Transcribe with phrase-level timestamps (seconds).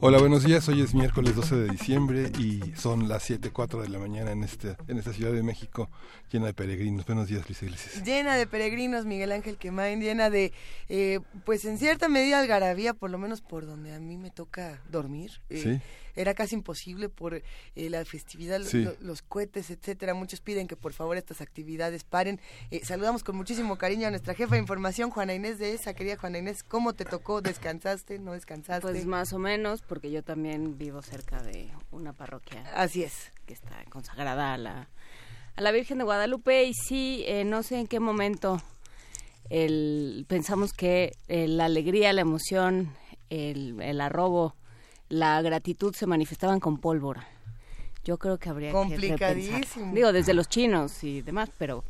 [0.00, 0.68] Hola, buenos días.
[0.68, 4.76] Hoy es miércoles 12 de diciembre y son las 7:04 de la mañana en este
[4.86, 5.90] en esta Ciudad de México
[6.30, 7.04] llena de peregrinos.
[7.04, 8.04] Buenos días, Luis Iglesias.
[8.04, 10.52] Llena de peregrinos, Miguel Ángel Quemain, llena de,
[10.88, 14.80] eh, pues en cierta medida algarabía, por lo menos por donde a mí me toca
[14.88, 15.32] dormir.
[15.50, 15.80] Eh, Sí.
[16.18, 17.42] Era casi imposible por eh,
[17.76, 18.82] la festividad, Sí.
[18.82, 20.14] lo- los cohetes, etcétera.
[20.14, 22.40] Muchos piden que por favor estas actividades paren.
[22.72, 25.94] Eh, saludamos con muchísimo cariño a nuestra jefa de información, Juana Inés de esa.
[25.94, 27.40] Querida Juana Inés, ¿cómo te tocó?
[27.40, 28.18] ¿Descansaste?
[28.18, 28.82] ¿No descansaste?
[28.88, 33.30] Pues más o menos, porque yo también vivo cerca de una parroquia Así es.
[33.46, 34.88] que está consagrada a la,
[35.54, 38.60] a la Virgen de Guadalupe y sí, eh, no sé en qué momento
[39.50, 42.92] el, pensamos que eh, la alegría, la emoción,
[43.30, 44.54] el, el arrobo,
[45.08, 47.26] la gratitud se manifestaban con pólvora.
[48.04, 49.58] Yo creo que habría que Complicadísimo.
[49.58, 49.94] repensar.
[49.94, 51.84] Digo, desde los chinos y demás, pero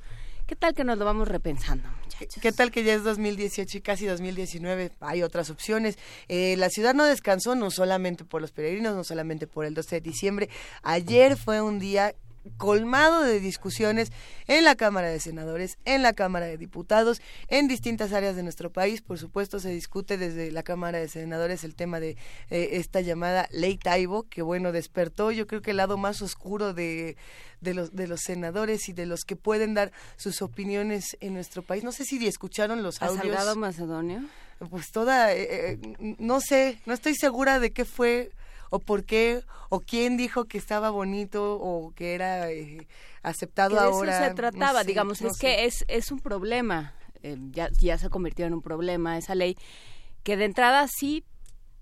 [0.47, 2.42] ¿qué tal que nos lo vamos repensando, muchachos?
[2.42, 4.91] ¿Qué tal que ya es 2018 y casi 2019?
[5.00, 5.96] Hay otras opciones.
[6.28, 9.96] Eh, la ciudad no descansó no solamente por los peregrinos, no solamente por el 12
[9.96, 10.48] de diciembre.
[10.83, 12.14] Ayer fue un día
[12.56, 14.10] colmado de discusiones
[14.46, 18.70] en la Cámara de Senadores, en la Cámara de Diputados, en distintas áreas de nuestro
[18.70, 19.02] país.
[19.02, 22.16] Por supuesto, se discute desde la Cámara de Senadores el tema de
[22.50, 26.74] eh, esta llamada Ley Taibo, que bueno, despertó yo creo que el lado más oscuro
[26.74, 27.16] de,
[27.60, 31.62] de, los, de los senadores y de los que pueden dar sus opiniones en nuestro
[31.62, 31.84] país.
[31.84, 34.22] No sé si escucharon los ¿A audios Salgado Macedonio?
[34.70, 38.33] pues toda, eh, eh, no sé, no estoy segura de qué fue
[38.70, 42.86] o por qué o quién dijo que estaba bonito o que era eh,
[43.22, 44.12] aceptado que de ahora.
[44.12, 45.46] eso se no trataba, sé, digamos, no es sé.
[45.46, 49.56] que es, es un problema, eh, ya, ya se convirtió en un problema esa ley,
[50.23, 51.24] que de entrada sí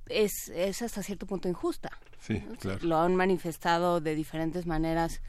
[0.08, 1.90] es, es hasta cierto punto injusta.
[2.20, 2.80] Sí, claro.
[2.82, 5.20] Lo han manifestado de diferentes maneras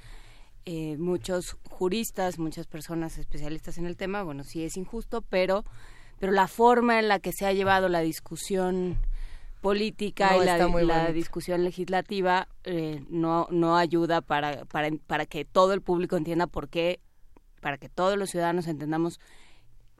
[0.65, 5.63] eh, muchos juristas, muchas personas especialistas en el tema, bueno, sí es injusto, pero,
[6.19, 8.97] pero la forma en la que se ha llevado la discusión
[9.61, 15.73] política No y la, discusión legislativa eh, no, no ayuda para, para, para que todo
[15.73, 16.99] el público entienda por qué,
[17.61, 19.19] para que todos los ciudadanos entendamos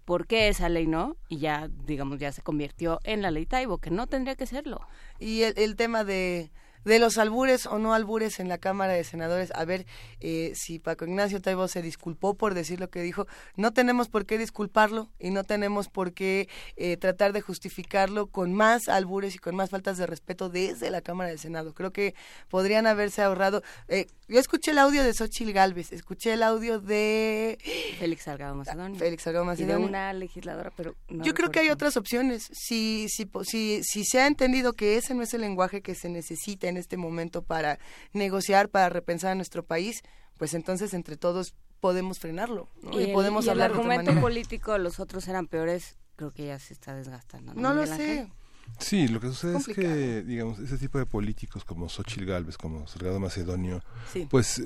[0.06, 3.78] por qué esa ley no, y ya, digamos, ya se convirtió en la ley Taibo,
[3.78, 4.80] que no tendría que serlo.
[5.20, 6.52] Y el, el tema de,
[6.88, 9.86] de los albures o no albures en la Cámara de Senadores, a ver
[10.22, 14.26] eh, si Paco Ignacio Taibo se disculpó por decir lo que dijo, no tenemos por
[14.26, 19.40] qué disculparlo y no tenemos por qué eh, tratar de justificarlo con más albures y
[19.40, 21.74] con más faltas de respeto desde la Cámara del Senado.
[21.74, 22.16] Creo que
[22.48, 23.64] podrían haberse ahorrado.
[23.90, 27.58] eh, yo escuché el audio de Xochil Gálvez, escuché el audio de
[28.00, 28.98] Félix Salgado Macedonio.
[28.98, 29.88] Félix Salgado y de Macedonio.
[29.88, 32.50] una legisladora, pero no Yo creo que hay otras opciones.
[32.54, 36.10] Si, si, si, si se ha entendido que ese no es el lenguaje que se
[36.10, 37.80] necesita en este momento para
[38.14, 40.02] negociar, para repensar a nuestro país,
[40.38, 42.92] pues entonces entre todos podemos frenarlo ¿no?
[43.00, 44.22] Y, y, el, podemos y el hablar de otra argumento manera.
[44.22, 47.54] político, los otros eran peores, creo que ya se está desgastando.
[47.54, 48.32] No, No lo sé.
[48.80, 52.86] Sí, lo que sucede es que, digamos, ese tipo de políticos como Xochitl Galvez, como
[52.88, 54.28] Salgado Macedonio, Sí.
[54.30, 54.62] pues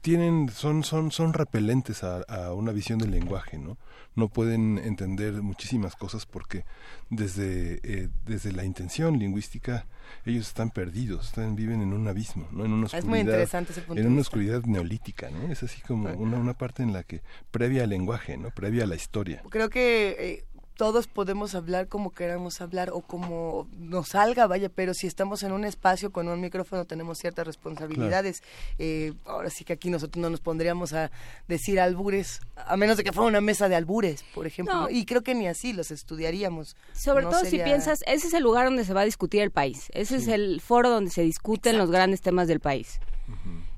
[0.00, 3.76] tienen son son son repelentes a, a una visión del lenguaje no
[4.14, 6.64] no pueden entender muchísimas cosas porque
[7.10, 9.86] desde eh, desde la intención lingüística
[10.24, 13.72] ellos están perdidos están viven en un abismo no en una oscuridad Es muy interesante
[13.72, 17.02] ese punto en una oscuridad neolítica no es así como una una parte en la
[17.02, 19.42] que previa al lenguaje no previa a la historia.
[19.50, 20.44] Creo que eh,
[20.76, 25.52] todos podemos hablar como queramos hablar o como nos salga, vaya, pero si estamos en
[25.52, 28.42] un espacio con un micrófono tenemos ciertas responsabilidades.
[28.78, 31.10] Eh, ahora sí que aquí nosotros no nos pondríamos a
[31.48, 34.88] decir albures, a menos de que fuera una mesa de albures, por ejemplo.
[34.90, 36.76] Y creo que ni así los estudiaríamos.
[36.92, 39.42] Sobre No todo sería- si piensas, ese es el lugar donde se va a discutir
[39.42, 39.88] el país.
[39.94, 42.98] Ese es el foro donde se discuten los grandes temas del país.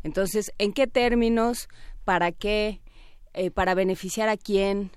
[0.02, 1.69] Entonces, ¿en qué términos?
[2.04, 2.81] ¿Para qué?
[3.34, 4.90] eh, ¿Para beneficiar a quién?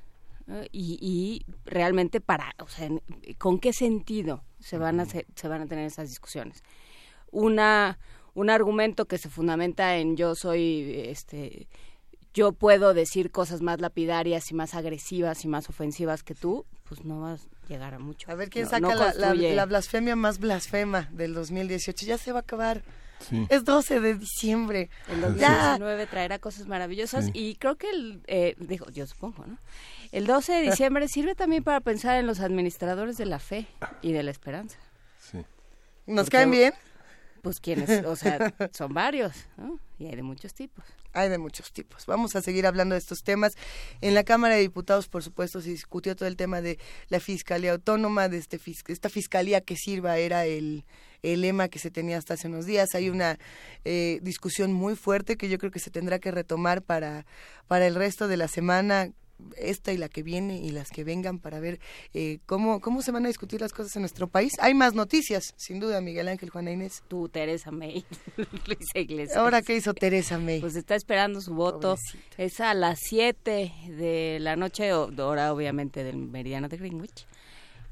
[0.72, 3.02] Y, y realmente para, o sea, en-
[3.38, 6.64] ¿con qué sentido se van a hacer- se van a tener esas discusiones?
[7.32, 8.00] Una
[8.36, 11.68] un argumento que se fundamenta en yo soy este
[12.34, 17.04] yo puedo decir cosas más lapidarias y más agresivas y más ofensivas que tú, pues
[17.04, 18.32] no vas a llegar a mucho.
[18.32, 22.06] A ver quién No- saca no la, la- construye- la blasfemia más blasfema del 2018.
[22.06, 22.84] Ya se va a acabar.
[23.28, 23.46] Sí.
[23.50, 24.90] Es 12 de diciembre.
[25.10, 25.76] El Ya.
[25.80, 27.32] 2019 traerá cosas maravillosas Sí.
[27.34, 29.58] y creo que el, eh, digo, yo supongo, ¿no?
[30.12, 33.68] El 12 de diciembre sirve también para pensar en los administradores de la fe
[34.02, 34.78] y de la esperanza.
[35.20, 35.46] Sí.
[36.08, 36.74] ¿Nos caen bien?
[37.44, 39.80] Pues quienes, o sea, son varios, ¿no?
[40.00, 40.84] Y hay de muchos tipos.
[41.14, 42.06] Hay de muchos tipos.
[42.06, 43.54] Vamos a seguir hablando de estos temas.
[44.02, 46.80] En la Cámara de Diputados, por supuesto, se discutió todo el tema de
[47.10, 50.86] la Fiscalía Autónoma, de este, esta Fiscalía que sirva, era el,
[51.22, 52.96] el lema que se tenía hasta hace unos días.
[52.96, 53.38] Hay una
[53.84, 57.26] eh, discusión muy fuerte que yo creo que se tendrá que retomar para,
[57.68, 59.12] para el resto de la semana
[59.58, 61.80] esta y la que viene y las que vengan para ver
[62.14, 64.54] eh, cómo, cómo se van a discutir las cosas en nuestro país.
[64.60, 67.04] Hay más noticias, sin duda, Miguel Ángel, Juana Inés.
[67.08, 68.06] Tú, Teresa May,
[68.38, 69.38] Luisa Iglesias.
[69.38, 70.60] ¿Ahora qué hizo Teresa May?
[70.62, 71.96] Pues está esperando su voto.
[72.38, 77.26] Es a las 7 de la noche, hora obviamente del meridiano de Greenwich.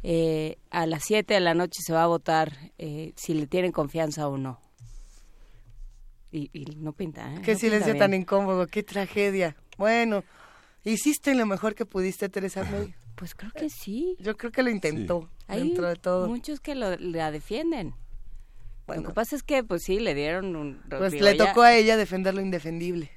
[0.04, 3.72] Eh, a las 7 de la noche se va a votar eh, si le tienen
[3.72, 4.60] confianza o no.
[6.32, 7.34] Y, no pinta.
[7.34, 7.42] ¿eh?
[7.44, 9.56] Qué silencio tan incómodo, qué tragedia.
[9.78, 10.24] Bueno,
[10.88, 12.95] ¿Hiciste lo mejor que pudiste, Teresa May?
[13.16, 14.16] Pues creo que sí.
[14.19, 16.28] Yo creo que lo intentó, dentro de todo.
[16.28, 17.94] muchos que lo, la defienden.
[18.86, 19.01] Bueno.
[19.01, 20.81] Lo que pasa es que, pues sí, le dieron un...
[20.88, 23.12] Pues le tocó a ella defender lo indefendible.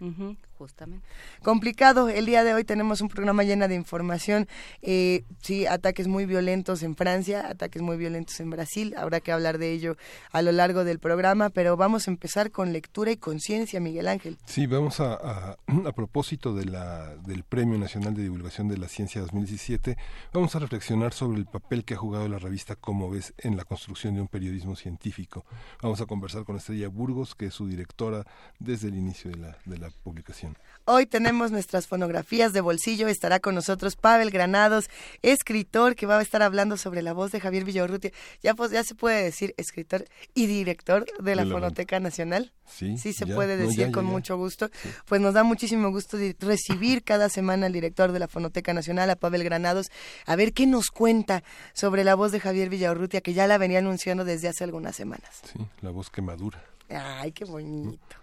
[0.61, 1.09] Justamente.
[1.43, 2.11] Complicado.
[2.11, 4.47] El día de hoy tenemos un programa lleno de información.
[4.83, 8.95] Eh, sí, ataques muy violentos en Francia, ataques muy violentos en Brasil.
[8.99, 9.97] Habrá que hablar de ello
[10.33, 14.37] a lo largo del programa, pero vamos a empezar con lectura y conciencia, Miguel Ángel.
[14.45, 18.89] Sí, vamos a, a, a propósito de la, del Premio Nacional de Divulgación de la
[18.89, 19.97] Ciencia 2017,
[20.35, 23.65] vamos a reflexionar sobre el papel que ha jugado la revista Como ves en la
[23.65, 25.47] construcción de un periodismo científico.
[25.81, 28.27] Vamos a conversar con Estrella Burgos, que es su directora
[28.59, 30.50] desde el inicio de la, de la publicación.
[30.93, 33.07] Hoy tenemos nuestras fonografías de bolsillo.
[33.07, 34.91] Estará con nosotros Pavel Granados,
[35.23, 38.11] escritor que va a estar hablando sobre la voz de Javier Villarrutia.
[38.43, 42.51] Ya, pues, ya se puede decir escritor y director de la, Fonoteca Nacional.
[42.67, 44.69] Sí, sí se puede decir con mucho gusto.
[45.05, 49.17] Pues nos da muchísimo gusto recibir cada semana al director de la Fonoteca Nacional, a
[49.17, 49.93] Pavel Granados,
[50.27, 53.79] a ver qué nos cuenta sobre la voz de Javier Villarrutia, que ya la venía
[53.79, 55.41] anunciando desde hace algunas semanas.
[55.53, 56.61] Sí, la voz que madura.
[56.89, 58.17] Ay, qué bonito.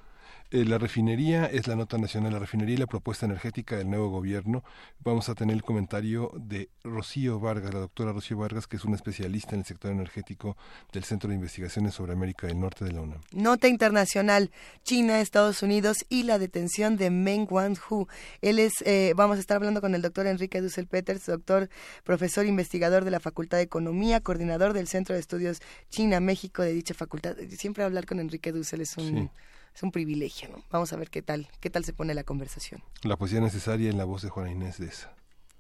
[0.49, 4.07] Eh, la refinería es la nota nacional, la refinería y la propuesta energética del nuevo
[4.07, 4.63] gobierno.
[5.03, 8.95] Vamos a tener el comentario de Rocío Vargas, la doctora Rocío Vargas, que es una
[8.95, 10.55] especialista en el sector energético
[10.93, 13.19] del Centro de Investigaciones sobre América del Norte de la UNAM.
[13.33, 14.51] Nota internacional,
[14.83, 18.07] China, Estados Unidos y la detención de Meng Wanzhou.
[18.41, 21.69] Él es, eh, vamos a estar hablando con el doctor Enrique Dussel Peters, doctor,
[22.05, 25.59] profesor investigador de la Facultad de Economía, coordinador del Centro de Estudios
[25.89, 27.35] China-México de dicha facultad.
[27.49, 29.29] Siempre hablar con Enrique Dussel es un
[29.77, 30.63] es un privilegio, ¿no?
[30.71, 32.81] Vamos a ver qué tal, qué tal se pone la conversación.
[33.03, 35.13] La poesía necesaria en la voz de Juana Inés de esa.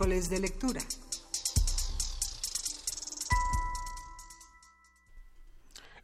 [0.00, 0.80] De lectura.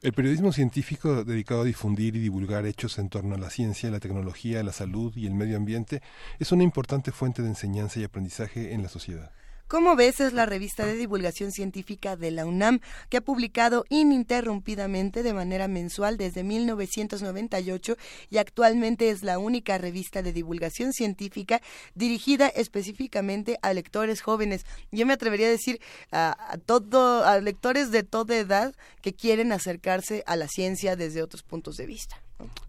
[0.02, 3.98] El periodismo científico dedicado a difundir y divulgar hechos en torno a la ciencia, la
[3.98, 6.02] tecnología, la salud y el medio ambiente
[6.38, 9.32] es una importante fuente de enseñanza y aprendizaje en la sociedad.
[9.68, 15.24] Como ves, es la revista de divulgación científica de la UNAM que ha publicado ininterrumpidamente
[15.24, 17.96] de manera mensual desde 1998
[18.30, 21.60] y actualmente es la única revista de divulgación científica
[21.96, 24.64] dirigida específicamente a lectores jóvenes.
[24.92, 25.80] Yo me atrevería a decir
[26.12, 31.42] a, todo, a lectores de toda edad que quieren acercarse a la ciencia desde otros
[31.42, 32.22] puntos de vista.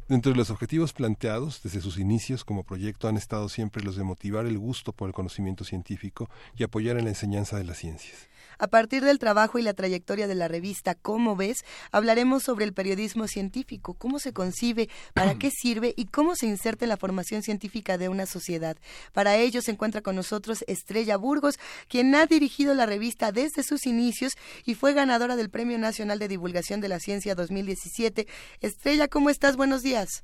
[0.08, 4.04] Dentro de los objetivos planteados desde sus inicios como proyecto han estado siempre los de
[4.04, 8.30] motivar el gusto por el conocimiento científico y apoyar en la enseñanza de las ciencias.
[8.60, 12.74] A partir del trabajo y la trayectoria de la revista Cómo ves, hablaremos sobre el
[12.74, 17.44] periodismo científico, cómo se concibe, para qué sirve y cómo se inserta en la formación
[17.44, 18.78] científica de una sociedad.
[19.14, 23.86] Para ello se encuentra con nosotros Estrella Burgos, quien ha dirigido la revista desde sus
[23.86, 24.34] inicios
[24.66, 28.28] y fue ganadora del Premio Nacional de Divulgación de la Ciencia 2017.
[28.62, 29.56] Estrella, ¿cómo estás?
[29.56, 30.24] Buenos días.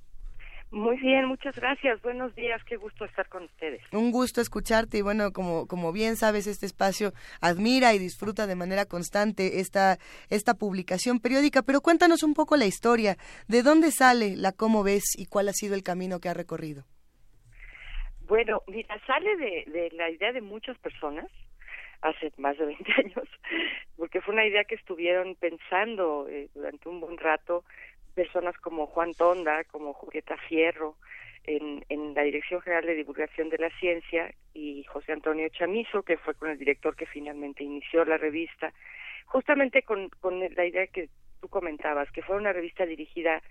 [0.74, 2.02] Muy bien, muchas gracias.
[2.02, 3.80] Buenos días, qué gusto estar con ustedes.
[3.92, 7.12] Un gusto escucharte y bueno, como, como bien sabes, este espacio
[7.42, 10.00] admira y disfruta de manera constante esta,
[10.32, 15.04] esta publicación periódica, pero cuéntanos un poco la historia, de dónde sale la cómo ves
[15.16, 16.86] y cuál ha sido el camino que ha recorrido.
[18.22, 21.28] Bueno, mira, sale de, de la idea de muchas personas
[22.02, 23.30] hace más de 20 años,
[23.96, 27.64] porque fue una idea que estuvieron pensando eh, durante un buen rato
[28.14, 30.96] personas como Juan Tonda, como Julieta Fierro,
[31.46, 36.18] en, en, la Dirección General de Divulgación de la Ciencia y José Antonio Chamizo, que
[36.18, 38.74] fue con el director que finalmente inició la revista,
[39.26, 41.10] justamente con, con la idea que
[41.42, 43.42] tú comentabas, que fue una revista dirigida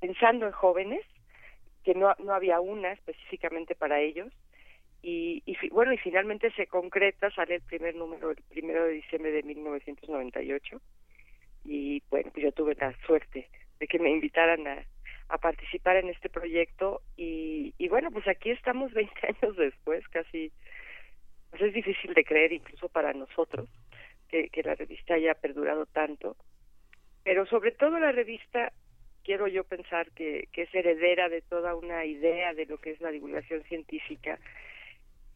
[0.00, 1.04] pensando en jóvenes,
[1.82, 4.30] que no, no había una específicamente para ellos,
[5.00, 9.30] y, y bueno, y finalmente se concreta, sale el primer número el primero de diciembre
[9.30, 10.80] de 1998,
[11.64, 14.84] y bueno, pues yo tuve la suerte de que me invitaran a,
[15.28, 20.52] a participar en este proyecto y, y bueno, pues aquí estamos 20 años después, casi,
[21.50, 23.68] pues es difícil de creer incluso para nosotros
[24.28, 26.36] que, que la revista haya perdurado tanto,
[27.24, 28.72] pero sobre todo la revista
[29.22, 33.00] quiero yo pensar que, que es heredera de toda una idea de lo que es
[33.00, 34.38] la divulgación científica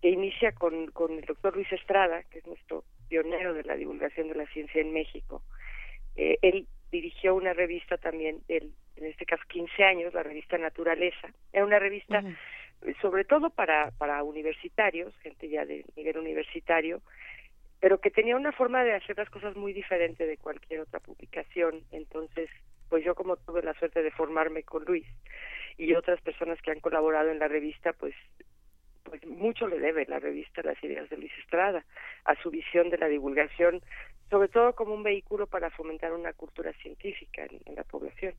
[0.00, 4.28] que inicia con, con el doctor Luis Estrada, que es nuestro pionero de la divulgación
[4.28, 5.42] de la ciencia en México.
[6.16, 11.32] Eh, él dirigió una revista también, el, en este caso 15 años, la revista Naturaleza.
[11.52, 12.22] Era una revista
[13.00, 17.00] sobre todo para, para universitarios, gente ya de nivel universitario,
[17.80, 21.82] pero que tenía una forma de hacer las cosas muy diferente de cualquier otra publicación.
[21.90, 22.48] Entonces,
[22.88, 25.06] pues yo como tuve la suerte de formarme con Luis
[25.78, 28.14] y otras personas que han colaborado en la revista, pues
[29.02, 31.84] pues mucho le debe la revista Las Ideas de Luis Estrada
[32.24, 33.82] a su visión de la divulgación
[34.32, 38.34] sobre todo como un vehículo para fomentar una cultura científica en, la población.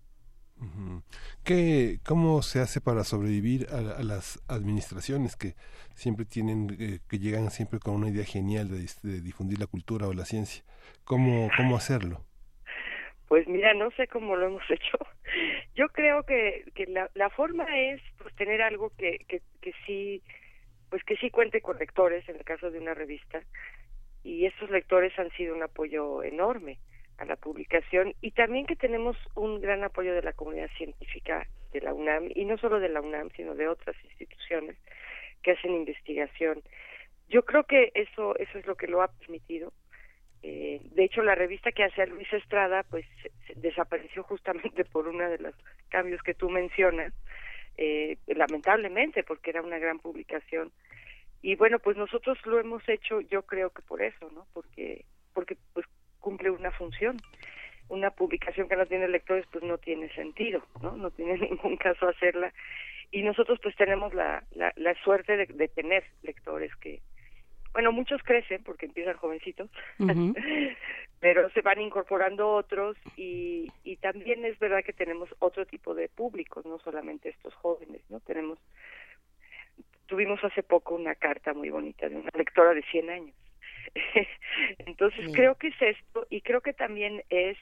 [1.46, 5.54] ¿Qué, ¿Cómo se hace para sobrevivir a, las administraciones que
[5.94, 10.14] siempre tienen, eh, que llegan siempre con una idea genial de, difundir la cultura o
[10.14, 10.64] la ciencia?
[11.04, 12.26] ¿Cómo, cómo hacerlo?
[13.28, 14.98] Pues mira, no sé cómo lo hemos hecho.
[15.76, 20.24] Yo creo que, que la, la forma es pues tener algo que, que, que sí,
[20.94, 23.42] pues que sí cuente con lectores, en el caso de una revista,
[24.24, 26.78] y estos lectores han sido un apoyo enorme
[27.18, 31.82] a la publicación y también que tenemos un gran apoyo de la comunidad científica de
[31.82, 34.78] la UNAM y no solo de la UNAM sino de otras instituciones
[35.42, 36.62] que hacen investigación.
[37.28, 39.74] Yo creo que eso eso es lo que lo ha permitido.
[40.44, 43.08] Eh, de hecho, la revista que hace Luis Estrada pues
[43.56, 45.56] desapareció justamente por uno de los
[45.90, 47.14] cambios que tú mencionas,
[47.78, 50.72] eh, lamentablemente porque era una gran publicación.
[51.42, 55.58] Y bueno pues nosotros lo hemos hecho yo creo que por eso no porque porque
[55.74, 55.86] pues
[56.20, 57.18] cumple una función.
[57.90, 62.08] Una publicación que no tiene lectores pues no tiene sentido no no tiene ningún caso
[62.08, 62.54] hacerla.
[63.12, 67.02] Y nosotros pues tenemos la la, la suerte de, de, tener lectores que
[67.74, 69.70] bueno muchos crecen porque empiezan jovencitos
[71.20, 76.10] pero se van incorporando otros y y también es verdad que tenemos otro tipo de
[76.10, 78.60] públicos no solamente estos jóvenes no tenemos
[80.14, 83.36] tuvimos hace poco una carta muy bonita de una lectora de 100 años.
[84.86, 87.58] Entonces creo que es esto y creo que también es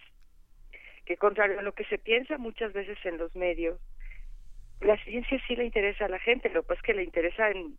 [1.05, 3.79] que contrario a lo que se piensa muchas veces en los medios,
[4.81, 7.49] la ciencia sí le interesa a la gente, lo que pasa es que le interesa
[7.49, 7.77] en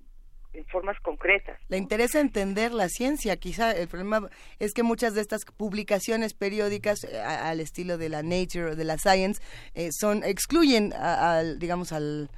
[0.52, 1.58] en formas concretas.
[1.68, 7.04] Le interesa entender la ciencia, quizá el problema es que muchas de estas publicaciones periódicas
[7.04, 9.40] eh, al estilo de la Nature o de la Science
[9.74, 12.30] eh, son excluyen al digamos al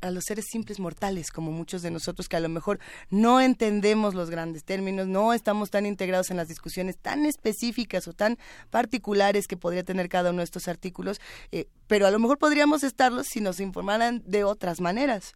[0.00, 2.78] a, los seres simples mortales como muchos de nosotros que a lo mejor
[3.10, 8.12] no entendemos los grandes términos, no estamos tan integrados en las discusiones tan específicas o
[8.12, 8.38] tan
[8.70, 11.20] particulares que podría tener cada uno de estos artículos,
[11.52, 15.34] eh, pero a lo mejor podríamos estarlos si nos informaran de otras maneras.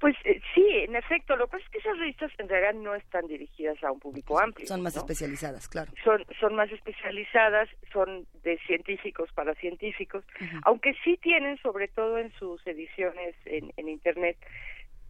[0.00, 2.94] Pues eh, sí, en efecto, lo que pasa es que esas revistas en realidad no
[2.94, 4.66] están dirigidas a un público amplio.
[4.66, 5.90] Son más especializadas, claro.
[6.04, 10.24] Son, son más especializadas, son de científicos para científicos,
[10.62, 14.36] aunque sí tienen, sobre todo en sus ediciones en, en Internet,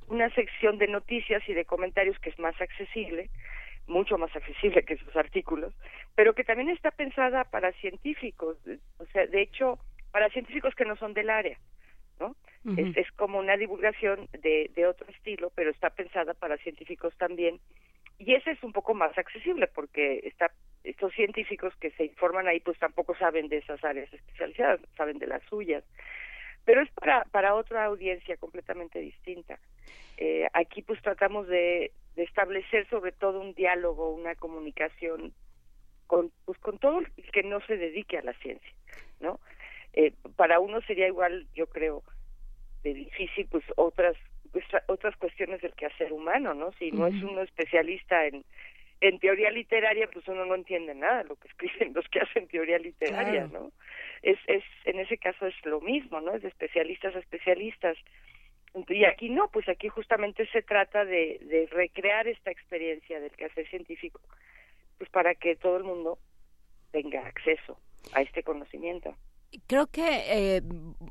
[0.08, 3.28] una sección de noticias y de comentarios que es más accesible,
[3.86, 5.74] mucho más accesible que sus artículos,
[6.14, 8.56] pero que también está pensada para científicos,
[8.98, 9.78] o sea, de hecho,
[10.12, 11.58] para científicos que no son del área,
[12.20, 12.36] ¿no?
[12.76, 17.60] es, es, como una divulgación de, de otro estilo, pero está pensada para científicos también.
[18.18, 20.50] Y ese es un poco más accesible porque está,
[20.82, 25.28] estos científicos que se informan ahí pues tampoco saben de esas áreas especializadas, saben de
[25.28, 25.84] las suyas.
[26.64, 29.58] Pero es para, para otra audiencia completamente distinta.
[30.16, 35.32] Eh, aquí pues tratamos de, de establecer sobre todo un diálogo, una comunicación
[36.08, 38.72] con, pues, con todo el que no se dedique a la ciencia,
[39.20, 39.38] ¿no?
[39.92, 42.02] Eh, para uno sería igual, yo creo,
[42.82, 44.16] de difícil pues otras
[44.52, 46.72] pues, otras cuestiones del quehacer humano, ¿no?
[46.72, 48.44] Si no es uno especialista en
[49.00, 52.48] en teoría literaria, pues uno no entiende nada de lo que escriben los que hacen
[52.48, 53.72] teoría literaria, ¿no?
[54.22, 56.34] Es, es, en ese caso es lo mismo, ¿no?
[56.34, 57.96] Es de especialistas a especialistas.
[58.88, 63.68] Y aquí no, pues aquí justamente se trata de, de recrear esta experiencia del quehacer
[63.68, 64.20] científico,
[64.98, 66.18] pues para que todo el mundo
[66.90, 67.78] tenga acceso
[68.12, 69.14] a este conocimiento.
[69.66, 70.62] Creo que eh,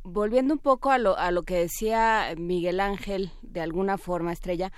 [0.04, 4.72] volviendo un poco a lo, a lo que decía Miguel Ángel, de alguna forma, Estrella,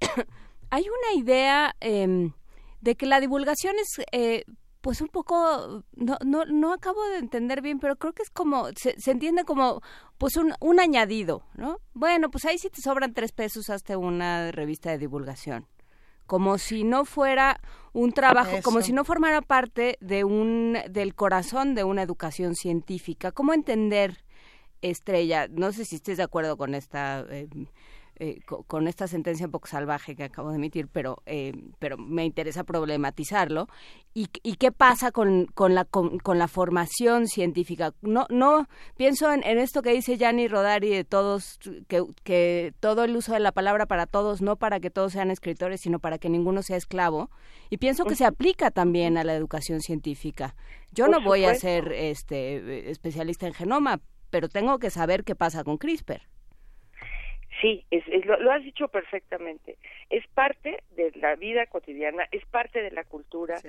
[0.70, 2.32] hay una idea em,
[2.80, 4.44] de que la divulgación es, eh,
[4.80, 8.68] pues un poco, no, no, no acabo de entender bien, pero creo que es como,
[8.76, 9.80] se, entiende como,
[10.18, 11.78] pues un, un añadido, ¿no?
[11.94, 15.66] Bueno, pues ahí si te sobran tres pesos, hazte una revista de divulgación
[16.28, 17.58] como si no fuera
[17.94, 23.32] un trabajo, como si no formara parte de un del corazón de una educación científica.
[23.32, 24.22] ¿Cómo entender
[24.82, 25.48] Estrella?
[25.48, 27.48] No sé si estés de acuerdo con esta eh,
[28.20, 32.24] eh, con esta sentencia un poco salvaje que acabo de emitir, pero, eh, pero me
[32.24, 33.68] interesa problematizarlo.
[34.12, 37.94] ¿Y, y qué pasa con, con, la, con, la formación científica?
[38.02, 43.04] No, no pienso en, en esto que dice Gianni Rodari de todos, que, que todo
[43.04, 46.18] el uso de la palabra para todos, no para que todos sean escritores, sino para
[46.18, 47.30] que ninguno sea esclavo.
[47.70, 50.56] Y pienso que se aplica también a la educación científica.
[50.90, 54.00] Yo no voy a ser este especialista en genoma,
[54.30, 56.22] pero tengo que saber qué pasa con CRISPR.
[57.60, 59.78] Sí, es, lo, has dicho perfectamente.
[60.10, 63.60] Es parte de la vida cotidiana, es parte de la cultura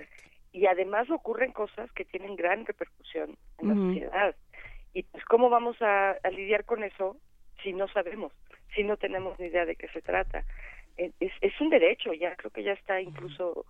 [0.52, 4.36] y además ocurren cosas que tienen gran repercusión en la sociedad.
[4.94, 7.18] Y pues cómo vamos a, lidiar con eso
[7.64, 8.32] si no sabemos,
[8.76, 10.44] si no tenemos ni idea de qué se trata.
[10.98, 13.66] Es, es un derecho, ya creo que ya está incluso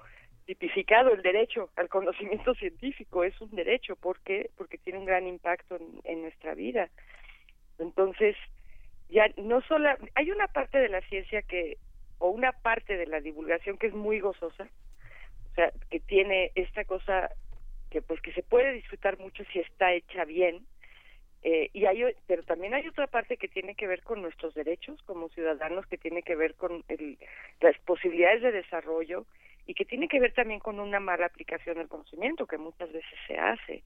[0.45, 5.77] tipificado el derecho al conocimiento científico, es un derecho porque porque tiene un gran impacto
[5.77, 6.89] en, en nuestra vida.
[7.77, 8.36] Entonces,
[9.10, 11.78] ya no solo hay una parte de la ciencia que
[12.19, 14.67] o una parte de la divulgación que es muy gozosa
[15.52, 17.30] o sea que tiene esta cosa
[17.89, 20.65] que pues que se puede disfrutar mucho si está hecha bien
[21.41, 25.02] eh, y hay pero también hay otra parte que tiene que ver con nuestros derechos
[25.04, 27.17] como ciudadanos que tiene que ver con el,
[27.62, 29.26] las posibilidades de desarrollo
[29.69, 33.13] y que tiene que ver también con una mala aplicación del conocimiento que muchas veces
[33.28, 33.84] se hace.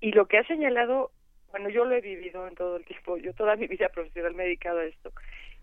[0.00, 1.12] Y lo que ha señalado
[1.52, 4.42] bueno, yo lo he vivido en todo el tiempo, yo toda mi vida profesional me
[4.42, 5.12] he dedicado a esto.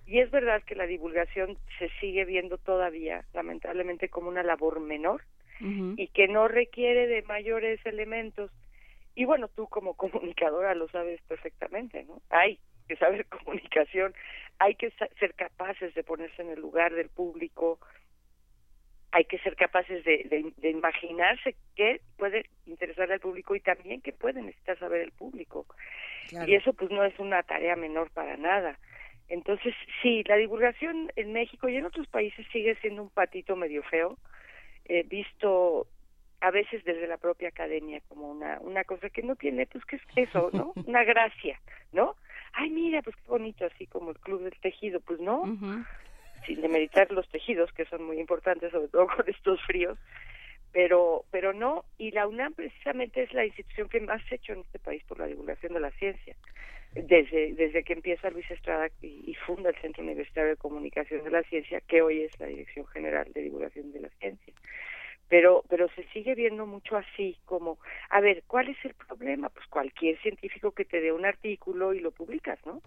[0.05, 5.23] Y es verdad que la divulgación se sigue viendo todavía, lamentablemente, como una labor menor
[5.61, 8.49] y que no requiere de mayores elementos.
[9.13, 12.21] Y bueno, tú como comunicadora lo sabes perfectamente, ¿no?
[12.29, 14.13] Hay que saber comunicación,
[14.57, 17.79] hay que ser capaces de ponerse en el lugar del público,
[19.11, 24.13] hay que ser capaces de, de, imaginarse qué puede interesar al público y también qué
[24.13, 25.65] puede necesitar saber el público.
[26.31, 28.77] Y eso pues no es una tarea menor para nada.
[29.27, 33.83] Entonces, sí, la divulgación en México y en otros países sigue siendo un patito medio
[33.83, 34.17] feo,
[34.85, 35.85] eh, visto
[36.41, 39.97] a veces desde la propia academia como una una cosa que no tiene, pues, ¿qué
[39.97, 40.73] es eso, no?
[40.87, 41.59] Una gracia,
[41.91, 42.15] ¿no?
[42.53, 45.43] Ay, mira, pues qué bonito, así como el Club del Tejido, pues no
[46.45, 49.97] sin demeritar los tejidos, que son muy importantes, sobre todo con estos fríos,
[50.71, 54.59] pero pero no y la UNAM precisamente es la institución que más ha hecho en
[54.59, 56.35] este país por la divulgación de la ciencia.
[56.93, 61.43] Desde desde que empieza Luis Estrada y, funda el Centro Universitario de Comunicación de la
[61.43, 64.53] Ciencia que hoy es la Dirección General de Divulgación de la Ciencia.
[65.27, 67.77] Pero pero se sigue viendo mucho así como
[68.09, 71.99] a ver cuál es el problema pues cualquier científico que te dé un artículo y
[71.99, 72.81] lo publicas no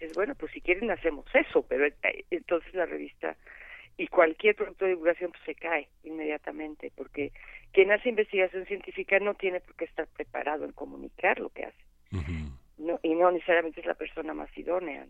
[0.00, 3.36] es bueno pues si quieren hacemos eso pero eh, entonces la revista
[3.96, 7.32] y cualquier producto de divulgación pues, se cae inmediatamente porque
[7.72, 11.84] quien hace investigación científica no tiene por qué estar preparado en comunicar lo que hace
[12.78, 15.06] no, y no necesariamente es la persona más idónea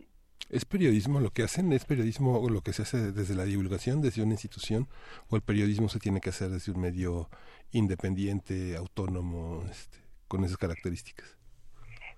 [0.51, 1.71] ¿Es periodismo lo que hacen?
[1.71, 4.89] ¿Es periodismo lo que se hace desde la divulgación, desde una institución?
[5.29, 7.29] ¿O el periodismo se tiene que hacer desde un medio
[7.71, 11.37] independiente, autónomo, este, con esas características?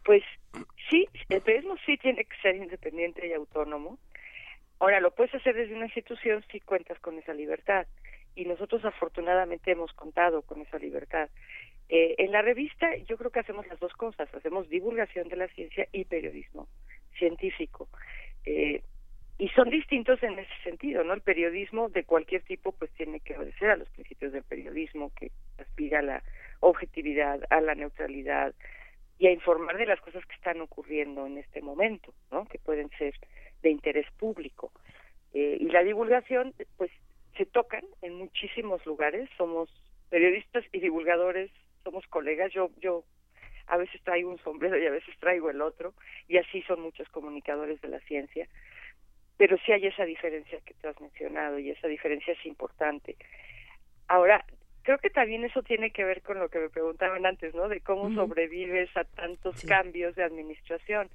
[0.04, 0.24] Pues
[0.90, 4.00] sí, el periodismo sí tiene que ser independiente y autónomo.
[4.80, 7.88] Ahora, lo puedes hacer desde una institución si cuentas con esa libertad.
[8.36, 11.30] Y nosotros afortunadamente hemos contado con esa libertad.
[11.90, 14.34] Eh, en la revista yo creo que hacemos las dos cosas.
[14.34, 16.68] Hacemos divulgación de la ciencia y periodismo
[17.18, 17.88] científico.
[18.46, 18.82] Eh,
[19.38, 21.14] y son distintos en ese sentido, ¿no?
[21.14, 25.32] El periodismo de cualquier tipo pues tiene que obedecer a los principios del periodismo que
[25.58, 26.24] aspira a la
[26.60, 28.54] objetividad, a la neutralidad
[29.24, 32.44] y a informar de las cosas que están ocurriendo en este momento, ¿no?
[32.44, 33.16] Que pueden ser
[33.62, 34.74] de interés público.
[35.34, 36.92] Eh, y la divulgación, pues,
[37.38, 39.30] se tocan en muchísimos lugares.
[39.38, 39.70] Somos
[40.10, 41.52] periodistas y divulgadores,
[41.86, 42.52] somos colegas.
[42.52, 43.06] Yo, yo
[43.68, 45.94] a veces traigo un sombrero y a veces traigo el otro,
[46.28, 48.50] y así son muchos comunicadores de la ciencia.
[49.38, 53.16] Pero sí hay esa diferencia que tú has mencionado, y esa diferencia es importante.
[54.10, 54.44] Ahora,
[54.84, 57.68] creo que también eso tiene que ver con lo que me preguntaban antes, ¿no?
[57.68, 61.10] De cómo sobrevives a tantos cambios de administración.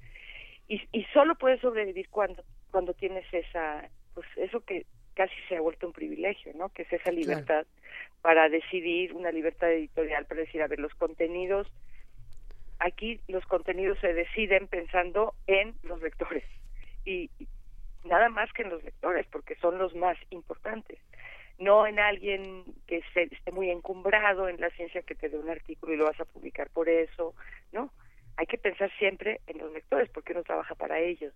[0.67, 5.61] Y, y solo puedes sobrevivir cuando cuando tienes esa pues eso que casi se ha
[5.61, 7.65] vuelto un privilegio no que es esa libertad
[8.21, 11.67] para decidir una libertad editorial para decir a ver los contenidos
[12.79, 16.43] aquí los contenidos se deciden pensando en los lectores
[17.05, 17.29] y
[18.03, 20.99] nada más que en los lectores porque son los más importantes
[21.59, 25.93] no en alguien que esté muy encumbrado en la ciencia que te dé un artículo
[25.93, 27.35] y lo vas a publicar por eso
[27.71, 27.91] no
[28.39, 31.33] hay que pensar siempre en los lectores porque uno trabaja para ellos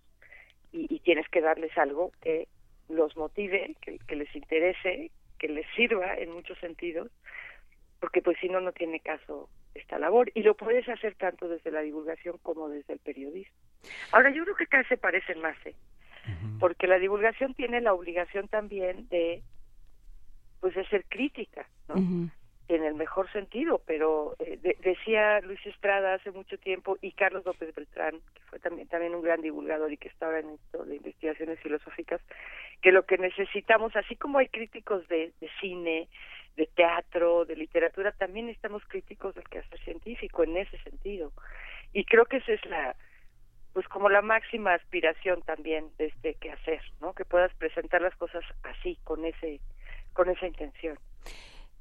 [0.74, 2.48] y, tienes que darles algo que
[2.88, 7.10] los motive, que, les interese, que les sirva en muchos sentidos,
[8.00, 10.30] porque pues si no, no tiene caso esta labor.
[10.34, 13.54] Y lo puedes hacer tanto desde la divulgación como desde el periodismo.
[14.12, 15.74] Ahora, yo creo que cada vez se parecen más, ¿eh?
[16.58, 19.42] porque la divulgación tiene la obligación también de
[20.64, 22.30] pues de ser crítica, ¿no?
[22.68, 27.74] en el mejor sentido, pero eh, decía Luis Estrada hace mucho tiempo y Carlos López
[27.74, 31.60] Beltrán, que fue también, también un gran divulgador y que estaba en esto de investigaciones
[31.60, 32.22] filosóficas,
[32.80, 36.08] que lo que necesitamos, así como hay críticos de, cine,
[36.56, 41.30] de teatro, de literatura, también estamos críticos del quehacer científico en ese sentido.
[41.92, 42.96] Y creo que esa es la,
[43.74, 47.12] pues como la máxima aspiración también de este quehacer, ¿no?
[47.12, 49.60] Que puedas presentar las cosas así, con ese,
[50.14, 50.98] con esa intención.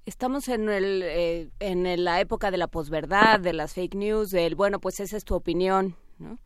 [0.06, 4.56] Estamos en, el, eh, en la época de la posverdad, de las fake news, del,
[4.56, 6.38] bueno, pues esa es tu opinión, ¿no?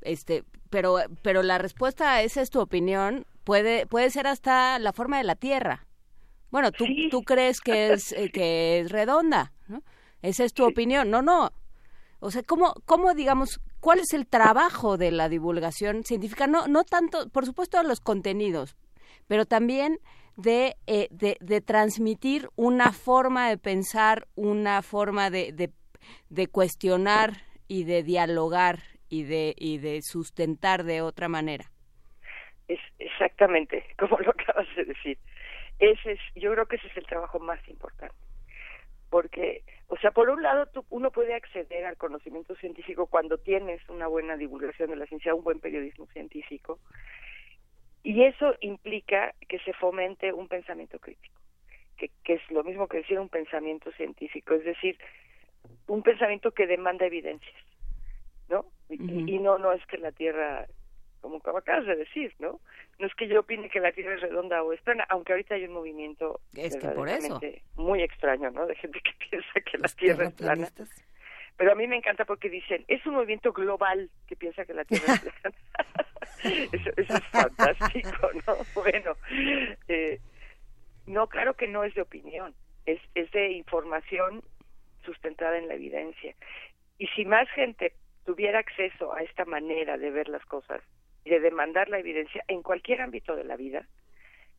[0.00, 4.92] Este, pero, pero la respuesta a esa es tu opinión puede, puede ser hasta la
[4.92, 5.86] forma de la Tierra.
[6.50, 9.82] Bueno, tú, tú crees que es, eh, que es redonda, ¿no?
[10.22, 11.10] Esa es tu opinión.
[11.10, 11.50] No, no.
[12.20, 16.46] O sea, ¿cómo, ¿cómo, digamos, cuál es el trabajo de la divulgación científica?
[16.46, 18.76] No, no tanto, por supuesto, los contenidos,
[19.28, 20.00] pero también
[20.36, 25.70] de, eh, de, transmitir una forma de pensar, una forma de, de,
[26.28, 27.32] de, cuestionar
[27.68, 31.70] y de dialogar y de, y de sustentar de otra manera.
[32.68, 35.18] Es exactamente, como lo acabas de decir.
[35.78, 38.14] Ese es, yo creo que ese es el trabajo más importante.
[39.10, 44.08] Porque, o sea, por un lado, uno puede acceder al conocimiento científico cuando tienes una
[44.08, 46.80] buena divulgación de la ciencia, un buen periodismo científico,
[48.04, 51.40] y eso implica que se fomente un pensamiento crítico,
[51.96, 54.98] que, que es lo mismo que decir un pensamiento científico, es decir,
[55.86, 57.64] un pensamiento que demanda evidencias,
[58.48, 58.66] ¿no?
[58.90, 60.66] y, no no es que la Tierra,
[61.22, 62.60] como acabas de decir, ¿no?
[62.98, 65.54] No es que yo opine que la Tierra es redonda o es plana, aunque ahorita
[65.54, 67.40] hay un movimiento es que por eso.
[67.76, 68.66] muy extraño, ¿no?
[68.66, 70.68] De gente que piensa que la Tierra es plana.
[71.56, 74.84] Pero a mí me encanta porque dicen, es un movimiento global que piensa que la
[74.84, 75.56] Tierra es plana.
[76.72, 78.56] eso, eso, es fantástico, ¿no?
[78.74, 79.12] Bueno,
[79.88, 80.18] eh,
[81.06, 82.54] no, claro que no es de opinión,
[82.86, 84.42] es, es de información
[85.04, 86.34] sustentada en la evidencia.
[86.98, 87.92] Y si más gente
[88.24, 90.82] tuviera acceso a esta manera de ver las cosas
[91.24, 93.86] de demandar la evidencia en cualquier ámbito de la vida,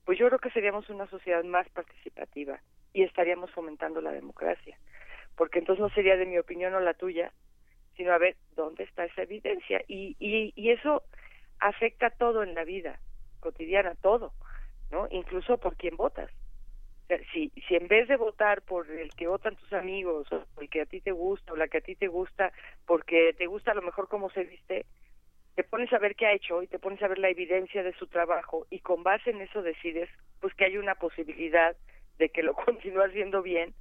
[0.04, 2.60] pues yo creo que seríamos una sociedad más participativa
[2.94, 4.78] y estaríamos fomentando la democracia.
[5.36, 7.32] Porque entonces no sería de mi opinión o la tuya,
[7.96, 9.84] sino a ver dónde está esa evidencia.
[9.88, 11.04] Y, y, y eso
[11.60, 13.00] afecta todo en la vida
[13.40, 14.34] cotidiana, todo,
[14.92, 15.08] ¿no?
[15.12, 16.32] Incluso por quién votas.
[17.32, 20.82] si, si en vez de votar por el que votan tus amigos, o el que
[20.82, 22.52] a ti te gusta, o la que a ti te gusta,
[22.86, 24.86] porque te gusta a lo mejor cómo se viste,
[25.56, 27.94] te pones a ver qué ha hecho y te pones a ver la evidencia de
[27.94, 30.10] su trabajo y con base en eso decides
[30.42, 31.76] pues que hay una posibilidad
[32.18, 33.74] de que lo continúe haciendo bien,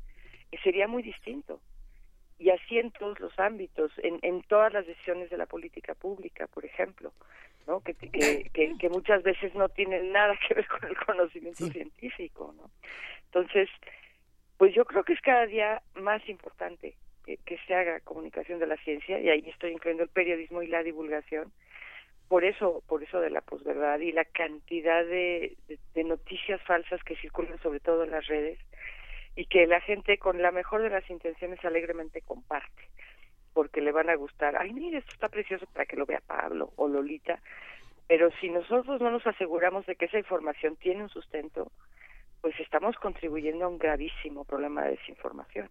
[0.59, 1.61] sería muy distinto.
[2.38, 6.47] Y así en todos los ámbitos, en, en todas las decisiones de la política pública,
[6.49, 7.12] por ejemplo,
[7.67, 7.81] ¿no?
[7.81, 12.55] Que, que, que, muchas veces no tienen nada que ver con el conocimiento científico.
[12.57, 12.71] ¿no?
[13.27, 13.69] Entonces,
[14.59, 18.67] pues yo creo que es cada día más importante que, que se haga comunicación de
[18.67, 21.53] la ciencia, y ahí estoy incluyendo el periodismo y la divulgación,
[22.29, 25.57] por eso por eso de la posverdad y la cantidad de,
[25.95, 28.59] de, noticias falsas que circulan sobre todo en las redes
[29.37, 32.88] y que la gente con la mejor de las intenciones alegremente comparte
[33.53, 36.73] porque le van a gustar ay mire esto está precioso para que lo vea Pablo
[36.77, 37.40] o Lolita
[38.07, 41.70] pero si nosotros no nos aseguramos de que esa información tiene un sustento
[42.40, 45.68] pues estamos contribuyendo a un gravísimo problema de desinformación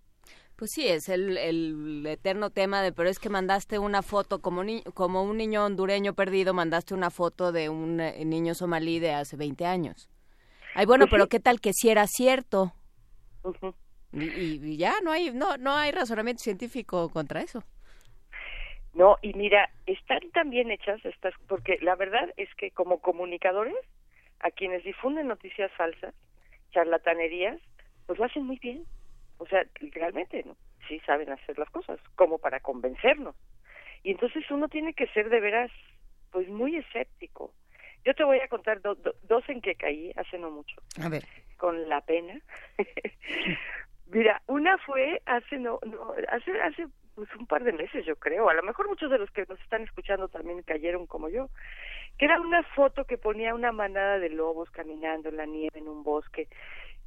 [0.56, 4.63] pues sí, es el, el, eterno tema de, pero es que mandaste una foto, como,
[4.63, 9.13] ni, como un niño hondureño perdido, mandaste una foto de un eh, niño somalí de
[9.13, 10.10] hace 20 años.
[10.76, 12.73] Ay, bueno, pues pero ¿qué tal que si era cierto?
[14.12, 17.63] Y, ya, no hay, no, no hay razonamiento científico contra eso.
[18.93, 23.75] No, y mira, están tan bien hechas estas, porque la verdad es que como comunicadores,
[24.39, 26.13] a quienes difunden noticias falsas,
[26.71, 27.60] charlatanerías,
[28.06, 28.86] pues lo hacen muy bien
[29.38, 30.56] o sea, realmente, ¿no?
[30.88, 33.36] Sí saben hacer las cosas, como para convencernos.
[34.03, 35.71] Y entonces uno tiene que ser de veras,
[36.32, 37.53] pues muy escéptico.
[38.06, 40.75] Yo te voy a contar dos en que caí hace no mucho.
[41.01, 41.23] A ver.
[41.63, 42.41] Con la pena.
[44.08, 48.49] Mira, una fue hace no, no hace hace pues un par de meses yo creo,
[48.49, 51.47] a lo mejor muchos de los que nos están escuchando también cayeron como yo,
[52.17, 55.88] que era una foto que ponía una manada de lobos caminando en la nieve en
[55.88, 56.49] un bosque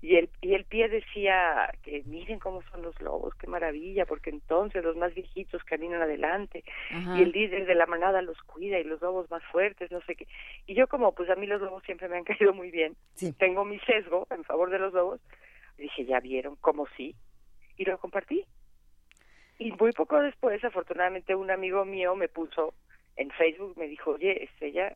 [0.03, 4.31] y el, y el pie decía que miren cómo son los lobos, qué maravilla, porque
[4.31, 8.85] entonces los más viejitos caminan adelante y el líder de la manada los cuida y
[8.85, 10.27] los lobos más fuertes, no sé qué.
[10.67, 12.95] Y yo como pues a mí los lobos siempre me han caído muy bien,
[13.39, 15.21] tengo mi sesgo en favor de los lobos,
[15.79, 17.15] dije, ya vieron, como sí,
[17.77, 18.45] y lo compartí.
[19.59, 22.75] Y muy poco después, afortunadamente, un amigo mío me puso
[23.17, 24.95] en Facebook, me dijo, oye, Estrella,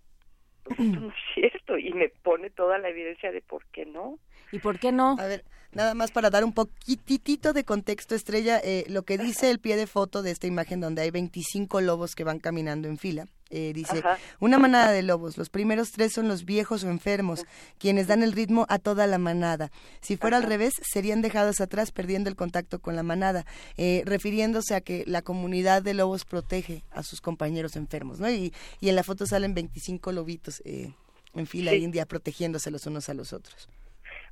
[0.64, 4.18] pues esto no es cierto, y me pone toda la evidencia de por qué no.
[4.52, 5.16] ¿Y por qué no?
[5.18, 9.50] A ver, nada más para dar un poquitito de contexto, Estrella, eh, lo que dice
[9.50, 12.98] el pie de foto de esta imagen donde hay 25 lobos que van caminando en
[12.98, 13.26] fila.
[13.52, 14.04] Eh, dice,
[14.38, 17.44] una manada de lobos, los primeros tres son los viejos o enfermos,
[17.78, 19.72] quienes dan el ritmo a toda la manada.
[20.00, 23.44] Si fuera al revés, serían dejados atrás perdiendo el contacto con la manada,
[23.76, 28.30] eh, refiriéndose a que la comunidad de lobos protege a sus compañeros enfermos, ¿no?
[28.30, 33.14] Y, y en la foto salen 25 lobitos en fila india protegiéndose los unos a
[33.14, 33.68] los otros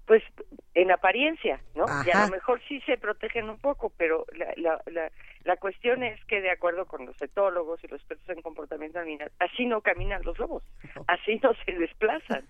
[0.08, 0.22] pues
[0.74, 1.84] en apariencia, ¿no?
[2.06, 5.12] Y a lo mejor sí se protegen un poco, pero la, la, la,
[5.44, 9.30] la, cuestión es que de acuerdo con los etólogos y los expertos en comportamiento animal,
[9.38, 10.62] así no caminan los lobos,
[11.08, 12.46] así no se desplazan,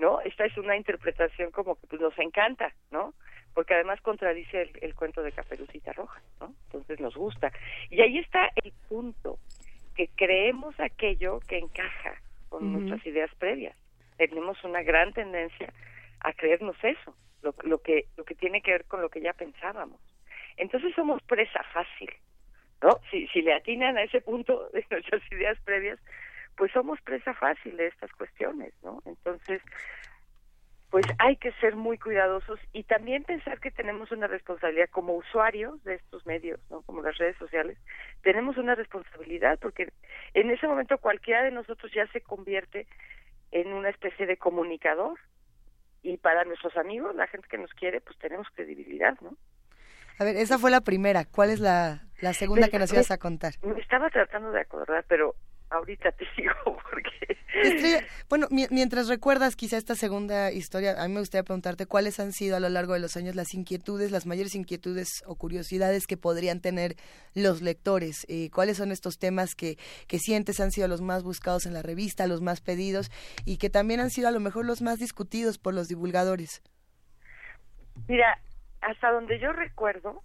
[0.00, 0.20] ¿no?
[0.22, 3.14] Esta es una interpretación como que pues nos encanta, ¿no?
[3.54, 6.52] Porque además contradice el, el cuento de Caperucita Roja, ¿no?
[6.64, 7.52] Entonces nos gusta.
[7.90, 9.38] Y ahí está el punto,
[9.94, 13.76] que creemos aquello que encaja con nuestras ideas previas.
[14.16, 15.72] Tenemos una gran tendencia
[16.20, 19.32] a creernos eso, lo, lo, que, lo que tiene que ver con lo que ya
[19.32, 20.00] pensábamos.
[20.56, 22.10] Entonces somos presa fácil,
[22.82, 23.00] ¿no?
[23.10, 25.98] Si, si le atinan a ese punto de nuestras ideas previas,
[26.56, 29.00] pues somos presa fácil de estas cuestiones, ¿no?
[29.06, 29.62] Entonces,
[30.90, 35.82] pues hay que ser muy cuidadosos y también pensar que tenemos una responsabilidad como usuarios
[35.84, 36.82] de estos medios, ¿no?
[36.82, 37.78] Como las redes sociales,
[38.22, 39.92] tenemos una responsabilidad porque
[40.34, 42.86] en ese momento cualquiera de nosotros ya se convierte
[43.52, 45.18] en una especie de comunicador
[46.02, 49.36] y para nuestros amigos, la gente que nos quiere, pues tenemos credibilidad, ¿no?
[50.18, 51.24] A ver, esa fue la primera.
[51.24, 53.54] ¿Cuál es la, la segunda que nos ibas a contar?
[53.62, 55.34] Me estaba tratando de acordar, pero
[55.70, 56.52] ahorita te sigo
[56.90, 57.36] porque...
[58.28, 62.56] bueno, mientras recuerdas quizá esta segunda historia, a mí me gustaría preguntarte cuáles han sido
[62.56, 66.60] a lo largo de los años las inquietudes, las mayores inquietudes o curiosidades que podrían
[66.60, 66.94] tener
[67.34, 69.76] los lectores, eh, cuáles son estos temas que,
[70.06, 73.10] que sientes han sido los más buscados en la revista, los más pedidos
[73.44, 76.62] y que también han sido a lo mejor los más discutidos por los divulgadores.
[78.06, 78.38] Mira,
[78.80, 80.22] hasta donde yo recuerdo,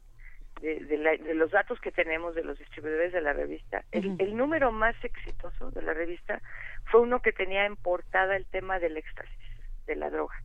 [0.63, 5.71] de, los datos que tenemos de los distribuidores de la revista, el, número más exitoso
[5.71, 6.41] de la revista
[6.85, 9.37] fue uno que tenía en portada el tema del éxtasis,
[9.85, 10.35] de la droga.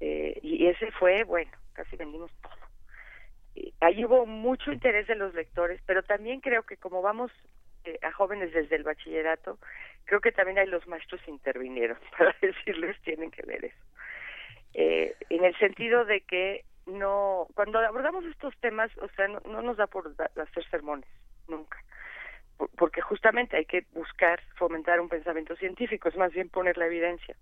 [0.00, 2.52] Eh, y ese fue, bueno, casi vendimos todo.
[3.80, 7.32] ahí hubo mucho interés de los lectores, pero también creo que como vamos
[7.84, 9.58] eh, a jóvenes desde el bachillerato,
[10.04, 13.84] creo que también hay los maestros intervinieron para decirles tienen que leer eso.
[14.74, 19.62] Eh, en el sentido de que no, cuando abordamos estos temas, o sea, no, no
[19.62, 21.08] nos da por hacer sermones,
[21.48, 21.78] nunca
[22.76, 27.36] porque justamente hay que buscar fomentar un pensamiento científico, es más bien poner la evidencia,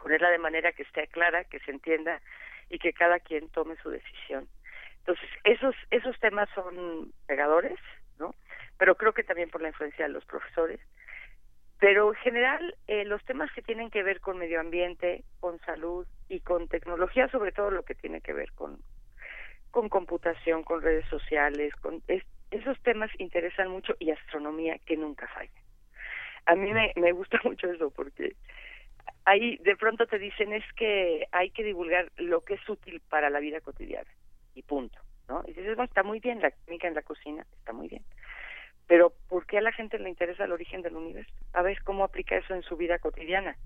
[0.00, 2.20] ponerla de manera que esté clara, que se entienda
[2.70, 4.48] y que cada quien tome su decisión.
[4.98, 7.78] Entonces, esos, esos temas son pegadores,
[8.18, 8.34] ¿no?
[8.78, 10.80] Pero creo que también por la influencia de los profesores.
[11.84, 16.06] Pero en general, eh, los temas que tienen que ver con medio ambiente, con salud
[16.30, 18.78] y con tecnología, sobre todo lo que tiene que ver con,
[19.70, 22.02] con computación, con redes sociales, con
[22.50, 25.60] esos temas interesan mucho y astronomía que nunca falla.
[26.46, 28.34] A mí me, me gusta mucho eso porque
[29.26, 33.28] ahí de pronto te dicen es que hay que divulgar lo que es útil para
[33.28, 34.10] la vida cotidiana
[34.54, 35.42] y punto, ¿no?
[35.46, 38.04] Y dices, bueno, está muy bien la química en la cocina, está muy bien.
[38.86, 41.32] Pero ¿por qué a la gente le interesa el origen del universo?
[41.52, 43.56] A ver cómo aplica eso en su vida cotidiana.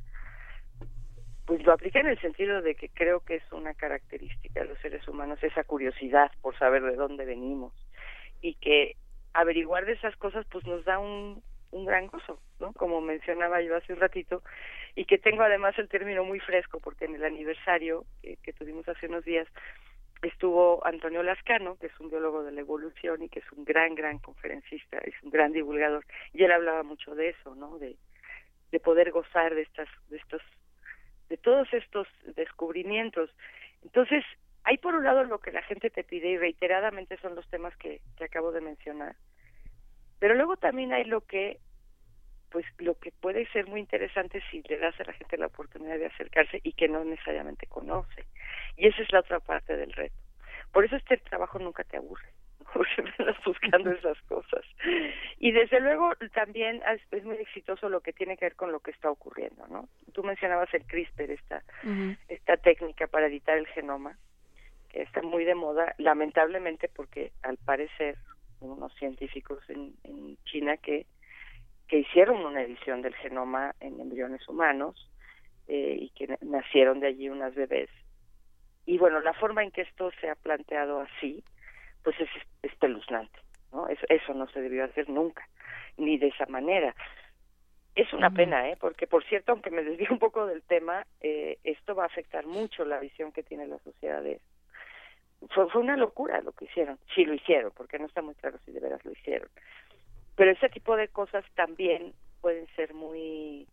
[1.47, 4.79] Pues lo aplica en el sentido de que creo que es una característica de los
[4.81, 7.73] seres humanos, esa curiosidad por saber de dónde venimos,
[8.43, 8.97] y que
[9.33, 12.73] averiguar de esas cosas pues nos da un, un gran gozo, ¿no?
[12.73, 14.43] Como mencionaba yo hace un ratito,
[14.95, 19.07] y que tengo además el término muy fresco, porque en el aniversario que, tuvimos hace
[19.07, 19.47] unos días
[20.23, 23.95] estuvo Antonio Lascano, que es un biólogo de la evolución y que es un gran,
[23.95, 27.79] gran conferencista, es un gran divulgador, y él hablaba mucho de eso, ¿no?
[27.79, 27.97] De,
[28.71, 30.43] de poder gozar de estas, de estos,
[31.29, 33.31] de todos estos descubrimientos.
[33.83, 34.25] Entonces,
[34.65, 37.77] hay por un lado lo que la gente te pide y reiteradamente son los temas
[37.77, 39.17] que, que acabo de mencionar,
[40.19, 41.59] pero luego también hay lo que
[42.51, 45.99] pues lo que puede ser muy interesante si le das a la gente la oportunidad
[45.99, 48.25] de acercarse y que no necesariamente conoce.
[48.77, 50.17] Y esa es la otra parte del reto.
[50.73, 52.29] Por eso este trabajo nunca te aburre,
[52.95, 54.65] siempre estás buscando esas cosas.
[55.39, 58.91] Y desde luego también es, muy exitoso lo que tiene que ver con lo que
[58.91, 59.89] está ocurriendo, ¿no?
[60.13, 61.63] Tú mencionabas el CRISPR, esta,
[62.29, 64.17] esta técnica para editar el genoma
[65.03, 68.17] está muy de moda, lamentablemente porque al parecer
[68.61, 71.07] unos científicos en, en China que,
[71.89, 75.11] que hicieron una edición del genoma en embriones humanos
[75.67, 77.91] eh, y que nacieron de allí unas bebés.
[78.87, 81.43] Y bueno, la forma en que esto se ha planteado así,
[82.03, 82.29] pues es
[82.63, 83.39] espeluznante,
[83.73, 83.89] ¿no?
[83.89, 85.47] Eso, eso no se debió hacer nunca,
[85.97, 86.95] ni de esa manera.
[87.95, 88.77] Es una pena, ¿eh?
[88.79, 92.47] Porque, por cierto, aunque me desvío un poco del tema, eh, esto va a afectar
[92.47, 94.59] mucho la visión que tiene la sociedad de esto
[95.51, 98.59] fue, fue una locura lo que hicieron, sí lo hicieron, porque no está muy claro
[98.65, 99.49] si de veras lo hicieron.
[100.39, 103.67] Pero ese tipo de cosas también pueden ser muy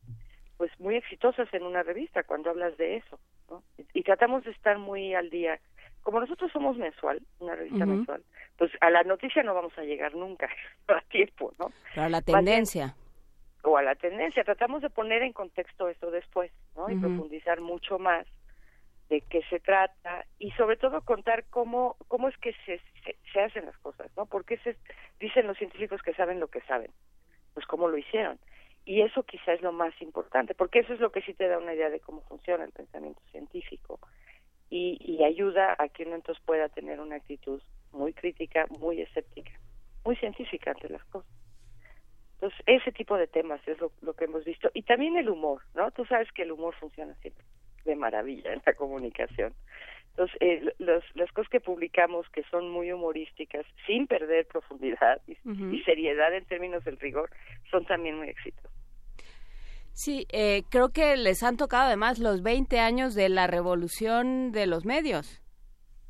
[0.57, 3.19] pues muy exitosas en una revista cuando hablas de eso,
[3.51, 3.61] ¿no?
[3.93, 5.59] Y, tratamos de estar muy al día.
[6.01, 8.23] Como nosotros somos mensual, una revista mensual,
[8.57, 10.49] pues a la noticia no vamos a llegar nunca
[10.87, 11.71] a tiempo, ¿no?
[11.93, 12.95] Pero a la tendencia.
[13.61, 14.43] o a la tendencia.
[14.43, 16.89] Tratamos de poner en contexto esto después, ¿no?
[16.89, 18.25] Y profundizar mucho más
[19.09, 22.81] de qué se trata y sobre todo contar cómo cómo es que se,
[23.31, 24.25] se, hacen las cosas, ¿no?
[24.25, 24.75] Porque se
[25.19, 26.91] dicen los científicos que saben lo que saben,
[27.53, 28.39] pues cómo lo hicieron.
[28.83, 31.57] Y eso quizá es lo más importante, porque eso es lo que sí te da
[31.57, 33.99] una idea de cómo funciona el pensamiento científico
[34.69, 39.51] y, y ayuda a que uno entonces pueda tener una actitud muy crítica, muy escéptica,
[40.03, 41.31] muy científica ante las cosas.
[42.33, 44.69] Entonces, ese tipo de temas es lo, lo que hemos visto.
[44.73, 45.89] Y también el humor, ¿no?
[45.91, 47.45] Tú sabes que el humor funciona siempre
[47.85, 49.53] de maravilla en la comunicación.
[50.11, 55.35] Entonces, eh, los, las cosas que publicamos que son muy humorísticas, sin perder profundidad y,
[55.83, 57.29] seriedad en términos del rigor,
[57.69, 58.71] son también muy exitosas.
[59.91, 64.67] Sí, eh, creo que les han tocado además los 20 años de la revolución de
[64.67, 65.41] los medios.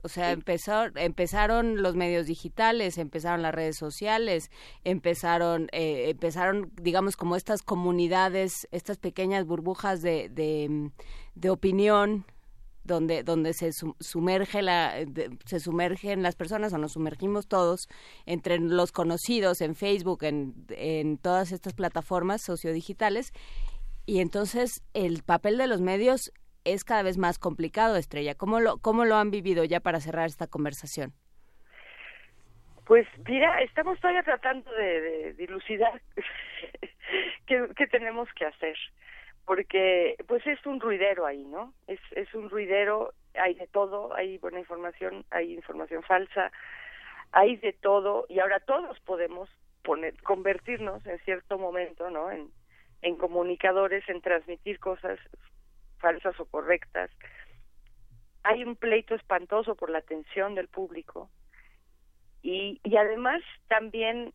[0.06, 4.52] O sea, empezaron los medios digitales, empezaron las redes sociales,
[4.84, 12.24] empezaron, eh, empezaron, digamos, como estas comunidades, estas pequeñas burbujas de, de, opinión
[12.84, 14.94] donde donde se sumerge la
[15.46, 17.88] se sumergen las personas o nos sumergimos todos
[18.28, 23.32] entre los conocidos en Facebook en, en todas estas plataformas sociodigitales.
[24.06, 26.32] Y entonces el papel de los medios
[26.66, 28.36] es cada vez más complicado, Estrella.
[28.36, 31.14] ¿Cómo lo, cómo lo han vivido ya para cerrar esta conversación?
[32.86, 36.02] Pues mira, estamos todavía tratando de, dilucidar
[37.48, 38.78] qué, tenemos que hacer,
[39.46, 41.74] porque pues es un ruidero ahí, ¿no?
[41.88, 46.52] Es, es un ruidero, hay de todo, hay buena información, hay información falsa,
[47.32, 49.50] hay de todo, y ahora todos podemos
[49.84, 52.30] poner, convertirnos en cierto momento, ¿no?
[52.30, 52.52] En,
[53.02, 55.20] en comunicadores, en transmitir cosas
[56.06, 57.10] falsas o correctas.
[58.44, 61.32] hay un pleito espantoso por la atención del público
[62.44, 64.32] y, y además también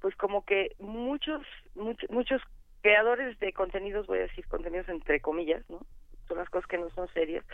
[0.00, 1.42] pues como que muchos,
[1.74, 2.40] muchos muchos
[2.82, 5.80] creadores de contenidos voy a decir contenidos entre comillas no
[6.28, 7.44] son las cosas que no son serias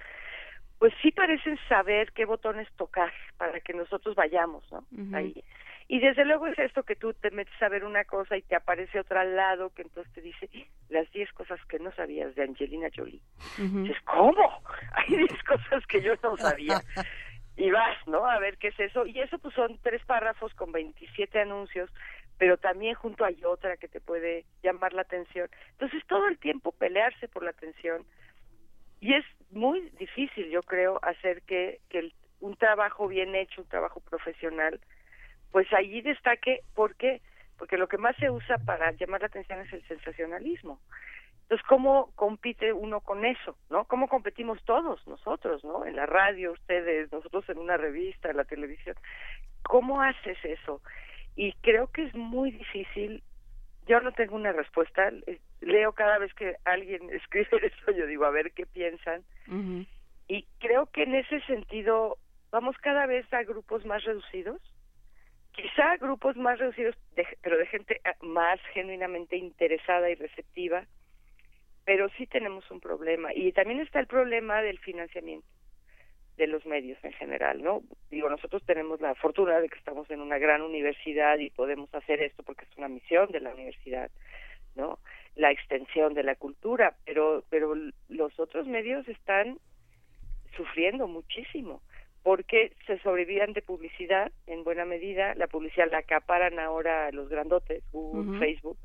[0.81, 4.85] pues sí parecen saber qué botones tocar para que nosotros vayamos no
[5.17, 5.45] ahí
[5.93, 8.55] y desde luego es esto que tú te metes a ver una cosa y te
[8.55, 10.49] aparece otra al lado que entonces te dice
[10.89, 13.21] las 10 cosas que no sabías de Angelina Jolie.
[13.59, 14.63] Dices, ¿cómo?
[14.93, 16.81] Hay 10 cosas que yo no sabía.
[17.57, 18.25] y vas, ¿no?
[18.25, 19.05] A ver qué es eso.
[19.05, 21.91] Y eso pues son tres párrafos con 27 anuncios,
[22.39, 25.49] pero también junto hay otra que te puede llamar la atención.
[25.73, 28.05] Entonces todo el tiempo pelearse por la atención.
[29.01, 34.01] Y es muy difícil, yo creo, hacer que, que un trabajo bien hecho, un trabajo
[34.01, 34.81] profesional,
[35.51, 37.21] pues allí destaque, ¿por qué?
[37.59, 40.81] Porque lo que más se usa para llamar la atención es el sensacionalismo.
[41.51, 43.57] Entonces, ¿cómo compite uno con eso?
[43.71, 43.85] ¿No?
[43.85, 45.85] ¿Cómo competimos todos nosotros, ¿no?
[45.85, 48.95] En la radio, ustedes, nosotros en una revista, en la televisión.
[49.65, 50.81] ¿Cómo haces eso?
[51.35, 53.25] Y creo que es muy difícil.
[53.89, 55.11] Yo no tengo una respuesta.
[55.61, 59.25] Leo cada vez que alguien escribe eso, yo digo, a ver qué piensan.
[60.29, 62.19] Y creo que en ese sentido
[62.51, 64.61] vamos cada vez a grupos más reducidos
[65.53, 66.97] quizá grupos más reducidos,
[67.43, 70.87] pero de gente ah, más genuinamente interesada y receptiva,
[71.85, 73.35] pero sí tenemos un problema.
[73.35, 75.47] Y también está el problema del financiamiento
[76.37, 77.83] de los medios en general, ¿no?
[78.11, 82.23] Digo, nosotros tenemos la fortuna de que estamos en una gran universidad y podemos hacer
[82.23, 84.11] esto porque es una misión de la universidad,
[84.75, 84.99] ¿no?
[85.37, 87.75] La extensión de la cultura, pero pero
[88.09, 89.59] los otros medios están
[90.57, 91.83] sufriendo muchísimo
[92.23, 97.83] porque se sobrevivían de publicidad en buena medida, la publicidad la acaparan ahora los grandotes,
[97.93, 98.79] Google, Facebook.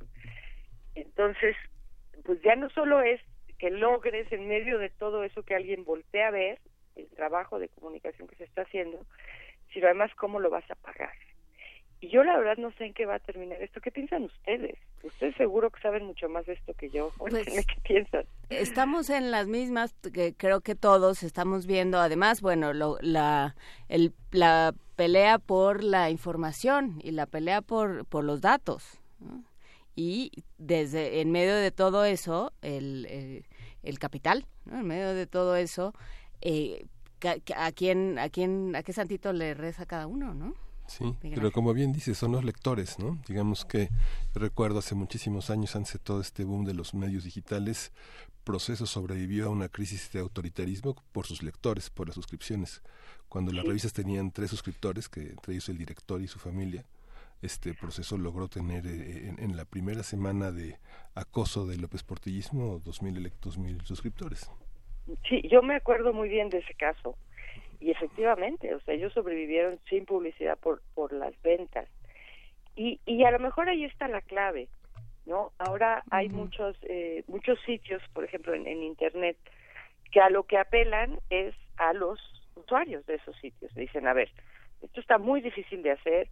[0.96, 1.56] Entonces,
[2.24, 3.20] pues ya no solo es
[3.60, 6.60] que logres en medio de todo eso que alguien voltee a ver,
[6.96, 9.06] el trabajo de comunicación que se está haciendo,
[9.74, 11.12] sino además cómo lo vas a pagar.
[12.02, 13.82] Y yo la verdad no sé en qué va a terminar esto.
[13.82, 14.78] ¿Qué piensan ustedes?
[15.04, 17.12] Ustedes seguro que saben mucho más de esto que yo.
[17.18, 18.26] Pues, ¿Qué piensan?
[18.50, 22.00] Estamos en las mismas, que creo que todos estamos viendo.
[22.00, 23.56] Además, bueno, la,
[23.88, 29.00] el, la pelea por la información y la pelea por, por los datos.
[29.96, 33.46] Y desde en medio de todo eso, el,
[33.82, 35.93] el, capital, en medio de todo eso,
[36.41, 36.86] eh,
[37.56, 40.54] a, quién, a quién, a qué santito le reza cada uno, ¿no?
[40.88, 43.20] Sí, pero como bien dice, son los lectores, ¿no?
[43.28, 43.90] Digamos que
[44.34, 47.92] recuerdo hace muchísimos años, antes de todo este boom de los medios digitales,
[48.46, 52.84] Proceso sobrevivió a una crisis de autoritarismo por sus lectores, por las suscripciones.
[53.28, 56.86] Cuando las revistas tenían tres suscriptores, que entre ellos el director y su familia,
[57.42, 60.78] este proceso logró tener eh, en, la primera semana de
[61.16, 64.52] acoso del López Portillismo dos mil, dos mil suscriptores.
[65.28, 67.18] Sí, yo me acuerdo muy bien de ese caso
[67.80, 71.88] y efectivamente, o sea, ellos sobrevivieron sin publicidad por, por las ventas.
[72.76, 74.67] Y, y a lo mejor ahí está la clave,
[75.26, 75.51] ¿no?
[75.57, 79.38] Ahora hay muchos, eh, muchos sitios, por ejemplo, en, en Internet,
[80.11, 82.19] que a lo que apelan es a los
[82.55, 83.73] usuarios de esos sitios.
[83.76, 84.30] Dicen, a ver,
[84.82, 86.30] esto está muy difícil de hacer,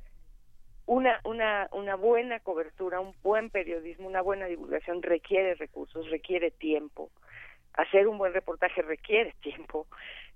[0.86, 7.10] una, una, una buena cobertura, un buen periodismo, una buena divulgación requiere recursos, requiere tiempo.
[7.74, 9.88] Hacer un buen reportaje requiere tiempo.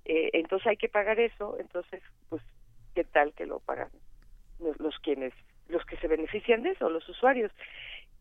[0.07, 2.41] Eh, entonces hay que pagar eso, entonces, pues,
[2.95, 3.89] ¿qué tal que lo pagan
[4.57, 5.33] los, quienes,
[5.67, 7.51] los que se benefician de eso, los usuarios?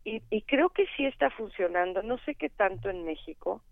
[0.03, 3.63] Y, y creo que sí está funcionando, no sé qué tanto en México,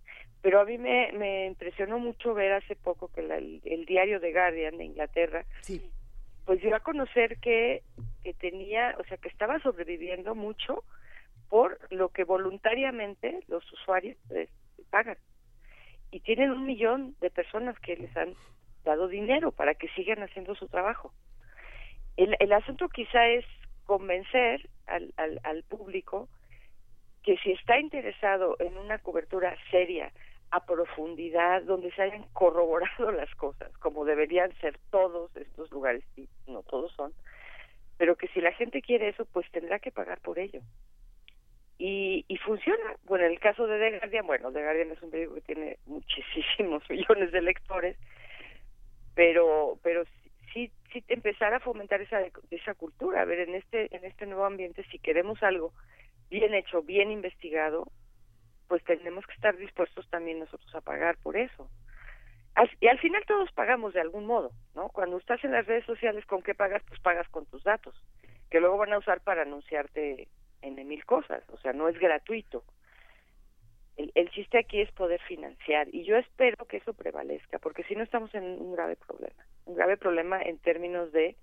[0.41, 4.77] pero a mí me, me impresionó mucho ver hace poco que el, diario The Guardian
[4.77, 5.81] de Inglaterra, sí.
[6.45, 7.83] pues dio a conocer que,
[8.23, 10.85] que tenía, o sea, que estaba sobreviviendo mucho
[11.49, 14.47] por lo que voluntariamente los usuarios eh,
[14.89, 15.17] pagan
[16.11, 18.35] y tienen un millón de personas que les han
[18.83, 21.13] dado dinero para que sigan haciendo su trabajo.
[22.17, 23.45] El, el asunto quizá es
[23.85, 26.29] convencer al, al, al público
[27.23, 30.11] que si está interesado en una cobertura seria,
[30.51, 36.29] a profundidad, donde se hayan corroborado las cosas, como deberían ser todos estos lugares, y
[36.47, 37.13] no todos son,
[37.97, 40.61] pero que si la gente quiere eso, pues tendrá que pagar por ello
[41.77, 42.95] y, y funciona.
[43.03, 45.77] Bueno, en el caso de The Guardian, bueno, The Guardian es un periódico que tiene
[45.85, 47.97] muchísimos millones de lectores,
[49.13, 50.03] pero pero
[50.53, 52.21] sí sí empezar a fomentar esa
[52.51, 55.73] esa cultura, a ver en este en este nuevo ambiente si queremos algo
[56.29, 57.87] bien hecho, bien investigado,
[58.67, 61.69] pues tenemos que estar dispuestos también nosotros a pagar por eso.
[62.79, 64.89] y al final todos pagamos de algún modo, ¿no?
[64.89, 66.81] Cuando estás en las redes sociales, ¿con qué pagas?
[66.87, 67.95] Pues pagas con tus datos,
[68.49, 70.27] que luego van a usar para anunciarte
[70.61, 72.63] en mil cosas, o sea, no es gratuito.
[73.97, 77.95] El, el chiste aquí es poder financiar y yo espero que eso prevalezca, porque si
[77.95, 81.35] no estamos en un grave problema, un grave problema en términos de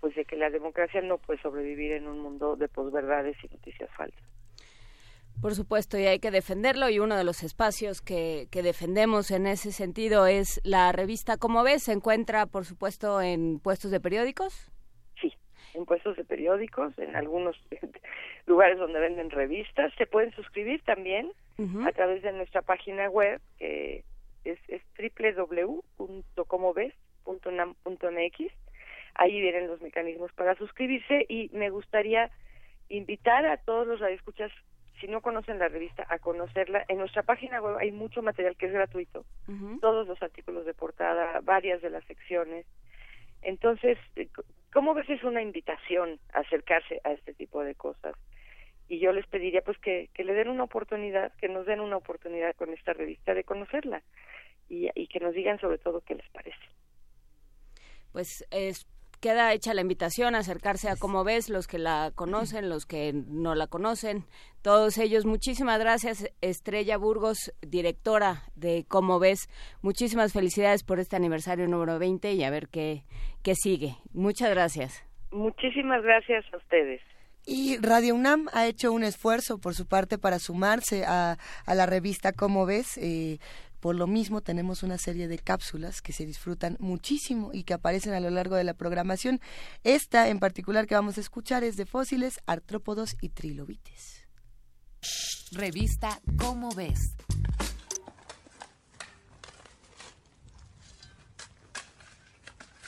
[0.00, 3.90] pues de que la democracia no puede sobrevivir en un mundo de posverdades y noticias
[3.96, 4.22] falsas.
[5.40, 9.46] Por supuesto, y hay que defenderlo, y uno de los espacios que, que defendemos en
[9.46, 14.70] ese sentido es la revista Como ves, se encuentra, por supuesto, en puestos de periódicos.
[15.76, 17.56] En puestos de periódicos, en algunos
[18.46, 19.92] lugares donde venden revistas.
[19.98, 21.30] Se pueden suscribir también
[21.86, 24.02] a través de nuestra página web, que
[24.44, 24.82] es, es
[25.98, 28.52] www.comoves.unam.mx.
[29.14, 32.30] Ahí vienen los mecanismos para suscribirse y me gustaría
[32.88, 34.52] invitar a todos los radioescuchas
[35.00, 36.84] si no conocen la revista, a conocerla.
[36.88, 39.24] En nuestra página web hay mucho material que es gratuito,
[39.80, 42.66] todos los artículos de portada, varias de las secciones.
[43.46, 44.28] Entonces, eh,
[44.72, 45.08] ¿cómo ves?
[45.08, 48.16] Es una invitación a acercarse a este tipo de cosas.
[48.88, 51.96] Y yo les pediría pues que, que le den una oportunidad, que nos den una
[51.96, 54.02] oportunidad con esta revista de conocerla
[54.68, 56.58] y, y que nos digan sobre todo qué les parece.
[58.10, 58.88] Pues es
[59.20, 63.12] queda hecha la invitación a acercarse a Como Ves, los que la conocen, los que
[63.12, 64.24] no la conocen,
[64.62, 65.26] todos ellos.
[65.26, 69.48] Muchísimas gracias, Estrella Burgos, directora de Como Ves.
[69.82, 73.04] Muchísimas felicidades por este aniversario número 20 y a ver qué,
[73.42, 73.96] qué sigue.
[74.12, 75.04] Muchas gracias.
[75.30, 77.00] Muchísimas gracias a ustedes.
[77.48, 81.86] Y Radio UNAM ha hecho un esfuerzo por su parte para sumarse a, a la
[81.86, 82.98] revista Como ves.
[82.98, 83.38] Eh,
[83.80, 88.14] por lo mismo tenemos una serie de cápsulas que se disfrutan muchísimo y que aparecen
[88.14, 89.40] a lo largo de la programación.
[89.84, 94.26] Esta en particular que vamos a escuchar es de fósiles, artrópodos y trilobites.
[95.52, 97.14] Revista Cómo ves.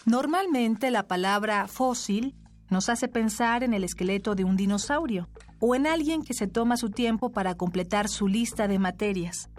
[0.06, 2.34] Normalmente la palabra fósil
[2.70, 5.28] nos hace pensar en el esqueleto de un dinosaurio
[5.60, 9.50] o en alguien que se toma su tiempo para completar su lista de materias.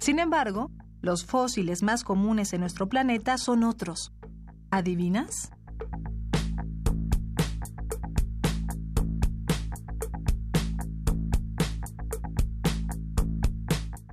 [0.00, 0.70] Sin embargo,
[1.02, 4.12] los fósiles más comunes en nuestro planeta son otros.
[4.70, 5.50] ¿Adivinas?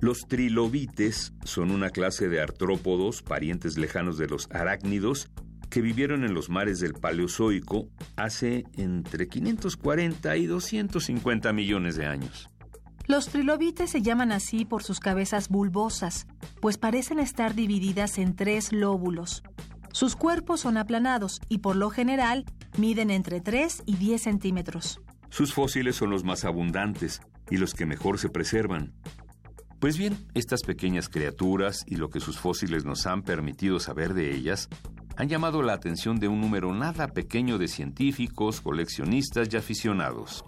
[0.00, 5.30] Los trilobites son una clase de artrópodos, parientes lejanos de los arácnidos,
[5.70, 12.50] que vivieron en los mares del Paleozoico hace entre 540 y 250 millones de años.
[13.08, 16.26] Los trilobites se llaman así por sus cabezas bulbosas,
[16.60, 19.42] pues parecen estar divididas en tres lóbulos.
[19.92, 22.44] Sus cuerpos son aplanados y por lo general
[22.76, 25.00] miden entre 3 y 10 centímetros.
[25.30, 28.92] Sus fósiles son los más abundantes y los que mejor se preservan.
[29.80, 34.34] Pues bien, estas pequeñas criaturas y lo que sus fósiles nos han permitido saber de
[34.34, 34.68] ellas
[35.16, 40.44] han llamado la atención de un número nada pequeño de científicos, coleccionistas y aficionados.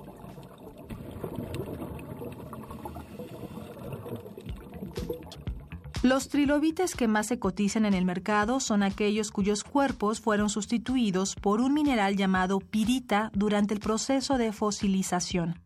[6.02, 11.34] Los trilobites que más se cotizan en el mercado son aquellos cuyos cuerpos fueron sustituidos
[11.34, 15.60] por un mineral llamado pirita durante el proceso de fosilización.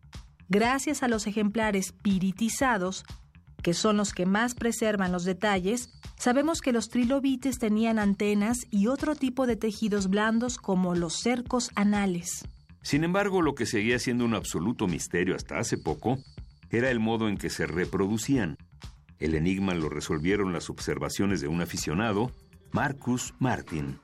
[0.49, 3.05] Gracias a los ejemplares piritizados,
[3.63, 8.87] que son los que más preservan los detalles, sabemos que los trilobites tenían antenas y
[8.87, 12.43] otro tipo de tejidos blandos como los cercos anales.
[12.81, 16.17] Sin embargo, lo que seguía siendo un absoluto misterio hasta hace poco
[16.69, 18.57] era el modo en que se reproducían.
[19.19, 22.31] El enigma lo resolvieron las observaciones de un aficionado,
[22.71, 23.99] Marcus Martin.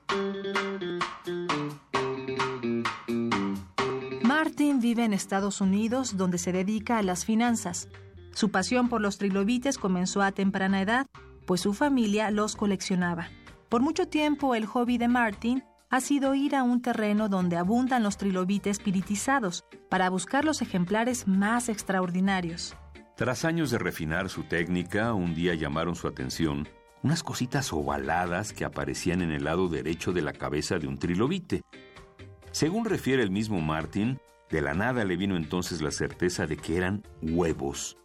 [4.24, 7.88] Martin vive en Estados Unidos donde se dedica a las finanzas.
[8.32, 11.06] Su pasión por los trilobites comenzó a temprana edad,
[11.46, 13.28] pues su familia los coleccionaba.
[13.68, 18.02] Por mucho tiempo el hobby de Martin ha sido ir a un terreno donde abundan
[18.02, 22.74] los trilobites piritizados para buscar los ejemplares más extraordinarios.
[23.16, 26.68] Tras años de refinar su técnica, un día llamaron su atención
[27.02, 31.62] unas cositas ovaladas que aparecían en el lado derecho de la cabeza de un trilobite.
[32.52, 36.76] Según refiere el mismo Martin, de la nada le vino entonces la certeza de que
[36.76, 37.96] eran huevos.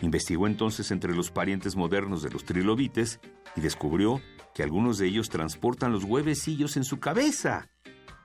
[0.00, 3.20] Investigó entonces entre los parientes modernos de los trilobites
[3.56, 4.20] y descubrió
[4.54, 7.68] que algunos de ellos transportan los huevecillos en su cabeza.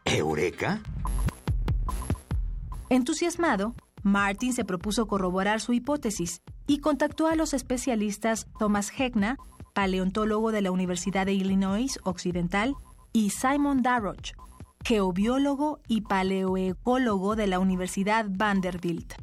[0.04, 0.82] ¿Eureka?
[2.90, 3.74] Entusiasmado,
[4.04, 9.38] Martin se propuso corroborar su hipótesis y contactó a los especialistas Thomas Hegna,
[9.74, 12.76] paleontólogo de la Universidad de Illinois Occidental,
[13.14, 14.34] y Simon Darroch,
[14.84, 19.14] geobiólogo y paleoecólogo de la Universidad Vanderbilt.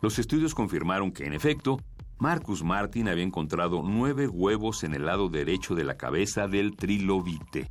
[0.00, 1.78] Los estudios confirmaron que, en efecto,
[2.18, 7.68] Marcus Martin había encontrado nueve huevos en el lado derecho de la cabeza del trilobite.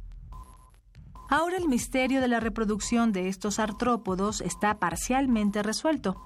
[1.29, 6.21] Ahora el misterio de la reproducción de estos artrópodos está parcialmente resuelto.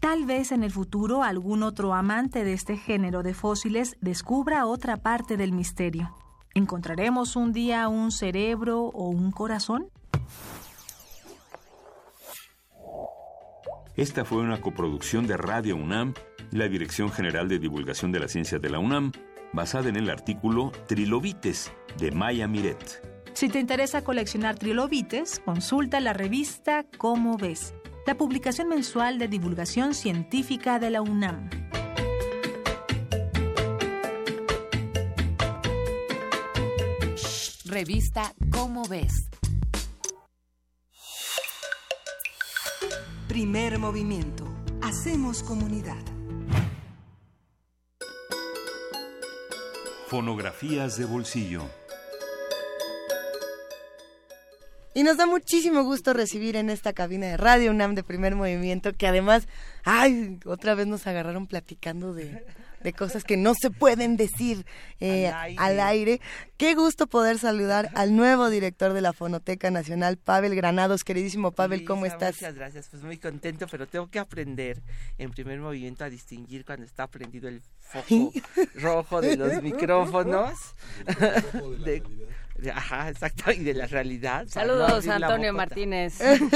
[0.00, 4.96] Tal vez en el futuro algún otro amante de este género de fósiles descubra otra
[4.96, 6.14] parte del misterio.
[6.54, 9.90] ¿Encontraremos un día un cerebro o un corazón?
[13.96, 16.14] Esta fue una coproducción de Radio UNAM
[16.52, 19.10] y la Dirección General de Divulgación de la Ciencia de la UNAM,
[19.52, 23.02] basada en el artículo Trilobites de Maya Miret.
[23.34, 27.74] Si te interesa coleccionar trilobites, consulta la revista Cómo ves,
[28.08, 31.50] la publicación mensual de divulgación científica de la UNAM.
[37.66, 39.28] Revista Cómo ves.
[43.28, 44.46] Primer movimiento.
[44.80, 46.02] Hacemos comunidad.
[50.06, 51.77] Fonografías de bolsillo.
[54.98, 58.92] Y nos da muchísimo gusto recibir en esta cabina de Radio UNAM de primer movimiento,
[58.94, 59.46] que además,
[59.84, 62.44] ay, otra vez nos agarraron platicando de,
[62.82, 64.66] de cosas que no se pueden decir
[64.98, 66.20] eh, al, aire.
[66.56, 71.04] Qué gusto poder saludar al nuevo director de la Fonoteca Nacional, Pavel Granados.
[71.04, 72.34] Queridísimo Pavel, ¿cómo estás?
[72.34, 74.82] Muchas gracias, pues muy contento, pero tengo que aprender
[75.16, 78.32] en primer movimiento a distinguir cuando está prendido el foco
[78.74, 80.58] rojo de los micrófonos.
[81.84, 82.02] de,
[82.74, 84.46] Ajá, exacto, y de la realidad.
[84.48, 86.14] Saludos, Antonio Martínez.
[86.14, 86.48] Saludos,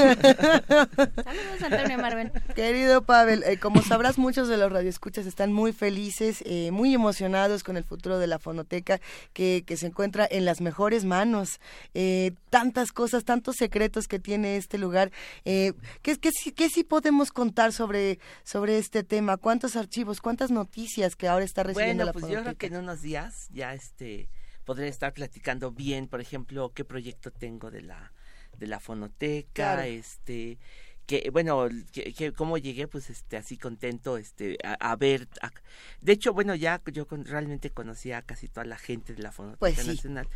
[1.61, 2.31] Antonio Marven.
[2.55, 7.63] Querido Pavel, eh, como sabrás, muchos de los radioescuchas están muy felices, eh, muy emocionados
[7.63, 8.99] con el futuro de la fonoteca
[9.31, 11.61] que, que se encuentra en las mejores manos.
[11.93, 15.11] Eh, tantas cosas, tantos secretos que tiene este lugar.
[15.43, 19.37] ¿qué, qué, qué, sí podemos contar sobre, sobre este tema?
[19.37, 22.41] ¿Cuántos archivos, cuántas noticias que ahora está recibiendo bueno, la pues fonoteca?
[22.41, 24.29] yo creo que en unos días ya este
[24.65, 28.11] podré estar platicando bien, por ejemplo, qué proyecto tengo de la
[28.57, 29.81] de la fonoteca, Claro.
[29.81, 30.59] este
[31.07, 35.51] que bueno que, que cómo llegué pues este así contento este a, a ver a-
[35.99, 39.31] de hecho bueno ya yo con- realmente conocía a casi toda la gente de la
[39.33, 39.87] fonoteca Pues sí.
[39.87, 40.29] nacional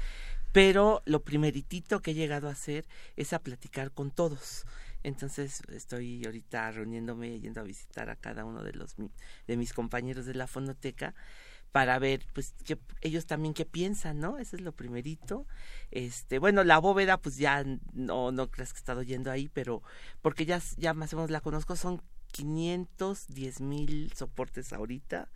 [0.51, 4.65] pero lo primeritito que he llegado a hacer es a platicar con todos
[5.07, 8.95] entonces estoy ahorita reuniéndome yendo a visitar a cada uno de los
[9.47, 11.15] de mis compañeros de la fonoteca
[11.71, 14.37] para ver pues que ellos también qué piensan, ¿no?
[14.37, 15.45] Eso es lo primerito.
[15.91, 19.81] Este, bueno, la bóveda pues ya no no creas que he estado yendo ahí, pero
[20.21, 22.01] porque ya ya más o menos la conozco son
[22.31, 25.29] 510 mil soportes ahorita.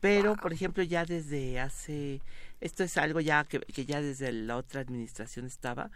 [0.00, 2.20] Pero, por ejemplo, ya desde hace,
[2.60, 5.90] esto es algo ya que, que ya desde la otra administración estaba,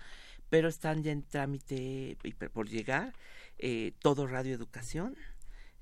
[0.51, 3.14] pero están ya en trámite y por llegar
[3.59, 5.16] eh, todo Radio Educación,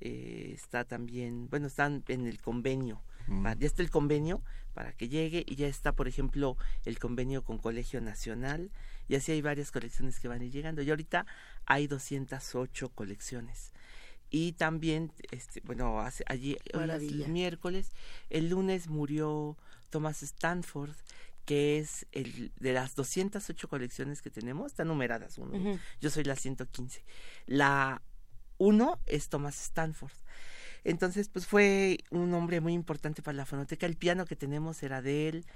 [0.01, 3.03] eh, está también, bueno, están en el convenio,
[3.43, 4.43] pa- ya está el convenio
[4.75, 8.71] para que llegue y ya está, por ejemplo, el convenio con Colegio Nacional
[9.09, 11.27] y así hay varias colecciones que van a ir llegando y ahorita
[11.67, 13.73] hay 208 colecciones.
[14.31, 17.27] Y también, este, bueno, hace, allí, hoy es Maravilla.
[17.27, 17.91] el miércoles,
[18.29, 19.57] el lunes murió
[19.91, 20.95] Thomas Stanford,
[21.49, 25.57] que es el de las 208 colecciones que tenemos, están numeradas uno.
[25.57, 25.79] Ujú.
[25.99, 27.03] Yo soy la 115.
[27.47, 28.03] La
[28.59, 30.13] uno es Thomas Stanford.
[30.85, 33.87] Entonces, pues fue un hombre muy importante para la fonoteca.
[33.87, 35.47] El piano que tenemos era de él.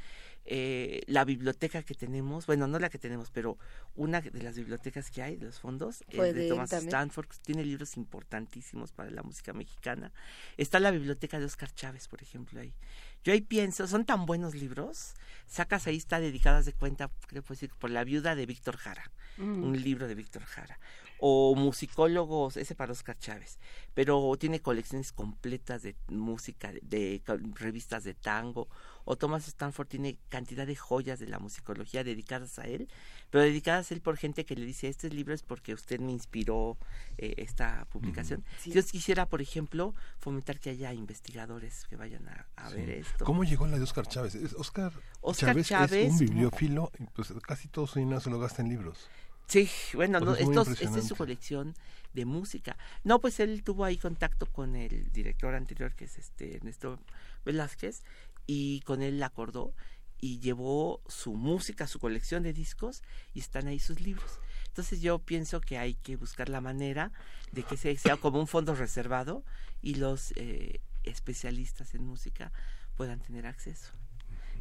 [0.44, 3.58] eh, la biblioteca que tenemos, bueno, no la que tenemos, pero
[3.94, 6.72] una de las bibliotecas que hay, de los fondos, Fue es de Thomas.
[6.72, 10.10] Stanford, que tiene libros importantísimos para la música mexicana.
[10.56, 12.74] Está la biblioteca de Oscar Chávez, por ejemplo, ahí.
[13.22, 15.14] Yo ahí pienso, son tan buenos libros,
[15.46, 19.12] sacas ahí, está dedicadas de cuenta, creo que decir, por la viuda de Víctor Jara,
[19.36, 19.62] Mm.
[19.64, 20.78] un libro de Víctor Jara.
[21.24, 23.60] O musicólogos, ese para Oscar Chávez,
[23.94, 27.22] pero tiene colecciones completas de música, de,
[27.54, 28.68] revistas de tango.
[29.04, 32.88] O Thomas Stanford tiene cantidad de joyas de la musicología dedicadas a él,
[33.30, 36.10] pero dedicadas a él por gente que le dice, este libro es porque usted me
[36.10, 36.76] inspiró
[37.18, 38.44] eh, esta publicación.
[38.58, 38.72] Sí.
[38.72, 43.24] Yo quisiera, por ejemplo, fomentar que haya investigadores que vayan a, a ver esto.
[43.24, 44.36] ¿Cómo llegó la de Oscar Chávez?
[44.56, 48.40] Oscar, Oscar Chávez, Chávez, es un bibliófilo, y pues casi todo su dinero se lo
[48.40, 49.08] gasta en libros.
[49.48, 51.74] Sí, bueno, no, es estos, esta es su colección
[52.14, 52.76] de música.
[53.04, 56.98] No, pues él tuvo ahí contacto con el director anterior, que es este Ernesto
[57.44, 58.02] Velázquez,
[58.46, 59.74] y con él la acordó
[60.20, 63.02] y llevó su música, su colección de discos,
[63.34, 64.40] y están ahí sus libros.
[64.68, 67.12] Entonces yo pienso que hay que buscar la manera
[67.50, 69.44] de que se- sea como un fondo reservado
[69.82, 72.52] y los eh, especialistas en música
[72.96, 73.88] puedan tener acceso.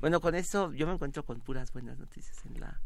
[0.02, 2.82] Bueno, con eso yo me encuentro con puras buenas noticias en la,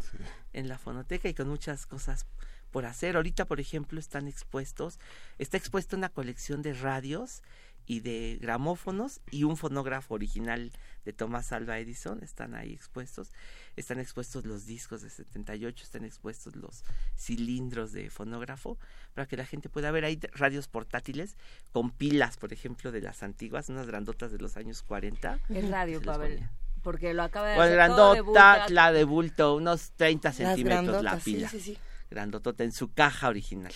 [0.52, 2.26] en la fonoteca y con muchas cosas
[2.72, 3.16] por hacer.
[3.16, 5.00] Ahorita, por ejemplo, están expuestos,
[5.38, 7.42] está expuesta una colección de radios
[7.88, 10.74] y de gramófonos y un fonógrafo original
[11.06, 13.32] de Thomas Alva Edison están ahí expuestos.
[13.78, 16.84] Están expuestos los discos de 78, están expuestos los
[17.16, 18.78] cilindros de fonógrafo
[19.14, 20.04] para que la gente pueda ver.
[20.04, 21.38] Hay radios portátiles
[21.72, 25.40] con pilas, por ejemplo, de las antiguas, unas grandotas de los años 40.
[25.48, 26.50] El radio, Pavel.
[26.86, 31.50] Porque lo acaba de pues hacer grandota, la de bulto, unos 30 centímetros la pila.
[31.50, 31.80] Sí, sí, sí.
[32.12, 33.74] Grandotota en su caja original.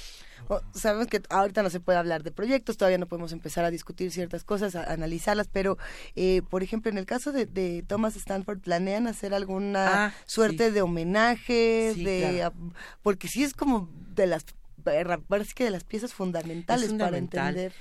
[0.47, 3.72] Oh, sabemos que ahorita no se puede hablar de proyectos, todavía no podemos empezar a
[3.72, 5.80] discutir ciertas cosas, a, analizarlas, pero
[6.16, 10.84] eh, por ejemplo, en el caso de, Thomas Stanford, ¿planean hacer alguna Ah, suerte de
[10.84, 11.93] homenaje?
[11.95, 12.45] Sí, de, claro.
[12.45, 14.45] a- porque sí es como de las
[15.28, 17.74] parece que de las piezas fundamentales Es para entender.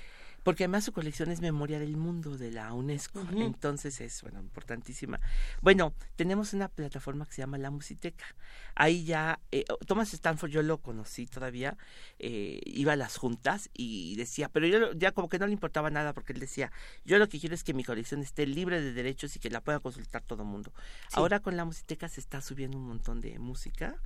[0.42, 5.20] Porque además su colección es Memoria del Mundo de la UNESCO, entonces es, bueno, importantísima.
[5.60, 8.24] Bueno, tenemos una plataforma que se llama La Musiteca.
[8.74, 11.76] Ahí ya, eh, Thomas Stanford yo lo conocí todavía,
[12.18, 15.90] eh, iba a las juntas y decía, pero yo ya como que no le importaba
[15.90, 16.72] nada porque él decía,
[17.04, 19.60] yo lo que quiero es que mi colección esté libre de derechos y que la
[19.60, 20.72] pueda consultar todo el mundo.
[21.12, 24.00] Ahora con La Musiteca se está subiendo un montón de música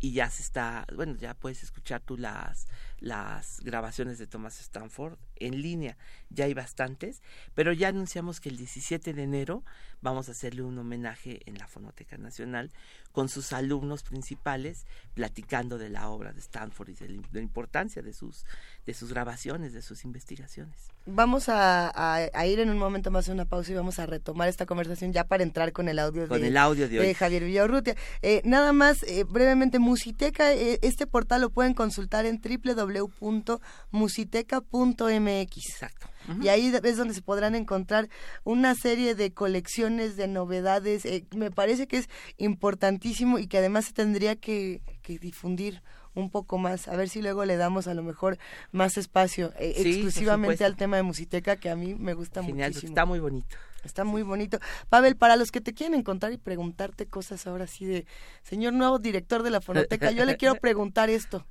[0.00, 2.66] y ya se está, bueno, ya puedes escuchar tú las,
[2.98, 5.96] las grabaciones de Thomas Stanford en línea,
[6.30, 7.22] ya hay bastantes,
[7.54, 9.64] pero ya anunciamos que el 17 de enero
[10.02, 12.70] vamos a hacerle un homenaje en la Fonoteca Nacional
[13.12, 18.12] con sus alumnos principales platicando de la obra de Stanford y de la, importancia de
[18.14, 18.46] sus,
[18.86, 20.88] de sus grabaciones, de sus investigaciones.
[21.06, 24.06] Vamos a, a- a ir en un momento más a una pausa y vamos a
[24.06, 27.14] retomar esta conversación ya para entrar con el audio Con de, el audio de.
[27.14, 27.96] Javier Villaurrutia.
[28.22, 35.29] Eh, nada más, eh, brevemente, Musiteca, eh, este portal lo pueden consultar en www.musiteca.mx.
[35.38, 36.08] Exacto.
[36.42, 38.08] Y ahí es donde se podrán encontrar
[38.44, 41.04] una serie de colecciones de novedades.
[41.04, 45.82] eh, me parece que es importantísimo y que además se tendría que, que difundir
[46.14, 46.88] un poco más.
[46.88, 48.38] A ver si luego le damos a lo mejor
[48.72, 52.70] más espacio eh, Sí, exclusivamente al tema de Musiteca que a mí me gusta Genial,
[52.70, 52.90] muchísimo.
[52.90, 53.56] está muy bonito.
[53.84, 54.58] Está muy bonito.
[54.88, 58.06] Pavel, para los que te quieren encontrar y preguntarte cosas ahora sí de,
[58.42, 61.46] señor nuevo director de la fonoteca, yo le quiero preguntar esto.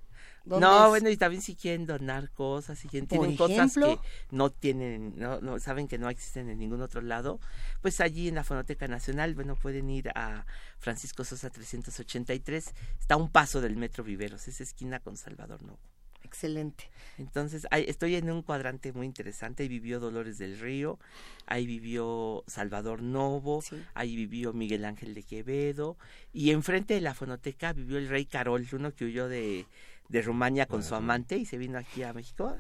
[0.49, 3.99] ¿Dónde No, bueno, y también si quieren donar cosas, si quieren, tienen cosas que
[4.31, 7.39] no tienen, no, no saben que no existen en ningún otro lado,
[7.81, 10.47] pues allí en la Fonoteca Nacional, bueno, pueden ir a
[10.79, 15.79] Francisco Sosa 383, está a un paso del Metro Viveros, es esquina con Salvador Novo.
[16.23, 16.89] Excelente.
[17.17, 19.63] Entonces, ahí estoy en un cuadrante muy interesante.
[19.63, 20.99] Ahí vivió Dolores del Río,
[21.47, 23.81] ahí vivió Salvador Novo, Sí.
[23.93, 25.97] ahí vivió Miguel Ángel de Quevedo,
[26.33, 29.65] y enfrente de la fonoteca vivió el rey Carol, uno que huyó de,
[30.09, 32.57] de Rumania con su amante y se vino aquí a México.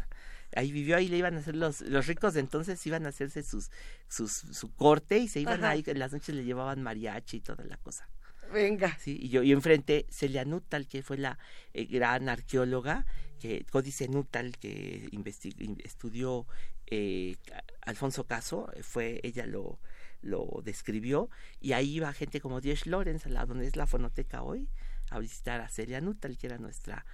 [0.55, 3.43] Ahí vivió, ahí le iban a hacer los, los ricos de entonces iban a hacerse
[3.43, 3.69] sus,
[4.07, 5.69] sus, su corte y se iban Ajá.
[5.71, 8.09] ahí, en las noches le llevaban mariachi y toda la cosa.
[8.51, 8.97] Venga.
[8.97, 11.37] Sí, y yo y enfrente Celia Nuttall, que fue la
[11.73, 13.05] eh, gran arqueóloga,
[13.39, 16.47] que Códice Nuttall, que investi- in- estudió
[16.87, 17.35] eh,
[17.81, 19.79] Alfonso Caso, eh, fue ella lo
[20.21, 21.29] lo describió
[21.61, 24.67] y ahí iba gente como Diez Lorenz, a la donde es la fonoteca hoy,
[25.11, 27.05] a visitar a Celia Nuttall, que era nuestra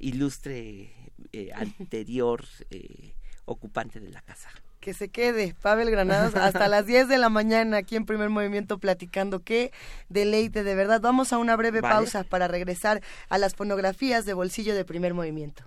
[0.00, 0.92] ilustre
[1.32, 3.14] eh, anterior eh,
[3.44, 4.50] ocupante de la casa.
[4.80, 8.78] Que se quede, Pavel Granados, hasta las 10 de la mañana aquí en Primer Movimiento
[8.78, 9.40] platicando.
[9.40, 9.72] Qué
[10.08, 11.02] deleite, de verdad.
[11.02, 11.96] Vamos a una breve Vale.
[11.96, 15.64] pausa para regresar a las fonografías de bolsillo de Primer Movimiento.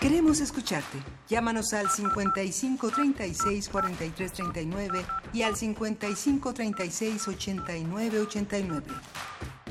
[0.00, 0.98] Queremos escucharte.
[1.28, 8.86] Llámanos al 55 36 43 39 y al 55 36 89 89.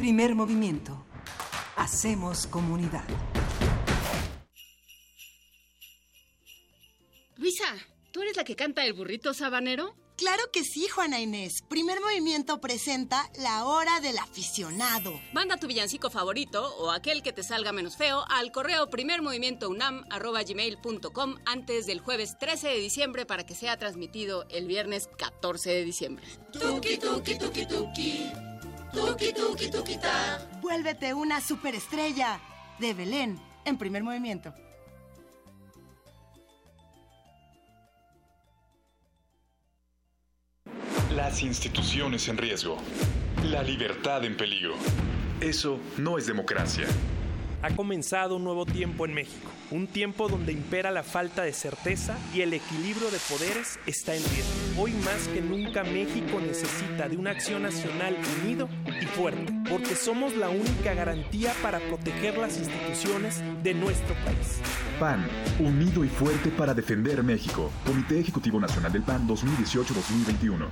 [0.01, 1.05] Primer movimiento.
[1.75, 3.03] Hacemos comunidad.
[7.37, 7.67] Luisa,
[8.11, 9.95] ¿tú eres la que canta el burrito sabanero?
[10.17, 11.61] Claro que sí, Juana Inés.
[11.69, 15.13] Primer movimiento presenta La Hora del Aficionado.
[15.33, 21.85] Manda tu villancico favorito o aquel que te salga menos feo al correo primermovimientounam.gmail.com antes
[21.85, 26.25] del jueves 13 de diciembre para que sea transmitido el viernes 14 de diciembre.
[26.53, 28.50] Tuki, tuki, tuki, tuki.
[28.93, 30.39] Tuki, tuki, tuki, ta.
[30.61, 32.39] Vuélvete una superestrella.
[32.79, 34.53] De Belén, en Primer Movimiento.
[41.15, 42.77] Las instituciones en riesgo.
[43.43, 44.75] La libertad en peligro.
[45.39, 46.87] Eso no es democracia.
[47.61, 52.17] Ha comenzado un nuevo tiempo en México, un tiempo donde impera la falta de certeza
[52.33, 54.81] y el equilibrio de poderes está en riesgo.
[54.81, 58.69] Hoy más que nunca México necesita de una acción nacional unido
[59.01, 64.59] y fuerte, porque somos la única garantía para proteger las instituciones de nuestro país.
[64.99, 65.25] PAN,
[65.59, 67.71] unido y fuerte para defender México.
[67.85, 70.71] Comité Ejecutivo Nacional del PAN 2018-2021.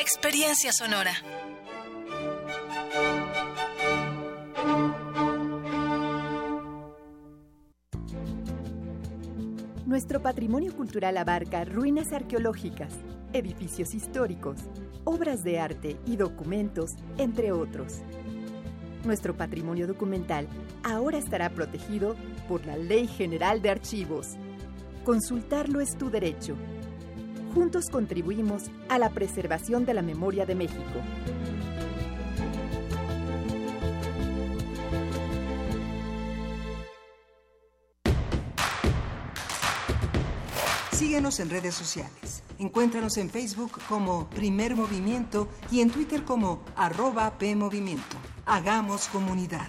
[0.00, 1.10] Experiencia sonora.
[9.86, 12.94] Nuestro patrimonio cultural abarca ruinas arqueológicas,
[13.32, 14.60] edificios históricos,
[15.02, 18.02] obras de arte y documentos, entre otros.
[19.04, 20.46] Nuestro patrimonio documental
[20.84, 22.14] ahora estará protegido
[22.48, 24.36] por la Ley General de Archivos.
[25.04, 26.56] Consultarlo es tu derecho.
[27.54, 31.02] Juntos contribuimos a la preservación de la memoria de México.
[40.92, 42.42] Síguenos en redes sociales.
[42.58, 48.16] Encuéntranos en Facebook como Primer Movimiento y en Twitter como arroba PMovimiento.
[48.46, 49.68] Hagamos comunidad.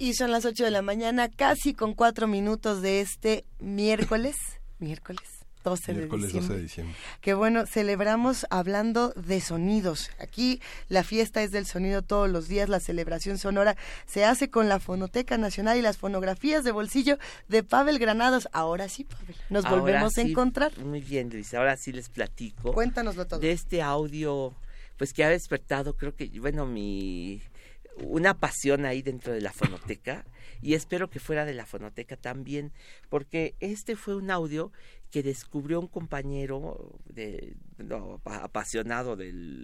[0.00, 4.34] Y son las 8 de la mañana, casi con cuatro minutos de este miércoles.
[4.78, 5.20] miércoles.
[5.62, 6.48] 12 Miércoles de diciembre.
[6.48, 6.96] 12 de diciembre.
[7.20, 10.10] Que bueno, celebramos hablando de sonidos.
[10.18, 13.76] Aquí la fiesta es del sonido todos los días, la celebración sonora
[14.06, 18.48] se hace con la Fonoteca Nacional y las fonografías de bolsillo de Pavel Granados.
[18.52, 20.78] Ahora sí, Pavel, nos Ahora volvemos a encontrar.
[20.78, 21.52] Muy bien, Luis.
[21.52, 22.72] Ahora sí les platico.
[22.72, 23.38] Cuéntanoslo todo.
[23.38, 24.54] De este audio,
[24.96, 27.42] pues que ha despertado, creo que, bueno, mi
[27.96, 30.24] una pasión ahí dentro de la fonoteca
[30.62, 32.72] y espero que fuera de la fonoteca también,
[33.08, 34.72] porque este fue un audio
[35.10, 37.56] que descubrió un compañero de,
[38.24, 39.16] apasionado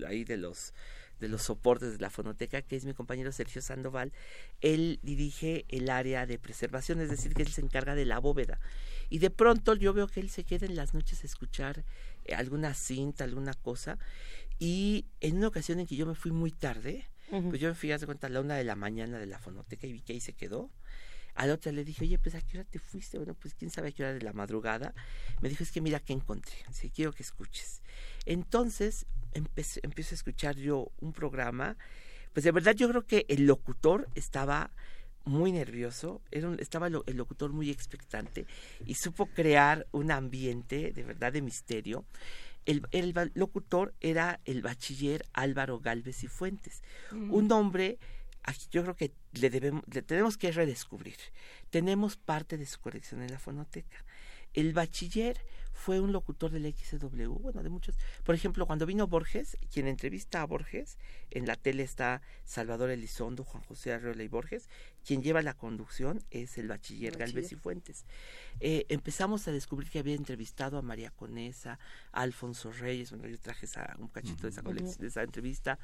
[0.07, 0.73] ahí de los
[1.21, 4.13] de los soportes de la fonoteca, que es mi compañero Sergio Sandoval,
[4.61, 8.61] él dirige el área de preservación, es decir, que él se encarga de la bóveda.
[9.09, 11.85] Y de pronto yo veo que él se queda en las noches a escuchar
[12.25, 13.99] eh, alguna cinta, alguna cosa,
[14.59, 17.51] y en una ocasión en que yo me fui muy tarde, Ujú.
[17.51, 20.13] pues yo fui a la una de la mañana de la fonoteca y vi que
[20.13, 20.71] ahí se quedó.
[21.35, 23.19] A la otra le dije, oye, pues a qué hora te fuiste?
[23.19, 24.95] Bueno, pues quién sabe a qué hora de la madrugada.
[25.43, 27.83] Me dijo, es que mira qué encontré, si quiero que escuches.
[28.25, 31.77] Entonces empecé, empiezo a escuchar yo un programa,
[32.33, 34.71] pues de verdad yo creo que el locutor estaba
[35.27, 38.47] muy nervioso, era estaba el locutor muy expectante
[38.87, 42.05] y supo crear un ambiente de verdad de misterio.
[42.67, 47.99] El, el locutor era el bachiller Álvaro Galvez y Fuentes, un hombre
[48.47, 51.17] aquí yo creo que le debemos le tenemos que redescubrir.
[51.71, 54.05] Tenemos parte de su colección en la fonoteca.
[54.55, 55.39] El bachiller
[55.79, 57.99] fue un locutor del XW, bueno, de muchos.
[58.25, 60.99] Por ejemplo, cuando vino Borges, quien entrevista a Borges,
[61.31, 64.69] en la tele está Salvador Elizondo, Juan José Arreola y Borges,
[65.05, 67.57] quien lleva la conducción es el bachiller Galvez y.
[67.57, 68.05] Fuentes.
[68.61, 71.79] Eh, empezamos a descubrir que había entrevistado a María Conesa,
[72.11, 75.79] a Alfonso Reyes, bueno, yo traje esa- un cachito de esa, de entrevista,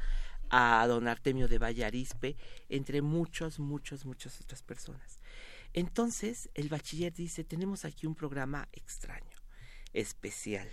[0.49, 2.37] a don Artemio de Vallarispe,
[2.69, 5.21] entre muchos, muchos, muchas otras personas.
[5.75, 9.32] Entonces, el bachiller dice, tenemos aquí un programa extraño,
[9.93, 10.69] especial.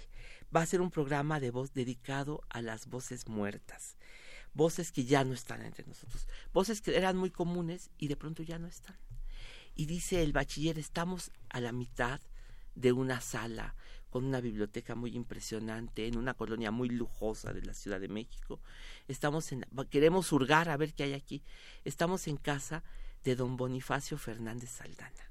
[0.55, 3.97] Va a ser un programa de voz dedicado a las voces muertas,
[4.53, 8.43] voces que ya no están entre nosotros, voces que eran muy comunes y de pronto
[8.43, 8.97] ya no están.
[9.75, 12.19] Y dice el bachiller, estamos a la mitad
[12.75, 13.75] de una sala
[14.09, 18.59] con una biblioteca muy impresionante en una colonia muy lujosa de la Ciudad de México.
[19.07, 21.43] Estamos en queremos hurgar a ver qué hay aquí.
[21.85, 22.83] Estamos en casa
[23.23, 25.28] de don Bonifacio Fernández Saldana.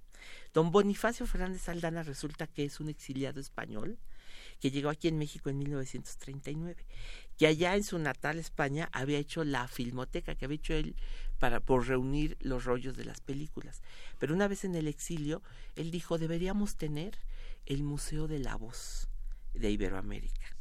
[0.53, 3.99] Don Bonifacio Fernández Saldana resulta que es un exiliado español
[4.61, 6.87] que llegó aquí en México en 1939,
[7.37, 10.97] que allá en su natal España había hecho la filmoteca que había hecho él
[11.39, 13.83] para por reunir los rollos de las películas.
[14.19, 15.43] Pero una vez en el exilio,
[15.77, 17.19] él dijo, deberíamos tener
[17.67, 19.09] el Museo de la Voz
[19.55, 20.57] de Iberoamérica.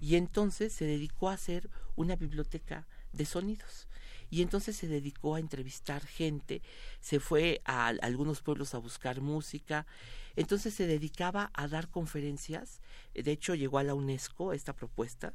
[0.00, 3.86] Y entonces se dedicó a hacer una biblioteca de sonidos
[4.30, 6.62] y entonces se dedicó a entrevistar gente,
[7.00, 9.86] se fue a, algunos pueblos a buscar música,
[10.36, 12.80] entonces se dedicaba a dar conferencias,
[13.14, 15.34] de hecho llegó a la UNESCO esta propuesta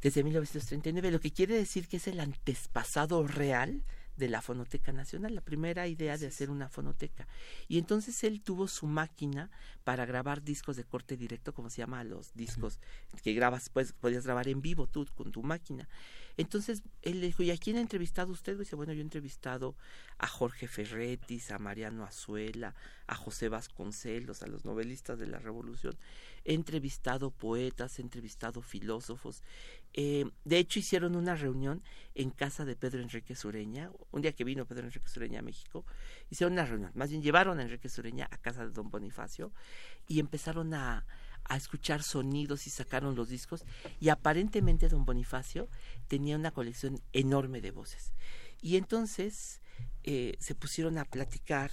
[0.00, 3.82] desde 1939, lo que quiere decir que es el antepasado real
[4.16, 7.26] de la Fonoteca Nacional, la primera idea de hacer una fonoteca.
[7.68, 9.50] Y entonces él tuvo su máquina
[9.84, 12.80] para grabar discos de corte directo, como se llama los discos
[13.22, 15.88] que grabas, pues podías grabar en vivo tú con tu máquina.
[16.36, 18.54] Entonces él le dijo, ¿y a quién ha entrevistado usted?
[18.56, 19.74] Y dice, bueno, yo he entrevistado
[20.18, 22.74] a Jorge Ferretis, a Mariano Azuela,
[23.06, 25.96] a José Vasconcelos, a los novelistas de la Revolución.
[26.48, 29.42] Entrevistado poetas, entrevistado filósofos.
[29.94, 31.82] Eh, de hecho, hicieron una reunión
[32.14, 33.90] en casa de Pedro Enrique Sureña.
[34.12, 35.84] Un día que vino Pedro Enrique Sureña a México,
[36.30, 36.92] hicieron una reunión.
[36.94, 39.52] Más bien llevaron a Enrique Sureña a casa de don Bonifacio
[40.06, 41.04] y empezaron a
[41.48, 43.64] a escuchar sonidos y sacaron los discos
[44.00, 45.68] y aparentemente don Bonifacio
[46.08, 48.14] tenía una colección enorme de voces.
[48.60, 49.60] Y entonces
[50.04, 51.70] eh, se pusieron a platicar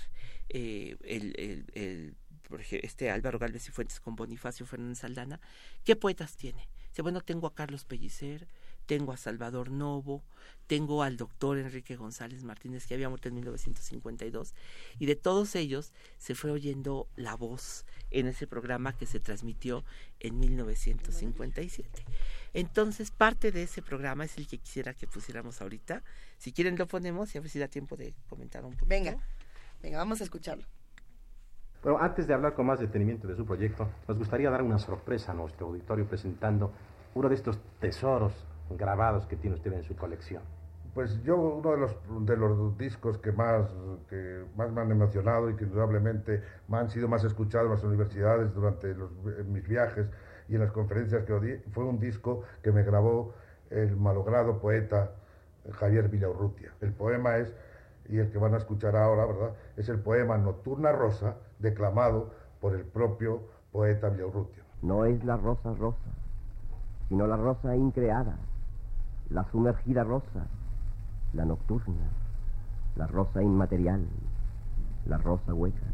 [0.50, 2.16] eh, el, el,
[2.70, 5.40] este Álvaro Galvez y Fuentes con Bonifacio Fernández Saldana,
[5.84, 6.68] ¿qué poetas tiene?
[6.90, 8.48] Dice, bueno, tengo a Carlos Pellicer,
[8.86, 10.24] tengo a Salvador Novo,
[10.68, 14.54] tengo al doctor Enrique González Martínez, que había muerto en 1952,
[15.00, 19.84] y de todos ellos se fue oyendo la voz en ese programa que se transmitió
[20.20, 22.06] en 1957.
[22.54, 26.04] Entonces, parte de ese programa es el que quisiera que pusiéramos ahorita.
[26.38, 28.86] Si quieren, lo ponemos y a ver si da tiempo de comentar un poco.
[28.86, 29.18] Venga,
[29.82, 30.66] venga, vamos a escucharlo.
[31.84, 35.34] Bueno, antes de hablar con más detenimiento de su proyecto, nos gustaría dar una sorpresa
[35.34, 36.72] a nuestro auditorio presentando
[37.14, 38.34] uno de estos tesoros
[38.70, 40.42] grabados que tiene usted en su colección?
[40.94, 43.68] Pues yo uno de los, de los discos que más,
[44.10, 47.84] que más me han emocionado y que indudablemente me han sido más escuchados en las
[47.84, 49.12] universidades durante los,
[49.48, 50.08] mis viajes
[50.48, 53.34] y en las conferencias que di, fue un disco que me grabó
[53.72, 55.12] el malogrado poeta
[55.72, 56.74] Javier Villaurrutia.
[56.82, 57.56] El poema es,
[58.10, 59.52] y el que van a escuchar ahora, ¿verdad?
[59.78, 63.42] Es el poema Nocturna Rosa, declamado por el propio
[63.72, 64.64] poeta Villaurrutia.
[64.82, 66.12] No es la rosa rosa,
[67.10, 68.38] sino la rosa increada
[69.34, 70.46] la sumergida rosa,
[71.34, 72.08] la nocturna,
[72.96, 74.06] la rosa inmaterial,
[75.08, 75.88] la rosa hueca.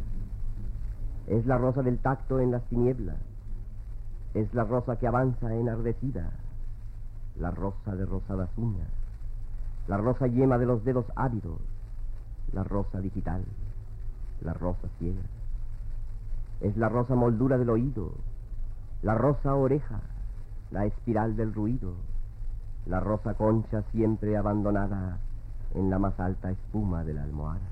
[1.28, 3.18] Es la rosa del tacto en las tinieblas,
[4.34, 6.32] es la rosa que avanza enardecida,
[7.39, 8.89] la rosa de rosadas uñas,
[9.88, 11.62] la rosa yema de los dedos ávidos,
[12.53, 13.43] la rosa digital,
[14.41, 15.21] la rosa ciega.
[16.61, 18.13] Es la rosa moldura del oído,
[19.01, 20.01] la rosa oreja,
[20.71, 21.95] la espiral del ruido,
[22.85, 25.19] la rosa concha siempre abandonada
[25.75, 27.69] en la más alta espuma de la almohada.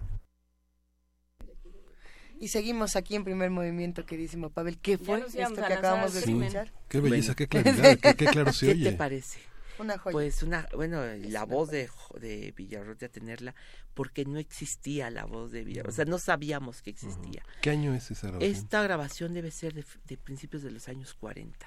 [2.40, 4.78] Y seguimos aquí en primer movimiento, queridísimo Pavel.
[4.78, 6.72] ¿Qué fue esto que acabamos de escuchar?
[6.88, 8.84] Qué belleza, qué claridad, qué, claro se oye.
[8.84, 9.40] ¿Qué te parece?
[9.80, 10.14] Una joya.
[10.14, 13.56] Pues una, bueno, la voz de, de Villarrotia tenerla,
[13.94, 17.44] porque no existía la voz de Villarrotia, o sea, no sabíamos que existía.
[17.62, 18.52] ¿Qué año es esa grabación?
[18.52, 21.66] Esta grabación debe ser de, principios de los años 40.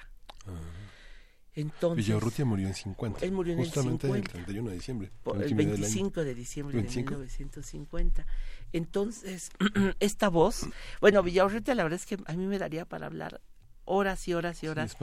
[1.53, 3.25] Entonces, Villarrutia murió en 50.
[3.25, 5.11] Él murió en justamente el, 50, el 31 de diciembre.
[5.41, 8.25] el 25 de diciembre de 1950.
[8.71, 9.51] Entonces,
[9.99, 10.67] esta voz,
[11.01, 13.41] bueno, Villarrutia la verdad es que a mí me daría para hablar
[13.85, 14.97] horas y horas y horas.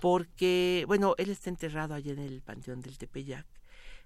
[0.00, 3.46] porque, bueno, él está enterrado allá en el Panteón del Tepeyac.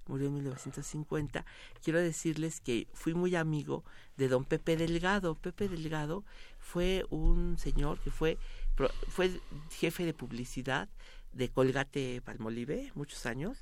[0.07, 1.45] Murió en 1950.
[1.83, 3.85] Quiero decirles que fui muy amigo
[4.16, 5.35] de don Pepe Delgado.
[5.35, 6.24] Pepe Delgado
[6.61, 8.39] fue un señor que fue,
[9.09, 10.89] fue jefe de publicidad
[11.33, 13.59] de Colgate Palmolive, muchos años,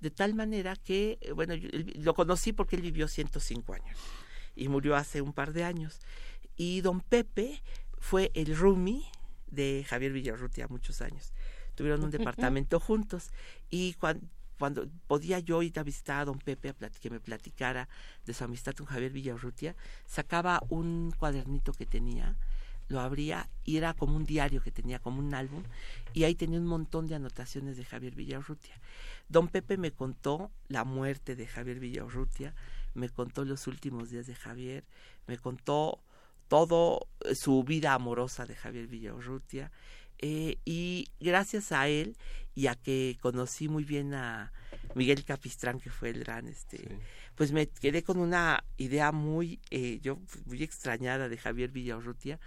[0.00, 1.54] de tal manera que, eh, bueno,
[1.94, 3.98] lo conocí porque él vivió 105 años
[4.56, 6.00] y murió hace un par de años.
[6.56, 7.62] Y don Pepe
[7.98, 9.04] fue el roomie
[9.52, 11.32] de Javier Villarrutia muchos años.
[11.76, 13.30] Tuvieron un departamento juntos
[13.70, 14.26] y cuando,
[14.58, 17.88] cuando podía yo ir a visitar a don Pepe a que me platicara
[18.26, 19.76] de su amistad con Javier Villarrutia,
[20.06, 22.36] sacaba un cuadernito que tenía
[22.88, 25.62] lo abría y era como un diario que tenía, como un álbum,
[26.12, 28.74] y ahí tenía un montón de anotaciones de Javier Villarrutia.
[29.28, 32.54] Don Pepe me contó la muerte de Javier Villarrutia,
[32.94, 34.84] me contó los últimos días de Javier,
[35.26, 36.00] me contó
[36.52, 39.72] todo eh, su vida amorosa de Javier Villarrutia,
[40.18, 42.14] eh, y gracias a él
[42.54, 44.52] y a que conocí muy bien a
[44.94, 46.98] Miguel Capistrán, que fue el gran, este,
[47.36, 52.38] pues me quedé con una idea muy, eh, yo muy extrañada de Javier Villarrutia,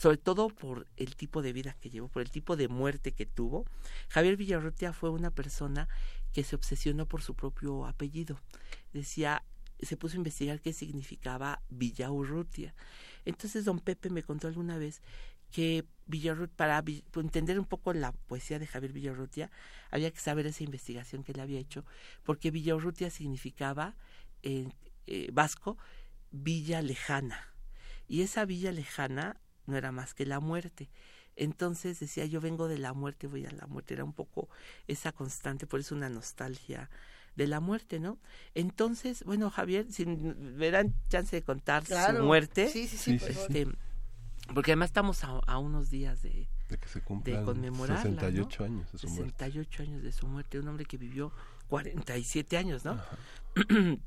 [0.00, 3.24] sobre todo por el tipo de vida que llevó, por el tipo de muerte que
[3.24, 3.66] tuvo.
[4.08, 5.88] Javier Villarrutia fue una persona
[6.32, 8.40] que se obsesionó por su propio apellido.
[8.92, 9.44] Decía,
[9.80, 12.74] se puso a investigar qué significaba Villaurrutia.
[13.24, 15.00] Entonces don Pepe me contó alguna vez
[15.50, 19.50] que Villarrutia, para entender un poco la poesía de Javier Villarrutia,
[19.90, 21.84] había que saber esa investigación que él había hecho,
[22.24, 23.94] porque Villarrutia significaba
[24.42, 24.74] en
[25.06, 25.78] eh, vasco
[26.30, 27.54] villa lejana.
[28.08, 30.90] Y esa villa lejana no era más que la muerte.
[31.36, 33.94] Entonces decía, yo vengo de la muerte, voy a la muerte.
[33.94, 34.48] Era un poco
[34.86, 36.90] esa constante, por eso una nostalgia
[37.36, 38.18] de la muerte, ¿no?
[38.54, 43.66] Entonces, bueno, Javier, si me dan chance de contar su muerte, sí, sí, sí, este,
[44.52, 48.98] porque además estamos a, unos días de, de que se de conmemorar 68 años de
[48.98, 51.32] su 68 años de su muerte, un hombre que vivió
[51.68, 53.00] 47 años, ¿no?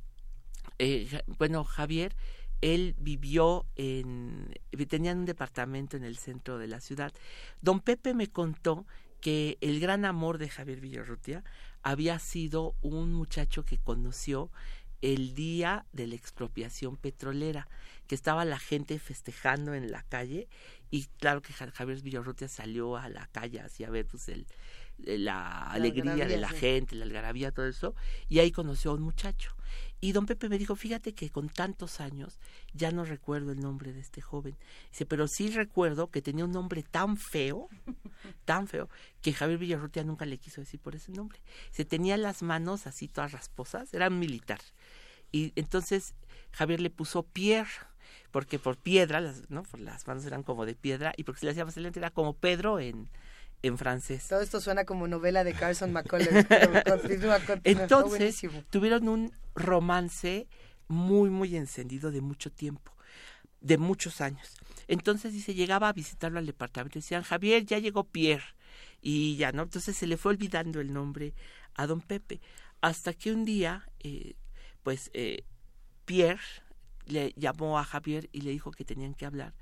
[0.79, 2.15] eh, bueno, Javier,
[2.61, 4.53] él vivió en,
[4.87, 7.13] tenían un departamento en el centro de la ciudad.
[7.61, 8.85] Don Pepe me contó
[9.21, 11.43] que el gran amor de Javier Villarrutia
[11.87, 14.51] había sido un muchacho que conoció
[15.01, 17.69] el día de la expropiación petrolera,
[18.07, 20.49] que estaba la gente festejando en la calle
[20.91, 24.47] y claro que Javier Villarrutia salió a la calle así a ver pues el,
[24.97, 27.95] la, alegría de la gente, la algarabía, todo eso,
[28.29, 29.55] y ahí conoció a un muchacho.
[29.99, 32.39] Y don Pepe me dijo, fíjate que con tantos años
[32.73, 34.55] ya no recuerdo el nombre de este joven.
[34.91, 37.67] Dice, pero sí recuerdo que tenía un nombre tan feo,
[38.45, 38.89] tan feo,
[39.21, 41.41] que Javier Villarrutia nunca le quiso decir por ese nombre.
[41.71, 44.59] Se tenía las manos así todas rasposas, era militar.
[45.31, 46.13] Y entonces
[46.51, 47.71] Javier le puso Pierre,
[48.31, 49.63] porque por piedra, las, ¿no?
[49.63, 52.11] Por las manos eran como de piedra, y porque se le hacía más excelente era
[52.11, 53.09] como Pedro en,
[53.63, 54.27] en francés.
[54.27, 56.45] Todo esto suena como novela de Carson McCullers.
[57.63, 60.47] Entonces, tuvieron un romance
[60.87, 62.93] muy, muy encendido de mucho tiempo,
[63.61, 64.55] de muchos años.
[64.87, 68.55] Entonces dice, llegaba a visitarlo al departamento y decían, Javier, ya llegó Pierre.
[69.01, 69.63] Y ya, ¿no?
[69.63, 71.33] Entonces se le fue olvidando el nombre
[71.75, 72.41] a don Pepe.
[72.81, 74.35] Hasta que un día, eh,
[74.83, 75.43] pues, eh,
[76.05, 76.41] Pierre
[77.05, 79.53] le llamó a Javier y le dijo que tenían que hablar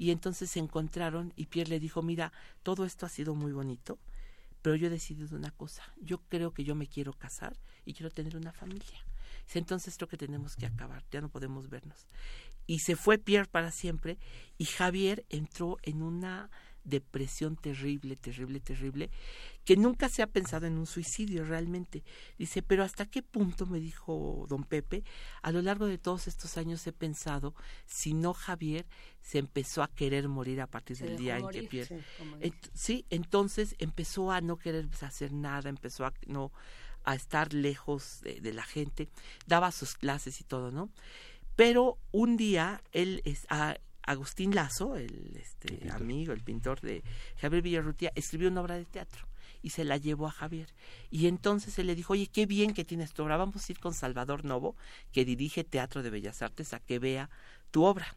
[0.00, 2.32] y entonces se encontraron y Pierre le dijo, mira,
[2.62, 3.98] todo esto ha sido muy bonito,
[4.62, 7.54] pero yo he decidido una cosa, yo creo que yo me quiero casar
[7.84, 9.04] y quiero tener una familia.
[9.52, 12.06] Entonces creo que tenemos que acabar, ya no podemos vernos.
[12.66, 14.16] Y se fue Pierre para siempre
[14.56, 16.50] y Javier entró en una
[16.90, 19.10] depresión terrible, terrible, terrible,
[19.64, 22.02] que nunca se ha pensado en un suicidio realmente.
[22.38, 25.04] Dice, pero ¿hasta qué punto, me dijo don Pepe,
[25.42, 27.54] a lo largo de todos estos años he pensado,
[27.86, 28.86] si no Javier
[29.22, 32.02] se empezó a querer morir a partir del día en que pierde.
[32.74, 36.52] Sí, entonces empezó a no querer hacer nada, empezó a no
[37.04, 39.08] a estar lejos de, la gente,
[39.46, 40.90] daba sus clases y todo, ¿no?
[41.56, 43.76] Pero un día él es, a,
[44.10, 47.04] Agustín Lazo, el este, amigo, el pintor de
[47.36, 49.28] Javier Villarrutia, escribió una obra de teatro
[49.62, 50.74] y se la llevó a Javier.
[51.10, 53.78] Y entonces él le dijo, oye, qué bien que tienes tu obra, vamos a ir
[53.78, 54.76] con Salvador Novo,
[55.12, 57.30] que dirige Teatro de Bellas Artes, a que vea
[57.70, 58.16] tu obra.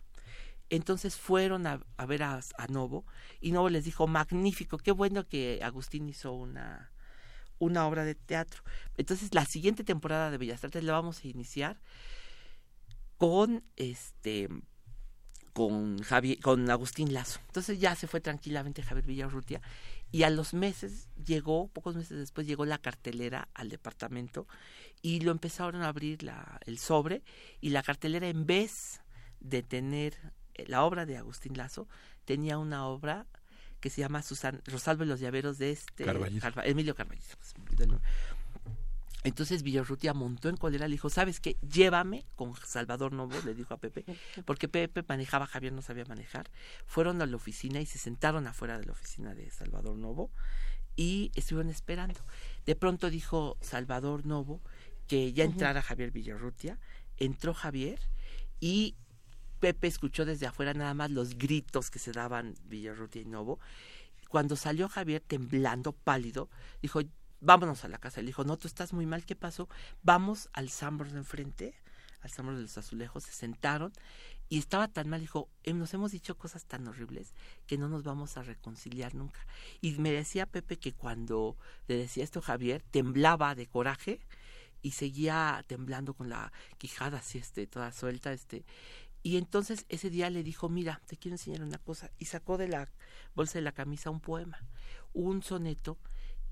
[0.69, 3.05] Entonces fueron a, ver a, Novo
[3.39, 6.91] y Novo les dijo, magnífico, qué bueno que Agustín hizo una,
[7.59, 8.63] una obra de teatro.
[8.97, 11.79] Entonces la siguiente temporada de Bellas Artes la vamos a iniciar
[13.17, 14.49] con este
[15.53, 17.39] con, Javier, con Agustín Lazo.
[17.47, 19.61] Entonces ya se fue tranquilamente Javier Villarrutia
[20.11, 24.47] y a los meses llegó, pocos meses después llegó la cartelera al departamento
[25.01, 27.23] y lo empezaron a abrir la, el sobre
[27.61, 29.01] y la cartelera en vez
[29.39, 30.15] de tener
[30.55, 31.87] eh, la obra de Agustín Lazo,
[32.25, 33.25] tenía una obra
[33.79, 36.05] que se llama Susan, Rosalvo y los llaveros de este
[36.63, 37.37] Emilio Carballizo.
[39.23, 41.57] Entonces Villarrutia montó en cólera, le dijo, ¿sabes qué?
[41.61, 44.03] Llévame con Salvador Novo, le dijo a Pepe,
[44.45, 46.49] porque Pepe manejaba, Javier no sabía manejar.
[46.85, 50.29] Fueron a la oficina y se sentaron afuera de la oficina de Salvador Novo
[50.95, 52.19] y estuvieron esperando.
[52.65, 54.61] De pronto dijo Salvador Novo
[55.07, 56.79] que ya entrara Javier Villarrutia,
[57.17, 57.99] entró Javier
[58.59, 58.95] y
[59.59, 63.59] Pepe escuchó desde afuera nada más los gritos que se daban Villarrutia y Novo.
[64.27, 66.49] Cuando salió Javier temblando, pálido,
[66.81, 67.01] dijo,
[67.43, 68.21] vámonos a la casa.
[68.21, 69.69] Le dijo, no, tú estás muy mal, ¿qué pasó?
[70.01, 71.75] Vamos al Sambor de enfrente,
[72.21, 73.93] al Sambor de los Azulejos, se sentaron
[74.49, 77.33] y estaba tan mal, dijo, em, nos hemos dicho cosas tan horribles
[77.65, 79.39] que no nos vamos a reconciliar nunca.
[79.81, 81.57] Y me decía Pepe que cuando
[81.87, 84.19] le decía esto Javier, temblaba de coraje
[84.81, 88.65] y seguía temblando con la quijada así, este, toda suelta, este.
[89.23, 92.11] Y entonces ese día le dijo, mira, te quiero enseñar una cosa.
[92.19, 92.89] Y sacó de la
[93.35, 94.59] bolsa de la camisa un poema,
[95.13, 95.97] un soneto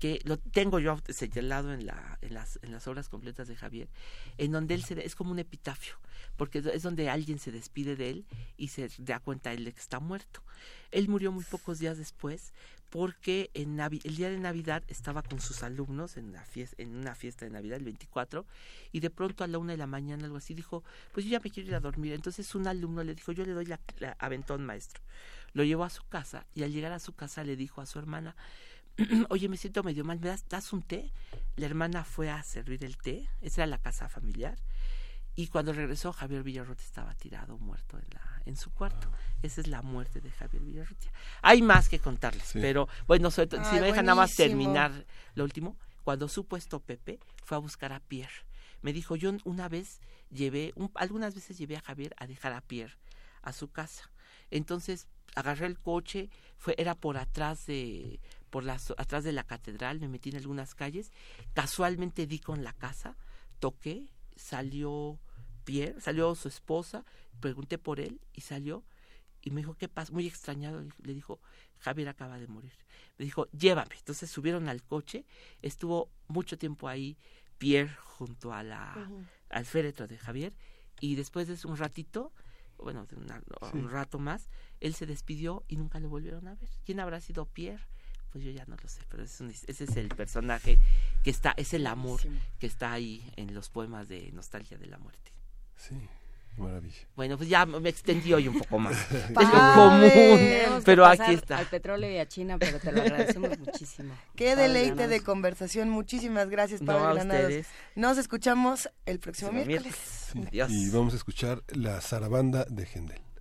[0.02, 2.58] que lo tengo yo señalado en, la, las,
[2.88, 3.88] obras completas de Javier,
[4.36, 5.94] en donde él se, es como un epitafio,
[6.36, 8.26] porque es donde alguien se despide de él
[8.56, 10.42] y se da cuenta él de que está muerto.
[10.90, 12.52] Él murió muy pocos días después
[12.90, 17.14] porque en el día de Navidad estaba con sus alumnos en una, fiesta, en una
[17.14, 18.44] fiesta de Navidad, el 24,
[18.90, 21.38] y de pronto a la una de la mañana, algo así, dijo, pues yo ya
[21.38, 22.12] me quiero ir a dormir.
[22.12, 23.78] Entonces un alumno le dijo, yo le doy la,
[24.18, 25.00] aventón maestro.
[25.52, 28.00] lo llevó a su casa y al llegar a su casa le dijo a su
[28.00, 28.34] hermana,
[29.30, 31.12] oye, me siento medio mal, ¿me das, das un té?
[31.56, 34.58] La hermana fue a servir el té, esa era la casa familiar,
[35.34, 39.10] y cuando regresó Javier Villarrote estaba tirado, muerto en, la, en su cuarto.
[39.42, 41.10] Esa es la muerte de Javier Villarrote.
[41.40, 46.28] Hay más que contarles, pero bueno, si me dejan nada más terminar lo último, cuando
[46.28, 48.44] supo esto Pepe, fue a buscar a Pierre.
[48.82, 50.00] Me dijo, yo una vez
[50.30, 52.96] llevé, algunas veces llevé a Javier a dejar a Pierre
[53.42, 54.10] a su casa.
[54.50, 56.28] Entonces agarré el coche,
[56.58, 58.20] fue, era por atrás de,
[58.52, 61.10] por las, atrás de la catedral, me metí en algunas calles,
[61.54, 63.16] casualmente di con la casa,
[63.60, 65.18] toqué, salió
[65.64, 67.06] Pierre, salió su esposa,
[67.40, 68.84] pregunté por él y salió
[69.40, 70.12] y me dijo, ¿qué pasa?
[70.12, 71.40] Muy extrañado, le dijo,
[71.78, 72.74] Javier acaba de morir.
[73.16, 73.96] Me dijo, llévame.
[73.96, 75.24] Entonces subieron al coche,
[75.62, 77.16] estuvo mucho tiempo ahí
[77.56, 79.10] Pierre junto a la,
[79.48, 80.52] al féretro de Javier
[81.00, 82.34] y después de un ratito,
[82.76, 83.16] bueno, de
[83.72, 84.50] un rato más,
[84.80, 86.68] él se despidió y nunca lo volvieron a ver.
[86.84, 87.88] ¿Quién habrá sido Pierre?
[88.32, 90.78] Pues yo ya no lo sé, pero ese es el personaje
[91.22, 92.20] que está, es el amor
[92.58, 95.32] que está ahí en los poemas de Nostalgia de la Muerte.
[95.76, 96.08] Sí,
[96.56, 97.06] maravilla.
[97.14, 98.96] Bueno, pues ya me extendí hoy un poco más.
[99.12, 101.58] es lo común, pero aquí está.
[101.58, 104.14] Al petróleo y a China, pero te lo agradecemos muchísimo.
[104.34, 105.90] Qué deleite de conversación.
[105.90, 107.34] Muchísimas gracias, Pablo no,
[107.96, 110.32] Nos escuchamos el próximo miércoles.
[110.68, 113.31] Y vamos a escuchar la zarabanda de Gendel.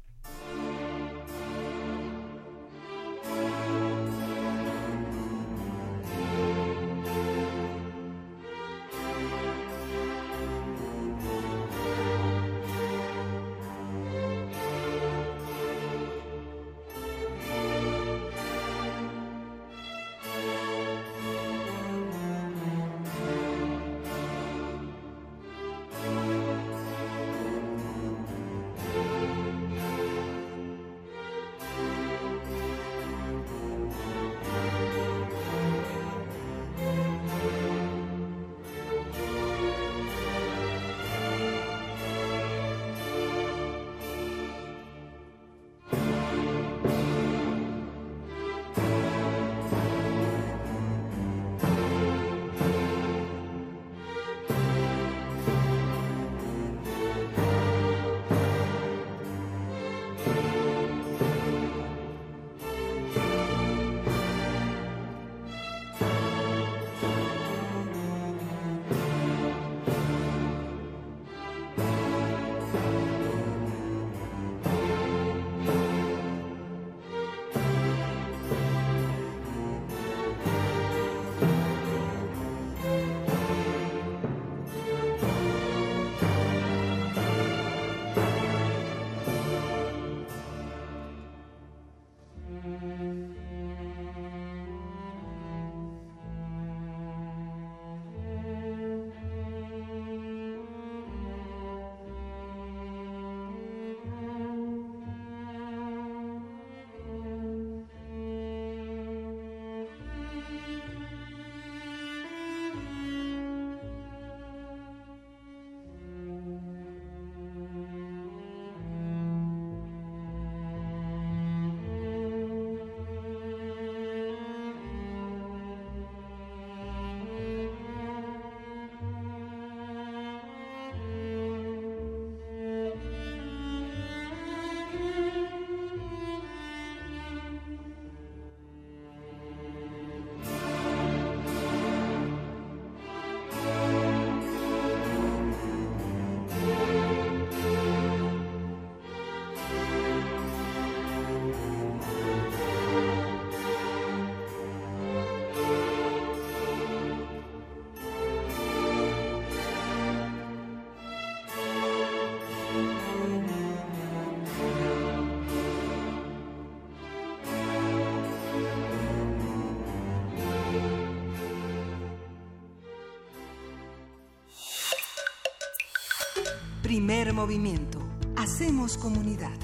[177.03, 177.99] Primer movimiento.
[178.37, 179.57] Hacemos comunidad.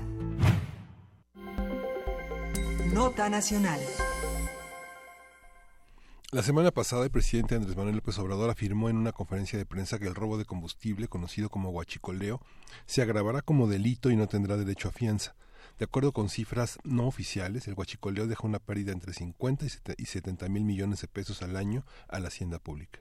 [2.92, 3.80] Nota Nacional.
[6.32, 10.00] La semana pasada el presidente Andrés Manuel López Obrador afirmó en una conferencia de prensa
[10.00, 12.42] que el robo de combustible, conocido como huachicoleo,
[12.88, 15.36] se agravará como delito y no tendrá derecho a fianza.
[15.78, 19.64] De acuerdo con cifras no oficiales, el huachicoleo deja una pérdida entre 50
[19.96, 23.00] y 70 mil millones de pesos al año a la hacienda pública.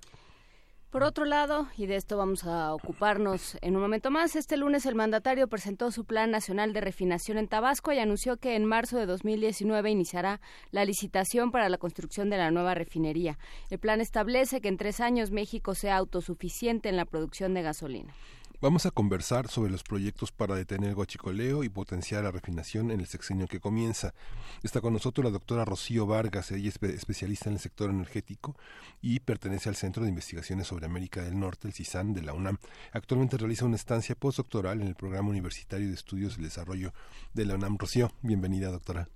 [0.91, 4.87] Por otro lado, y de esto vamos a ocuparnos en un momento más, este lunes
[4.87, 8.97] el mandatario presentó su Plan Nacional de Refinación en Tabasco y anunció que en marzo
[8.97, 10.41] de 2019 iniciará
[10.71, 13.37] la licitación para la construcción de la nueva refinería.
[13.69, 18.15] El plan establece que en tres años México sea autosuficiente en la producción de gasolina.
[18.63, 23.01] Vamos a conversar sobre los proyectos para detener el guachicoleo y potenciar la refinación en
[23.01, 24.15] el sexenio que comienza.
[24.63, 28.57] Está con nosotros la doctora Rocío Vargas, ella es especialista en el sector energético
[29.03, 32.57] y pertenece al Centro de Investigaciones sobre América del Norte, el CISAN de la UNAM.
[32.93, 36.93] Actualmente realiza una estancia postdoctoral en el Programa Universitario de Estudios del Desarrollo
[37.35, 37.77] de la UNAM.
[37.77, 39.07] Rocío, bienvenida, doctora.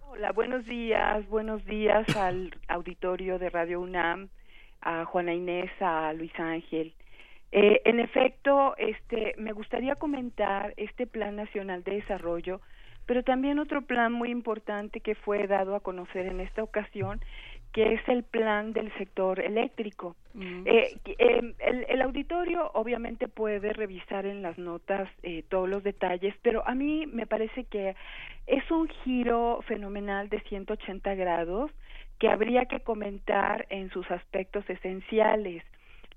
[0.00, 4.30] Hola, buenos días, buenos días al auditorio de Radio UNAM,
[4.80, 6.94] a Juana Inés, a Luis Ángel
[7.50, 12.60] eh, en efecto, este, me gustaría comentar este Plan Nacional de Desarrollo,
[13.06, 17.20] pero también otro plan muy importante que fue dado a conocer en esta ocasión,
[17.72, 20.14] que es el plan del sector eléctrico.
[20.34, 20.62] Mm.
[20.66, 26.66] Eh, em, el, auditorio obviamente puede revisar en las notas eh, todos los detalles, pero
[26.66, 27.94] a mí me parece que
[28.46, 31.70] es un giro fenomenal de 180 grados
[32.18, 35.62] que habría que comentar en sus aspectos esenciales.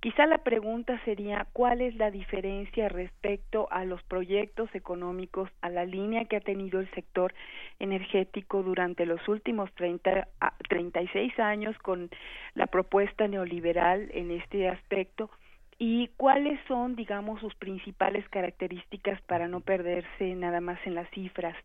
[0.02, 5.86] Quizá la pregunta sería cuál es la diferencia respecto a los proyectos económicos, a la
[5.86, 7.36] línea que ha tenido el sector
[7.78, 10.28] energético durante los últimos 30,
[10.69, 12.10] 36 años con
[12.56, 15.30] la propuesta neoliberal en este aspecto
[15.78, 21.56] y cuáles son, digamos, sus principales características para no perderse nada más en las cifras.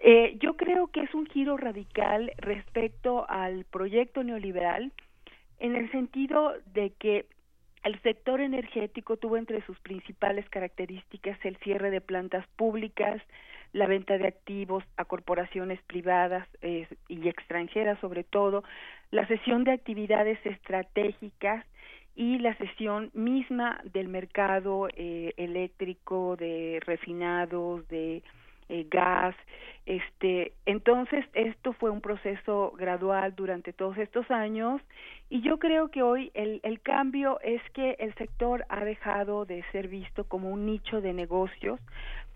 [0.00, 4.92] Eh, yo creo que es un giro radical respecto al proyecto neoliberal
[5.60, 7.24] en el sentido de que
[7.84, 13.20] el sector energético tuvo entre sus principales características el cierre de plantas públicas,
[13.72, 18.64] la venta de activos a corporaciones privadas eh, y extranjeras sobre todo,
[19.10, 21.66] la cesión de actividades estratégicas
[22.16, 28.22] y la cesión misma del mercado eh, eléctrico, de refinados, de
[28.68, 29.34] eh, gas,
[29.86, 34.80] este, entonces esto fue un proceso gradual durante todos estos años
[35.28, 39.62] y yo creo que hoy el, el cambio es que el sector ha dejado de
[39.72, 41.80] ser visto como un nicho de negocios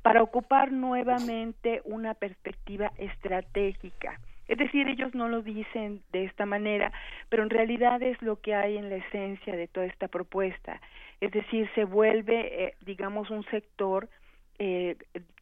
[0.02, 4.18] para ocupar nuevamente una perspectiva estratégica.
[4.46, 6.90] Es decir, ellos no lo dicen de esta manera,
[7.28, 10.80] pero en realidad es lo que hay en la esencia de toda esta propuesta.
[11.20, 14.08] Es decir, se vuelve, eh, digamos, un sector
[14.58, 14.96] eh,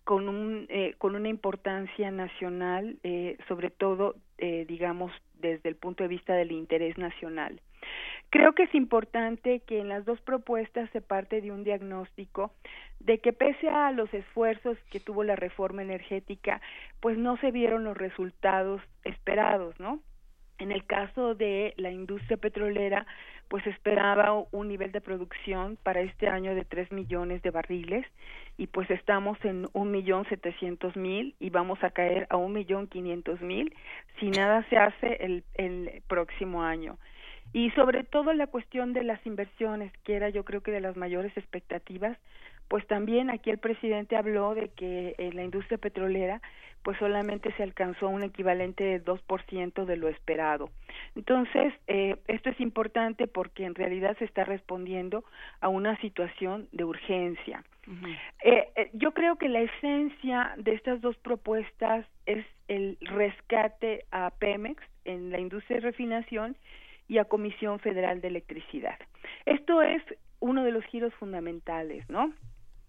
[0.06, 5.10] con, un, eh, con una importancia nacional, eh, sobre todo, eh, digamos,
[5.40, 7.60] desde el punto de vista del interés nacional.
[8.30, 12.52] Creo que es importante que en las dos propuestas se parte de un diagnóstico
[13.00, 16.60] de que pese a los esfuerzos que tuvo la reforma energética,
[17.00, 20.00] pues no se vieron los resultados esperados, ¿no?
[20.58, 23.06] En el caso de la industria petrolera,
[23.48, 28.06] pues esperaba un nivel de producción para este año de tres millones de barriles
[28.56, 32.86] y pues estamos en un millón setecientos mil y vamos a caer a un millón
[32.86, 33.74] quinientos mil
[34.18, 36.98] si nada se hace el, el próximo año.
[37.52, 40.96] Y sobre todo la cuestión de las inversiones, que era yo creo que de las
[40.96, 42.18] mayores expectativas,
[42.68, 46.40] pues también aquí el presidente habló de que en la industria petrolera
[46.86, 50.70] pues solamente se alcanzó un equivalente de 2% de lo esperado.
[51.16, 55.24] Entonces, eh, esto es importante porque en realidad se está respondiendo
[55.60, 57.64] a una situación de urgencia.
[58.44, 64.30] Eh, eh, yo creo que la esencia de estas dos propuestas es el rescate a
[64.38, 66.56] Pemex en la industria de refinación
[67.08, 68.98] y a Comisión Federal de Electricidad.
[69.44, 70.04] Esto es
[70.38, 72.32] uno de los giros fundamentales, ¿no?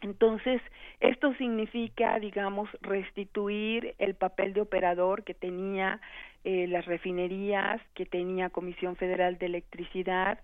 [0.04, 0.62] Entonces,
[1.00, 6.00] esto significa, digamos, restituir el papel de operador que tenía
[6.44, 10.40] eh, las refinerías, que tenía Comisión Federal de Electricidad,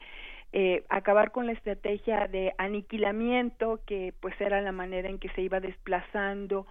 [0.54, 5.42] eh, acabar con la estrategia de aniquilamiento, que pues era la manera en que se
[5.42, 6.68] iba desplazando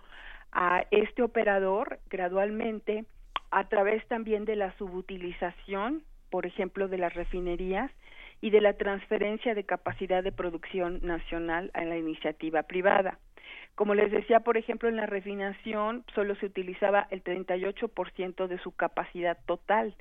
[0.53, 3.05] a este operador gradualmente
[3.51, 7.91] a través también de la subutilización, por ejemplo, de las refinerías,
[8.43, 13.19] y de la transferencia de capacidad de producción nacional a la iniciativa privada.
[13.74, 18.73] Como les decía, por ejemplo, en la refinación solo se utilizaba el 38% de su
[18.73, 19.94] capacidad total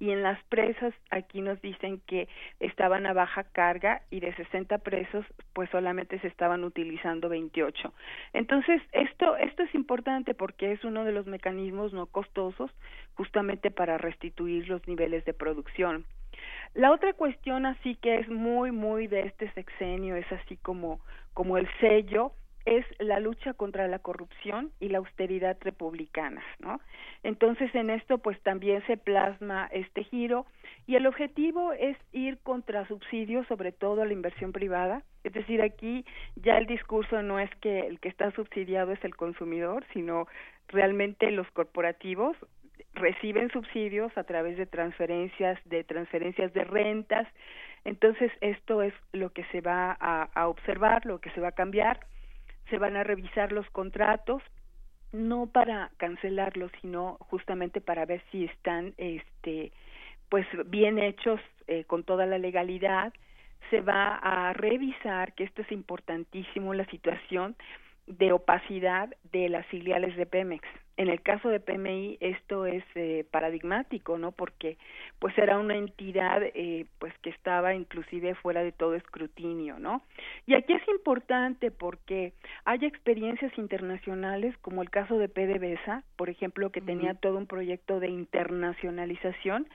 [0.00, 4.78] y en las presas aquí nos dicen que estaban a baja carga y de 60
[4.78, 7.94] presos pues solamente se estaban utilizando 28.
[8.32, 12.72] Entonces, esto esto es importante porque es uno de los mecanismos no costosos
[13.14, 16.04] justamente para restituir los niveles de producción.
[16.74, 21.00] La otra cuestión así que es muy, muy de este sexenio, es así como,
[21.32, 22.32] como el sello,
[22.64, 26.80] es la lucha contra la corrupción y la austeridad republicana, ¿no?
[27.22, 30.46] Entonces en esto pues también se plasma este giro
[30.86, 35.02] Y el objetivo es ir contra subsidios, sobre todo a la inversión privada.
[35.24, 36.04] Es decir, aquí
[36.36, 40.26] ya el discurso no es que el que está subsidiado es el consumidor, sino
[40.68, 42.36] realmente los corporativos
[42.94, 47.28] reciben subsidios a través de transferencias, de transferencias de rentas.
[47.84, 52.00] Entonces, esto es lo que se va a, observar, lo que se va a cambiar.
[52.70, 54.42] Se van a revisar los contratos
[55.12, 59.70] no para cancelarlos, sino justamente para ver si están este
[60.28, 63.12] pues bien hechos eh, con toda la legalidad.
[63.70, 67.54] Se va a revisar, que esto es importantísimo, la situación
[68.06, 70.66] de opacidad de las filiales de Pemex.
[70.96, 74.30] En el caso de PMI esto es eh, paradigmático, ¿no?
[74.30, 74.78] Porque
[75.18, 80.02] pues era una entidad eh, pues que estaba inclusive fuera de todo escrutinio, ¿no?
[80.46, 82.32] Y aquí es importante porque
[82.64, 87.98] hay experiencias internacionales como el caso de PDVSA, por ejemplo, que tenía todo un proyecto
[87.98, 89.66] de internacionalización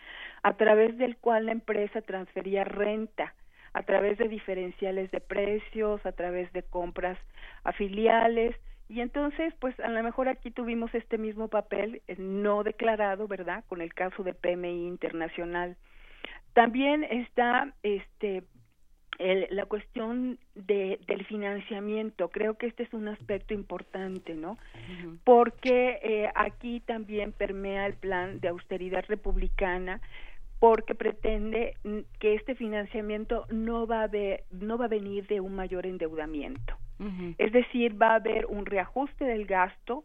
[0.42, 3.34] a través del cual la empresa transfería renta
[3.74, 7.18] a través de diferenciales de precios, a través de compras
[7.64, 8.56] a filiales,
[8.90, 13.64] y entonces, pues a lo mejor aquí tuvimos este mismo papel eh, no declarado, ¿verdad?
[13.68, 15.78] Con el caso de PMI Internacional.
[16.54, 18.44] También está este
[19.20, 22.30] la cuestión de, del financiamiento.
[22.30, 24.58] Creo que este es un aspecto importante, ¿no?
[25.26, 30.00] Porque eh, aquí también permea el plan de austeridad republicana
[30.60, 34.10] porque pretende mm, que este financiamiento no va a
[34.52, 36.76] no va a venir de un mayor endeudamiento.
[37.38, 40.04] Es decir, va a haber un reajuste del gasto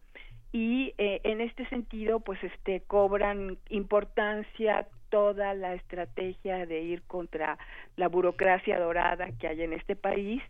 [0.52, 7.58] y eh, en este sentido, pues este cobran importancia toda la estrategia de ir contra
[7.96, 10.40] la burocracia dorada que hay en este país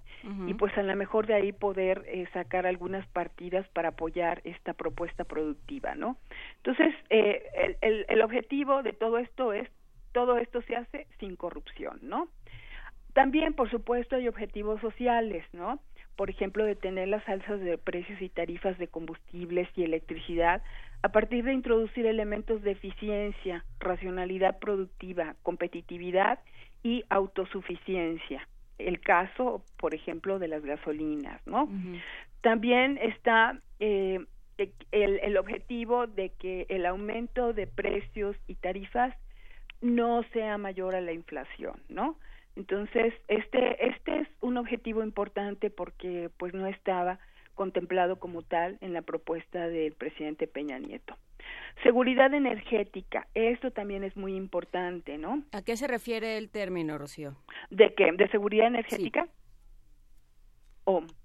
[0.47, 4.73] y pues a lo mejor de ahí poder eh, sacar algunas partidas para apoyar esta
[4.73, 6.17] propuesta productiva, ¿no?
[6.57, 9.69] Entonces, eh, el, el, el objetivo de todo esto es
[10.15, 12.29] todo esto se hace sin corrupción, ¿no?
[13.13, 15.81] También, por supuesto, hay objetivos sociales, ¿no?
[16.17, 20.63] Por ejemplo, detener las alzas de precios y tarifas de combustibles y electricidad
[21.03, 26.39] a partir de introducir elementos de eficiencia, racionalidad productiva, competitividad
[26.83, 28.49] y autosuficiencia.
[28.79, 31.69] El caso, por ejemplo, de las gasolinas, ¿no?
[32.41, 34.25] También está eh,
[34.59, 39.15] el, el objetivo de que el aumento de precios y tarifas
[39.85, 42.17] no sea mayor a la inflación, ¿no?
[42.57, 47.19] Entonces, este este es un objetivo importante porque pues no estaba
[47.55, 51.17] contemplado como tal en la propuesta del presidente Peña Nieto.
[51.83, 55.43] Seguridad energética, esto también es muy importante, ¿no?
[55.53, 57.37] ¿A qué se refiere el término, Rocío?
[57.71, 58.11] ¿De qué?
[58.13, 59.29] ¿De seguridad energética?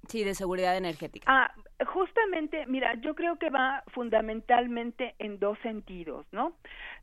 [0.09, 1.25] Sí, de seguridad energética.
[1.27, 1.53] Ah,
[1.85, 6.55] justamente, mira, yo creo que va fundamentalmente en dos sentidos, ¿no?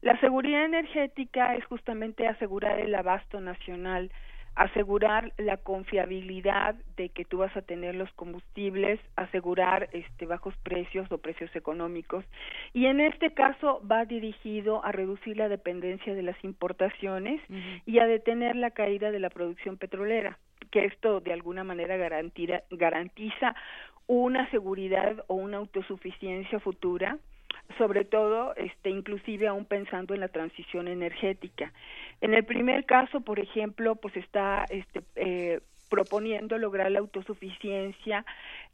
[0.02, 4.10] La seguridad energética es justamente asegurar el abasto nacional,
[4.54, 11.10] asegurar la confiabilidad de que tú vas a tener los combustibles, asegurar este bajos precios
[11.12, 12.24] o precios económicos.
[12.72, 17.40] Y en este caso va dirigido a reducir la dependencia de las importaciones
[17.84, 20.38] y a detener la caída de la producción petrolera
[20.70, 23.54] que esto de alguna manera garantiza
[24.06, 27.18] una seguridad o una autosuficiencia futura
[27.78, 31.72] sobre todo este inclusive aún pensando en la transición energética.
[32.20, 38.24] En el primer caso por ejemplo pues está este eh, proponiendo lograr la autosuficiencia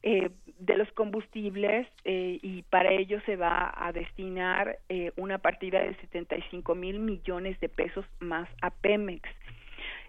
[0.03, 5.81] eh, de los combustibles eh, y para ello se va a destinar eh, una partida
[5.81, 9.29] de 75 mil millones de pesos más a Pemex.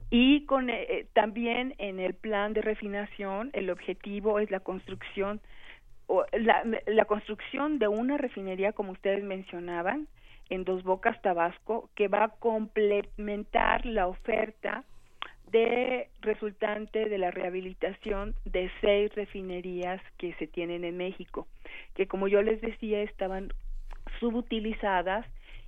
[0.09, 5.41] Y con eh, también en el plan de refinación el objetivo es la construcción
[6.33, 10.07] la, la construcción de una refinería como ustedes mencionaban
[10.49, 14.83] en Dos Bocas Tabasco que va a complementar la oferta
[15.51, 21.47] de resultante de la rehabilitación de seis refinerías que se tienen en México,
[21.95, 23.53] que como yo les decía estaban
[24.19, 25.25] subutilizadas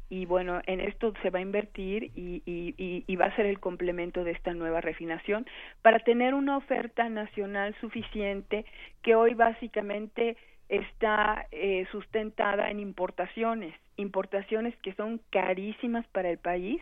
[0.09, 3.59] y bueno, en esto se va a invertir y, y, y, va a ser el
[3.59, 5.45] complemento de esta nueva refinación
[5.81, 8.65] para tener una oferta nacional suficiente
[9.01, 10.37] que hoy básicamente
[10.69, 16.81] está eh, sustentada en importaciones, importaciones que son carísimas para el país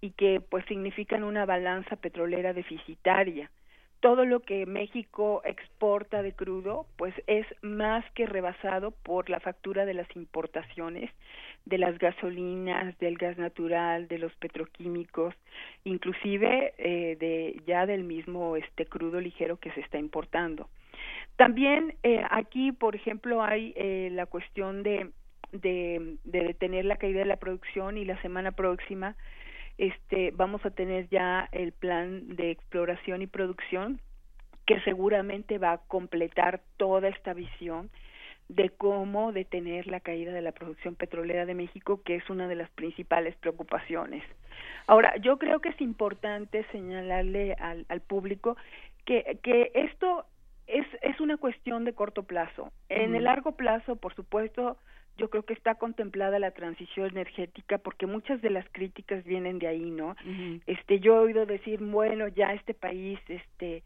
[0.00, 3.50] y que pues significan una balanza petrolera deficitaria
[4.04, 9.86] todo lo que México exporta de crudo, pues es más que rebasado por la factura
[9.86, 11.10] de las importaciones
[11.64, 15.34] de las gasolinas, del gas natural, de los petroquímicos,
[15.84, 20.68] inclusive eh, de ya del mismo este crudo ligero que se está importando.
[21.36, 25.12] También eh, aquí, por ejemplo, hay eh, la cuestión de,
[25.52, 29.16] de, de detener la caída de la producción y la semana próxima
[29.78, 34.00] este vamos a tener ya el plan de exploración y producción
[34.66, 37.90] que seguramente va a completar toda esta visión
[38.48, 42.54] de cómo detener la caída de la producción petrolera de México, que es una de
[42.54, 44.22] las principales preocupaciones.
[44.86, 48.56] Ahora, yo creo que es importante señalarle al, al público
[49.06, 50.26] que, que esto
[50.66, 52.70] es, es una cuestión de corto plazo.
[52.88, 54.76] En el largo plazo, por supuesto,
[55.16, 59.68] yo creo que está contemplada la transición energética porque muchas de las críticas vienen de
[59.68, 60.16] ahí, ¿no?
[60.66, 63.82] Este, yo he oído decir, bueno, ya este país, este,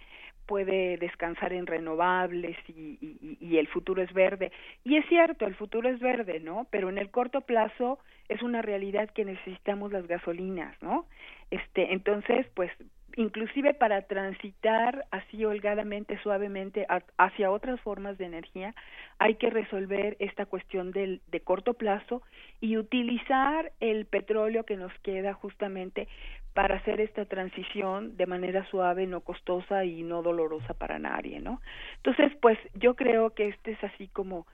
[0.49, 4.51] puede descansar en renovables y, y, el futuro es verde.
[4.83, 6.67] Y es cierto, el futuro es verde, ¿no?
[6.71, 7.99] Pero en el corto plazo
[8.31, 11.05] es una realidad que necesitamos las gasolinas, ¿no?
[11.51, 12.73] Este, entonces, pues
[13.19, 16.87] inclusive para transitar así holgadamente, suavemente
[17.17, 18.77] hacia otras formas de energía,
[19.19, 22.23] hay que resolver esta cuestión del, de corto plazo
[22.61, 26.07] y utilizar el petróleo que nos queda justamente
[26.55, 31.61] para hacer esta transición de manera suave, no costosa y no dolorosa para nadie, ¿no?
[31.97, 34.47] Entonces, pues yo creo que este es así como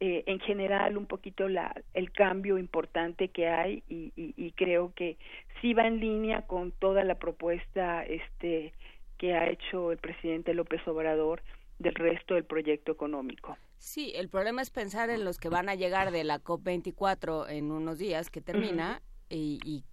[0.00, 4.92] eh, en general un poquito la, el cambio importante que hay y, y, y, creo
[4.94, 5.16] que
[5.60, 8.72] sí va en línea con toda la propuesta este
[9.18, 11.42] que ha hecho el presidente López Obrador
[11.78, 13.56] del resto del proyecto económico.
[13.78, 17.70] Sí, el problema es pensar en los que van a llegar de la COP24 en
[17.70, 19.84] unos días que termina y,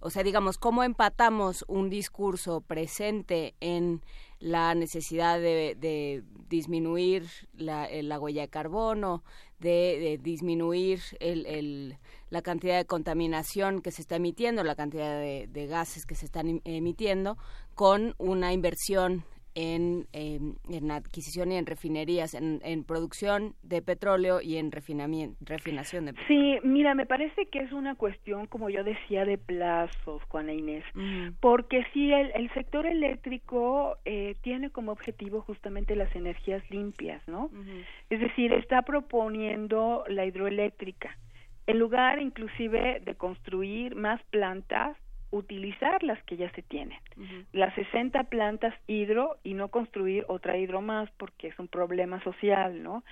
[0.00, 4.00] o sea, digamos, cómo empatamos un discurso presente en
[4.38, 9.24] la necesidad de, disminuir la, la, huella de carbono,
[9.58, 11.96] de, disminuir el,
[12.30, 16.26] la cantidad de contaminación que se está emitiendo, la cantidad de, de gases que se
[16.26, 17.36] están em, emitiendo,
[17.74, 19.24] con una inversión
[19.56, 26.04] en, en, adquisición y en refinerías, en, en, producción de petróleo y en refinamiento, refinación
[26.04, 26.60] de petróleo.
[26.60, 30.84] Sí, mira, me parece que es una cuestión, como yo decía, de plazos, Juana Inés,
[31.40, 37.50] porque si el, el, sector eléctrico eh, tiene como objetivo justamente las energías limpias, ¿no?
[38.10, 41.16] Es decir, está proponiendo la hidroeléctrica.
[41.66, 44.98] En lugar inclusive de construir más plantas,
[45.36, 46.98] utilizar las que ya se tienen.
[47.52, 52.82] Las 60 plantas hidro y no construir otra hidro más porque es un problema social,
[52.82, 53.04] ¿no?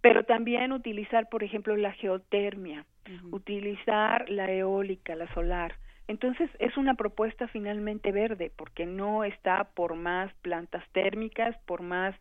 [0.00, 2.84] Pero también utilizar, por ejemplo, la geotermia,
[3.30, 5.74] utilizar la eólica, la solar.
[6.08, 12.14] Entonces es una propuesta finalmente verde porque no está por más plantas térmicas, por más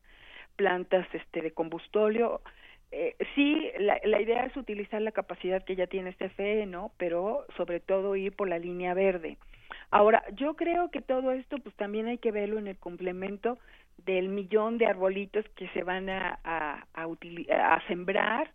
[0.56, 2.41] plantas este de combustóleo,
[2.91, 6.91] eh, sí, la, idea es utilizar la capacidad que ya tiene este FE, ¿no?
[6.98, 9.38] Pero sobre todo ir por la línea verde.
[9.91, 13.57] Ahora, yo creo que todo esto, pues también hay que verlo en el complemento
[14.06, 18.52] del millón de arbolitos que se van a, a, a, a sembrar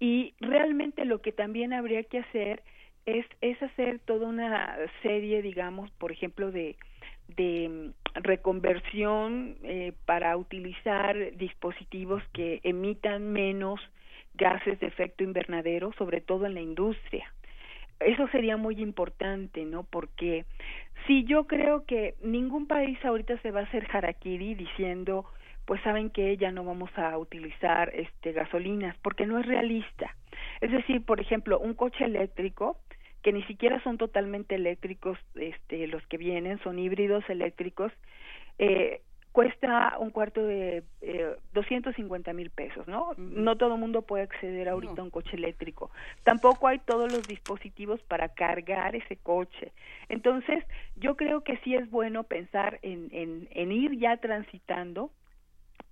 [0.00, 2.62] y realmente lo que también habría que hacer
[3.06, 6.76] es, es hacer toda una serie, digamos, por ejemplo, de,
[7.28, 13.80] de mm, reconversión eh, para utilizar dispositivos que emitan menos
[14.34, 17.32] gases de efecto invernadero, sobre todo en la industria.
[18.00, 19.82] Eso sería muy importante, ¿no?
[19.82, 20.44] Porque
[21.06, 25.26] si yo creo que ningún país ahorita se va a hacer harakiri diciendo,
[25.64, 30.14] pues saben que ya no vamos a utilizar este gasolinas, porque no es realista.
[30.60, 32.78] Es decir, por ejemplo, un coche eléctrico
[33.28, 37.92] que ni siquiera son totalmente eléctricos este, los que vienen, son híbridos eléctricos,
[38.58, 39.02] eh,
[39.32, 43.10] cuesta un cuarto de eh, 250 mil pesos, ¿no?
[43.18, 45.90] No todo el mundo puede acceder ahorita a un coche eléctrico.
[46.24, 49.72] Tampoco hay todos los dispositivos para cargar ese coche.
[50.08, 50.64] Entonces,
[50.96, 55.10] yo creo que sí es bueno pensar en, en, en ir ya transitando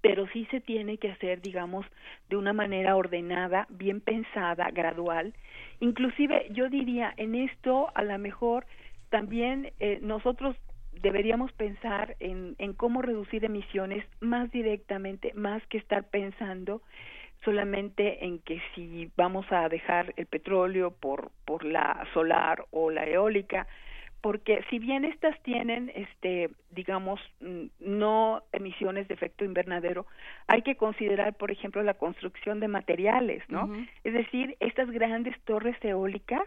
[0.06, 1.86] pero sí se tiene que hacer, digamos,
[2.28, 5.34] de una manera ordenada, bien pensada, gradual,
[5.80, 8.66] Inclusive yo diría, en esto a lo mejor
[9.10, 10.56] también eh, nosotros
[11.02, 16.80] deberíamos pensar en, en cómo reducir emisiones más directamente, más que estar pensando
[17.44, 23.04] solamente en que si vamos a dejar el petróleo por, por la solar o la
[23.06, 23.66] eólica,
[24.26, 30.04] porque si bien estas tienen este digamos mm, no emisiones de efecto invernadero
[30.48, 33.72] hay que considerar por ejemplo la construcción de materiales no
[34.02, 36.42] es decir estas grandes torres eólicas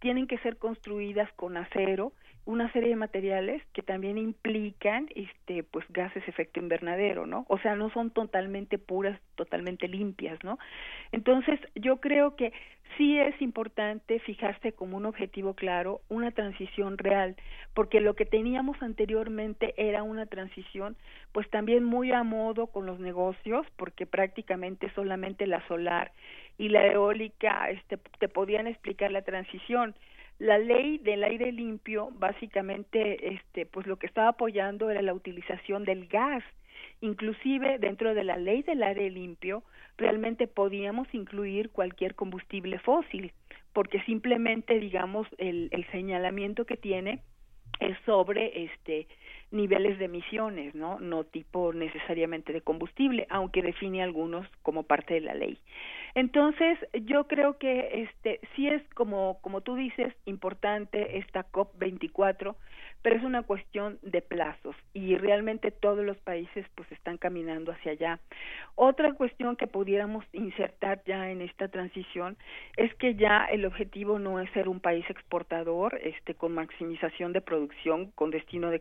[0.00, 2.12] tienen que ser construidas con acero
[2.46, 7.76] una serie de materiales que también implican este pues gases efecto invernadero no o sea
[7.76, 10.58] no son totalmente puras totalmente limpias no
[11.12, 12.52] entonces yo creo que
[12.96, 17.36] sí es importante fijarse como un objetivo claro una transición real,
[17.74, 20.96] porque lo que teníamos anteriormente era una transición
[21.32, 26.12] pues también muy a modo con los negocios, porque prácticamente solamente la solar
[26.58, 29.94] y la eólica este, te podían explicar la transición,
[30.40, 35.84] la ley del aire limpio básicamente este pues lo que estaba apoyando era la utilización
[35.84, 36.42] del gas.
[37.02, 39.62] Inclusive dentro de la ley del aire limpio
[39.98, 43.32] realmente podíamos incluir cualquier combustible fósil
[43.74, 47.20] porque simplemente digamos el, el señalamiento que tiene
[47.78, 49.08] es sobre este
[49.50, 51.00] niveles de emisiones, ¿no?
[51.00, 55.58] No tipo necesariamente de combustible, aunque define algunos como parte de la ley.
[56.14, 62.56] Entonces, yo creo que este sí es como como tú dices importante esta COP 24
[63.02, 67.92] pero es una cuestión de plazos y realmente todos los países pues están caminando hacia
[67.92, 68.20] allá.
[68.74, 72.36] Otra cuestión que pudiéramos insertar ya en esta transición
[72.76, 77.40] es que ya el objetivo no es ser un país exportador, este con maximización de
[77.40, 78.76] producción con destino de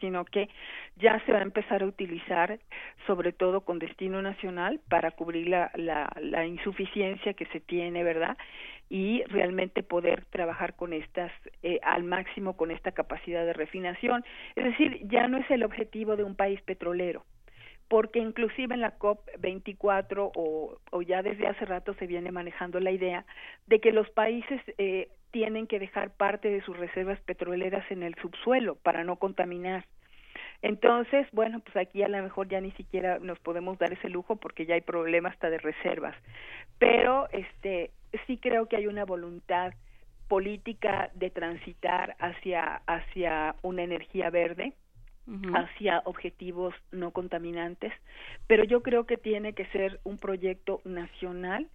[0.00, 0.48] sino que
[0.96, 2.58] ya se va a empezar a utilizar
[3.06, 8.36] sobre todo con destino nacional para cubrir la, la, la insuficiencia que se tiene, ¿verdad?
[8.92, 11.32] y realmente poder trabajar con estas
[11.62, 14.22] eh, al máximo con esta capacidad de refinación.
[14.54, 17.24] Es decir, ya no es el objetivo de un país petrolero,
[17.88, 22.80] porque inclusive en la COP 24 o, o ya desde hace rato se viene manejando
[22.80, 23.24] la idea
[23.66, 28.14] de que los países eh, tienen que dejar parte de sus reservas petroleras en el
[28.16, 29.84] subsuelo para no contaminar.
[30.62, 34.36] Entonces, bueno, pues aquí a lo mejor ya ni siquiera nos podemos dar ese lujo
[34.36, 36.14] porque ya hay problemas hasta de reservas.
[36.78, 37.90] Pero este
[38.26, 39.72] sí creo que hay una voluntad
[40.28, 44.74] política de transitar hacia hacia una energía verde,
[45.54, 47.92] hacia objetivos no contaminantes,
[48.48, 51.68] pero yo creo que tiene que ser un proyecto nacional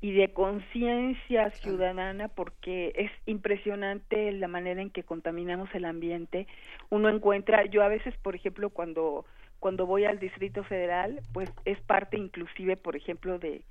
[0.00, 6.46] y de conciencia ciudadana porque es impresionante la manera en que contaminamos el ambiente.
[6.90, 9.24] Uno encuentra, yo a veces, por ejemplo, cuando
[9.58, 13.62] cuando voy al Distrito Federal, pues es parte inclusive, por ejemplo, de,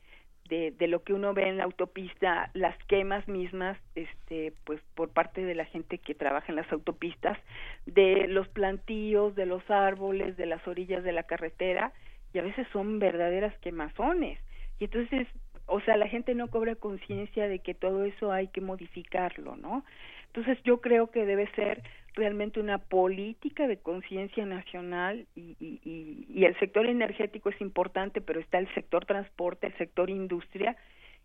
[0.49, 5.09] de, de lo que uno ve en la autopista, las quemas mismas, este, pues por
[5.09, 7.37] parte de la gente que trabaja en las autopistas,
[7.85, 11.93] de los plantíos, de los árboles, de las orillas de la carretera,
[12.33, 14.39] y a veces son verdaderas quemazones.
[14.79, 15.27] Y entonces
[15.67, 19.83] o sea, la gente no cobra conciencia de que todo eso hay que modificarlo, ¿no?
[20.27, 21.81] Entonces yo creo que debe ser
[22.13, 28.39] realmente una política de conciencia nacional y, y, y, el sector energético es importante, pero
[28.39, 30.75] está el sector transporte, el sector industria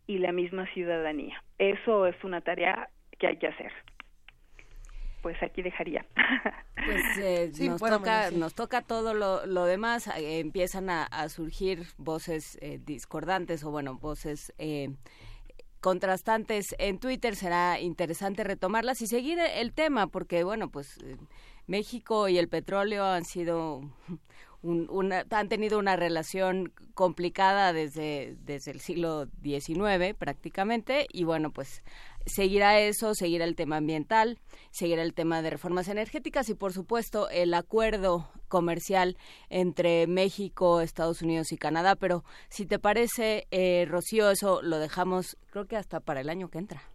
[0.07, 1.43] y la misma ciudadanía.
[1.59, 2.89] Eso es una tarea
[3.19, 3.73] que hay que hacer
[5.23, 6.05] pues aquí dejaría.
[6.85, 12.59] Pues eh, nos, toca, nos toca todo lo, lo demás, eh, empiezan a, surgir voces
[12.61, 14.53] eh, discordantes o bueno, voces
[15.81, 20.99] contrastantes en Twitter, será interesante retomarlas y seguir el tema porque bueno, pues
[21.67, 23.81] México y el petróleo han sido
[24.63, 31.83] una, han tenido una relación complicada desde, desde el siglo XIX prácticamente y bueno, pues
[32.27, 34.39] seguirá eso, seguirá el tema ambiental,
[34.71, 39.17] seguirá el tema de reformas energéticas y por supuesto el acuerdo comercial
[39.49, 41.97] entre México, Estados Unidos y Canadá.
[41.97, 46.51] Pero si te parece, eh, Rocío, eso lo dejamos creo que hasta para el año
[46.51, 46.90] que entra.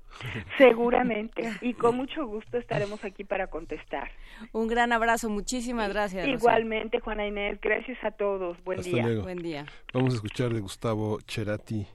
[0.57, 4.11] Seguramente, y con mucho gusto estaremos aquí para contestar.
[4.51, 6.27] Un gran abrazo, muchísimas gracias.
[6.27, 8.61] Igualmente, Juana Inés, gracias a todos.
[8.63, 9.05] Buen día.
[9.21, 9.65] Buen día.
[9.93, 11.87] Vamos a escuchar de Gustavo Cherati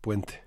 [0.00, 0.42] Puente.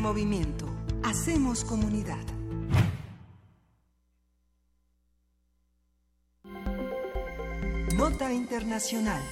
[0.00, 0.66] Movimiento.
[1.02, 2.24] Hacemos comunidad.
[7.94, 9.22] Nota Internacional.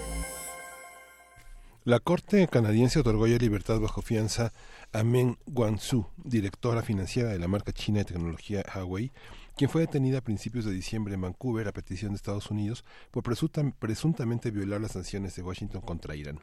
[1.85, 4.53] La Corte canadiense otorgó ya libertad bajo fianza
[4.93, 9.11] a Meng Wanzhou, directora financiera de la marca china de tecnología Huawei,
[9.57, 13.25] quien fue detenida a principios de diciembre en Vancouver a petición de Estados Unidos por
[13.25, 16.41] presuntamente violar las sanciones de Washington contra Irán.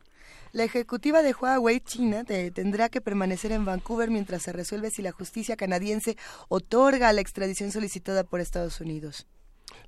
[0.52, 5.12] La ejecutiva de Huawei China tendrá que permanecer en Vancouver mientras se resuelve si la
[5.12, 6.18] justicia canadiense
[6.49, 9.28] otorga la extradición solicitada por Estados Unidos.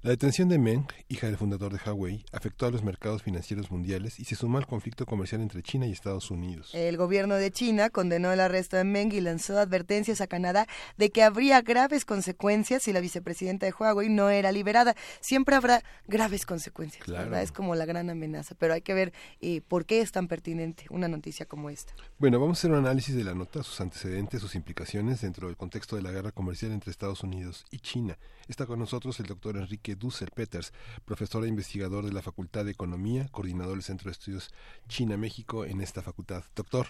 [0.01, 4.19] La detención de Meng, hija del fundador de Huawei, afectó a los mercados financieros mundiales
[4.19, 6.71] y se sumó al conflicto comercial entre China y Estados Unidos.
[6.73, 11.09] El gobierno de China condenó el arresto de Meng y lanzó advertencias a Canadá de
[11.09, 14.95] que habría graves consecuencias si la vicepresidenta de Huawei no era liberada.
[15.19, 17.41] Siempre habrá graves consecuencias, ¿verdad?
[17.41, 20.85] Es como la gran amenaza, pero hay que ver eh, por qué es tan pertinente
[20.89, 21.93] una noticia como esta.
[22.19, 25.57] Bueno, vamos a hacer un análisis de la nota, sus antecedentes, sus implicaciones dentro del
[25.57, 28.17] contexto de la guerra comercial entre Estados Unidos y China.
[28.47, 30.73] Está con nosotros el doctor Enrique Dusser Peters,
[31.05, 34.53] profesor e investigador de la Facultad de Economía, coordinador del Centro de Estudios
[34.87, 36.43] China-México en esta facultad.
[36.55, 36.87] Doctor,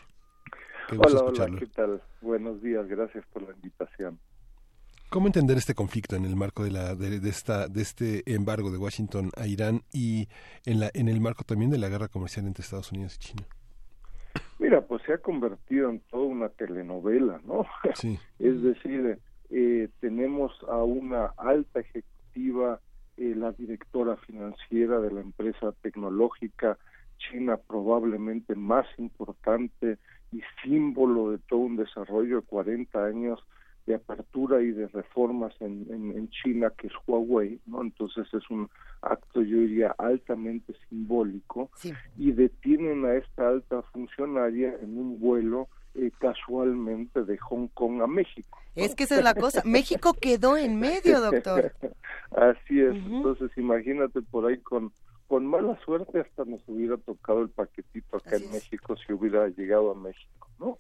[0.90, 2.02] qué gusto hola, hola, ¿qué tal?
[2.22, 4.20] Buenos días, gracias por la invitación.
[5.10, 8.78] ¿Cómo entender este conflicto en el marco de, la, de, esta, de este embargo de
[8.78, 10.28] Washington a Irán y
[10.66, 13.48] en, la, en el marco también de la guerra comercial entre Estados Unidos y China?
[14.60, 17.66] Mira, pues se ha convertido en toda una telenovela, ¿no?
[17.96, 18.20] Sí.
[18.40, 19.18] es decir,
[19.50, 22.17] eh, tenemos a una alta ejecutiva,
[23.18, 26.78] eh, la directora financiera de la empresa tecnológica
[27.18, 29.98] china probablemente más importante
[30.32, 33.40] y símbolo de todo un desarrollo de 40 años
[33.88, 37.82] de apertura y de reformas en, en, China, que es Huawei, ¿no?
[37.82, 38.70] Entonces es un
[39.02, 41.72] acto, yo diría, altamente simbólico
[42.18, 48.08] y detienen a esta alta funcionaria en un vuelo eh, casualmente de Hong Kong a
[48.08, 48.60] México.
[48.76, 49.62] Es que esa es la cosa.
[49.66, 51.74] México quedó en medio, doctor.
[52.32, 52.96] Así es.
[52.96, 54.92] Entonces, imagínate por ahí con
[55.28, 59.92] con mala suerte hasta nos hubiera tocado el paquetito acá en México si hubiera llegado
[59.92, 60.80] a México, ¿no?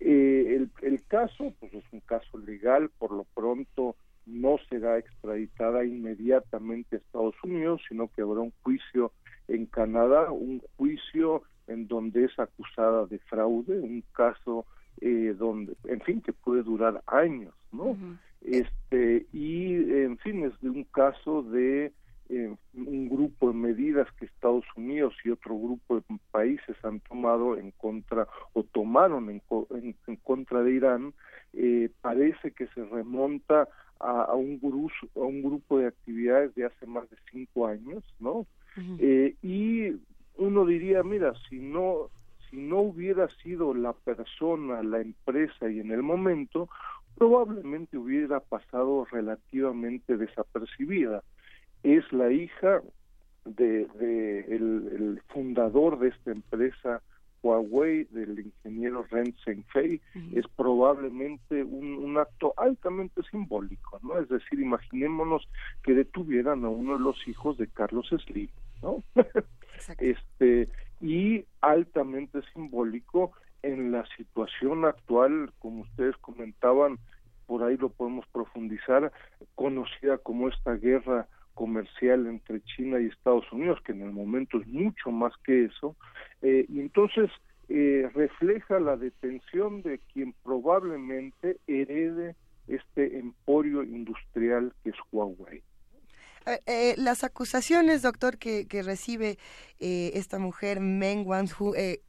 [0.00, 5.84] Eh, el, el caso, pues es un caso legal, por lo pronto no será extraditada
[5.84, 9.12] inmediatamente a Estados Unidos, sino que habrá un juicio
[9.48, 14.66] en Canadá, un juicio en donde es acusada de fraude, un caso
[15.00, 17.96] eh, donde, en fin, que puede durar años, ¿no?
[18.40, 21.92] Este y, en fin, es de un caso de
[22.28, 27.58] eh, un grupo de medidas que Estados Unidos y otro grupo de países han tomado
[27.58, 29.42] en contra o tomaron en,
[30.06, 31.12] en, contra de Irán,
[31.52, 33.68] eh, parece que se remonta
[34.00, 38.02] a, a, un grupo, a un grupo de actividades de hace más de cinco años,
[38.18, 38.46] ¿no?
[38.98, 39.92] eh, y
[40.36, 42.10] uno diría, mira, si no
[42.54, 46.68] si no hubiera sido la persona, la empresa y en el momento,
[47.16, 51.22] probablemente hubiera pasado relativamente desapercibida.
[51.82, 52.80] Es la hija
[53.44, 57.02] de, de el, fundador de esta empresa
[57.42, 60.00] Huawei, del ingeniero Ren Zhengfei,
[60.32, 64.18] es probablemente un, un, acto altamente simbólico, ¿no?
[64.18, 65.46] Es decir, imaginémonos
[65.82, 68.48] que detuvieran a uno de los hijos de Carlos Slim,
[68.84, 69.02] ¿no?
[69.98, 70.68] este
[71.00, 73.32] y altamente simbólico
[73.62, 76.98] en la situación actual, como ustedes comentaban,
[77.46, 79.10] por ahí lo podemos profundizar,
[79.54, 84.66] conocida como esta guerra comercial entre China y Estados Unidos, que en el momento es
[84.66, 85.96] mucho más que eso,
[86.42, 87.30] eh, y entonces
[87.68, 92.36] eh, refleja la detención de quien probablemente herede
[92.66, 95.62] este emporio industrial que es Huawei.
[96.46, 99.38] Eh, eh, las acusaciones, doctor, que, que recibe
[99.80, 102.02] eh, esta mujer, Meng Wanzhou, eh,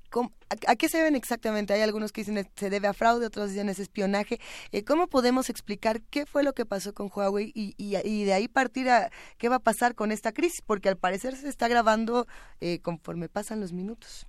[0.68, 1.74] ¿a, qué se deben exactamente?
[1.74, 4.40] Hay algunos que dicen que se debe a fraude, otros dicen es espionaje.
[4.86, 8.48] ¿Cómo podemos explicar qué fue lo que pasó con Huawei y, y, y, de ahí
[8.48, 10.62] partir a qué va a pasar con esta crisis?
[10.62, 12.28] Porque al parecer se está grabando
[12.82, 14.28] conforme pasan los minutos.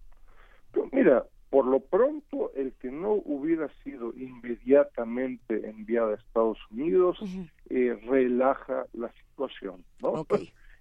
[0.92, 7.18] Mira, por lo pronto, el que no hubiera sido inmediatamente enviada a Estados Unidos
[7.70, 10.26] eh, relaja la situación, ¿no?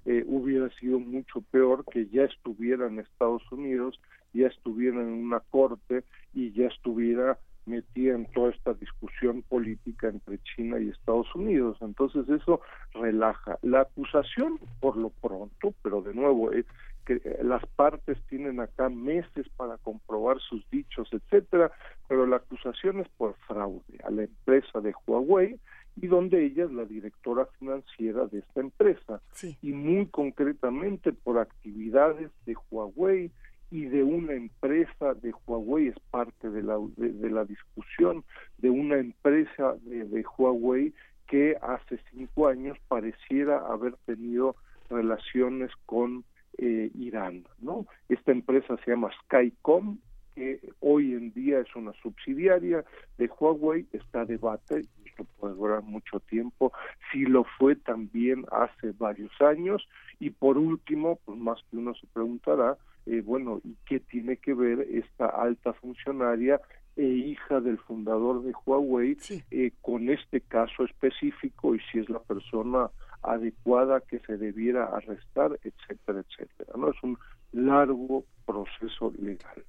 [0.06, 4.00] Eh, hubiera sido mucho peor que ya estuviera en Estados Unidos,
[4.34, 6.04] ya estuviera en una corte
[6.34, 11.78] y ya estuviera metida en toda esta discusión política entre China y Estados Unidos.
[11.82, 12.62] Entonces eso
[12.94, 13.58] relaja.
[13.64, 16.66] La acusación, por lo pronto, pero de nuevo, es
[17.06, 21.72] que eh, las partes tienen acá meses para comprobar sus dichos, etcétera,
[22.08, 25.60] pero la acusación es por fraude a la empresa de Huawei
[25.96, 29.22] y donde ella es la directora financiera de esta empresa
[29.62, 33.32] y muy concretamente por actividades de Huawei
[33.72, 38.24] y de una empresa de Huawei es parte de la, de, la discusión,
[38.58, 40.94] de una empresa de, Huawei
[41.28, 44.56] que hace cinco años pareciera haber tenido
[44.90, 46.24] relaciones con
[46.58, 47.88] eh, Irán, ¿no?
[48.08, 49.98] Esta empresa se llama Skycom,
[50.36, 52.86] que hoy en día es una subsidiaria
[53.18, 54.84] de Huawei, está debate,
[55.24, 56.74] puede durar mucho tiempo,
[57.12, 59.88] si lo fue también hace varios años,
[60.20, 64.54] y por último, pues más que uno se preguntará, eh, bueno, ¿y qué tiene que
[64.54, 66.60] ver esta alta funcionaria
[66.96, 69.18] e hija del fundador de Huawei
[69.52, 72.90] eh, con este caso específico y si es la persona
[73.22, 76.74] adecuada que se debiera arrestar, etcétera, etcétera.
[76.78, 77.18] No es un
[77.52, 79.64] largo proceso legal.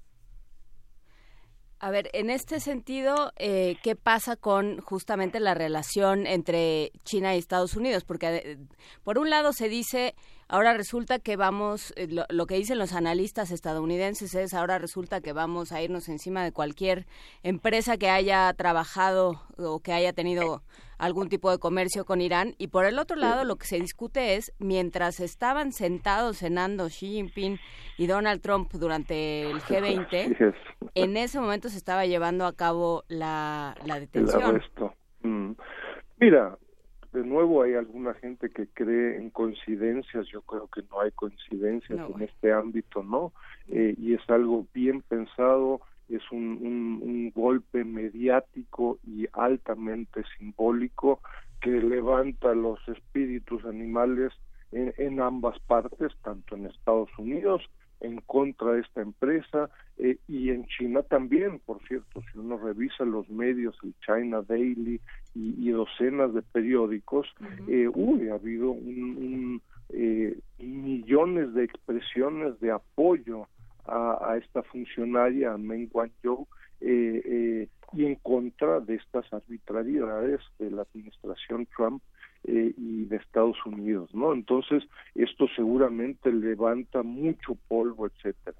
[1.78, 7.38] A ver, en este sentido, eh, ¿qué pasa con justamente la relación entre China y
[7.38, 8.04] Estados Unidos?
[8.04, 8.58] Porque eh,
[9.04, 10.14] por un lado se dice
[10.48, 15.32] Ahora resulta que vamos, eh, lo, que dicen los analistas estadounidenses es, ahora resulta que
[15.32, 17.04] vamos a irnos encima de cualquier
[17.42, 20.62] empresa que haya trabajado o que haya tenido
[20.98, 22.54] algún tipo de comercio con Irán.
[22.58, 27.08] Y por el otro lado, lo que se discute es, mientras estaban sentados cenando Xi
[27.08, 27.58] Jinping
[27.98, 30.54] y Donald Trump durante el G20,
[30.96, 34.62] en ese momento se estaba llevando a cabo la, la detención.
[35.22, 35.52] Mm.
[36.18, 36.56] Mira,
[37.12, 41.98] de nuevo hay alguna gente que cree en coincidencias, yo creo que no hay coincidencias
[42.14, 43.32] en este ámbito, ¿no?
[43.68, 46.58] Eh, y es algo bien pensado, es un,
[47.02, 51.20] un, golpe mediático y altamente simbólico
[51.60, 54.32] que levanta los espíritus animales
[54.72, 57.62] en, en ambas partes, tanto en Estados Unidos
[58.00, 63.04] en contra de esta empresa eh, y en China también, por cierto, si uno revisa
[63.04, 65.00] los medios, el China Daily
[65.34, 67.26] y, docenas de periódicos,
[67.68, 69.60] eh, uy, ha habido un,
[69.90, 73.46] eh, millones de expresiones de apoyo
[73.84, 76.46] a, a esta funcionaria, a Meng Wanzhou,
[76.80, 82.02] y en contra de estas arbitrariedades de la administración Trump
[82.48, 84.32] eh, y de Estados Unidos, ¿no?
[84.32, 84.84] Entonces,
[85.16, 88.56] esto seguramente levanta mucho polvo, etcétera.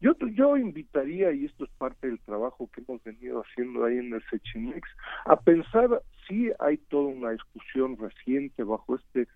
[0.00, 4.12] Yo, yo invitaría, y esto es parte del trabajo que hemos venido haciendo ahí en
[4.12, 4.88] el Sechimex,
[5.24, 9.28] a pensar si hay toda una discusión reciente bajo este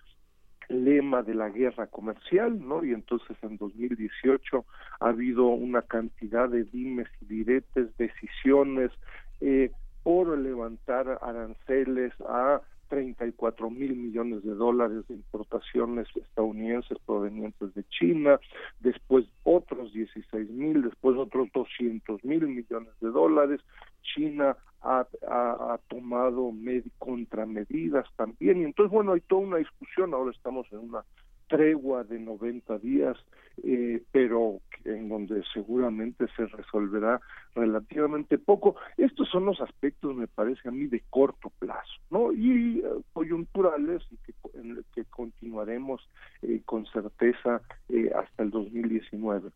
[0.69, 2.85] lema de la guerra comercial, ¿no?
[2.85, 4.65] Y entonces en 2018
[4.99, 8.91] ha habido una cantidad de dimes y diretes, decisiones
[9.41, 9.71] eh,
[10.03, 12.63] por levantar aranceles a
[12.93, 18.39] 34 mil millones de dólares de importaciones estadounidenses provenientes de China,
[18.81, 23.63] después otros 16 mil, después otros 200 mil millones de dólares.
[24.03, 25.07] China ha,
[25.89, 26.53] tomado
[26.99, 28.61] contramedidas también.
[28.61, 30.13] Y entonces, bueno, hay toda una discusión.
[30.13, 31.03] Ahora estamos en una
[31.53, 33.15] tregua de 90 días,
[33.63, 37.21] eh, pero en donde seguramente se resolverá
[37.55, 38.77] relativamente poco.
[38.97, 42.33] Estos son los aspectos, me parece a mí, de corto plazo, ¿no?
[42.33, 46.01] Y eh, coyunturales y que, en que continuaremos
[46.41, 47.61] eh, con certeza
[48.17, 49.51] hasta el 2019.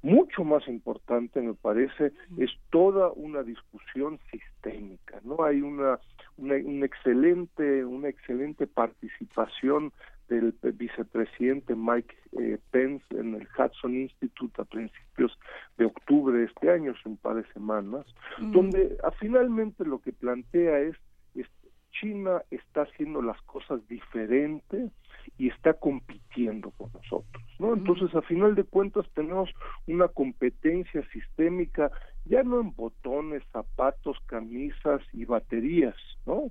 [0.00, 5.44] Mucho más importante, me parece, es toda una discusión sistémica, ¿no?
[5.44, 5.98] Hay una,
[6.38, 9.92] una, una excelente, una excelente participación
[10.32, 15.38] del vicepresidente Mike eh, Pence en el Hudson Institute a principios
[15.76, 18.06] de octubre de este año, hace un par de semanas,
[18.38, 20.96] donde a, finalmente lo que plantea es,
[21.34, 21.46] es
[21.92, 24.90] China está haciendo las cosas diferentes
[25.38, 27.74] y está compitiendo con nosotros, ¿no?
[27.74, 29.50] Entonces, a final de cuentas, tenemos
[29.86, 31.90] una competencia sistémica,
[32.24, 35.96] ya no en botones, zapatos, camisas y baterías,
[36.26, 36.50] ¿no?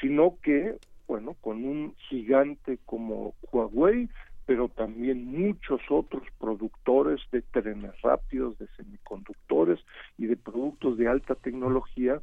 [0.00, 0.76] Sino que
[1.08, 4.08] bueno, con un gigante como Huawei,
[4.46, 9.80] pero también muchos otros productores de trenes rápidos, de semiconductores
[10.16, 12.20] y de productos de alta tecnología,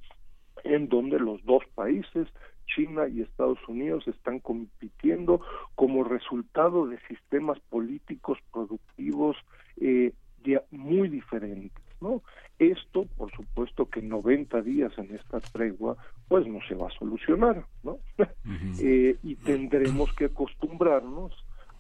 [0.64, 2.28] en donde los dos países,
[2.68, 5.42] China y Estados Unidos, están compitiendo
[5.76, 9.36] como resultado de sistemas políticos productivos
[9.82, 10.14] eh,
[10.72, 11.85] muy diferentes.
[12.02, 12.22] ¿No?
[12.60, 15.98] Esto, por supuesto, que 90 días en esta tregua,
[16.28, 18.00] pues no se va a solucionar, ¿no?
[18.80, 21.34] Eh, y tendremos que acostumbrarnos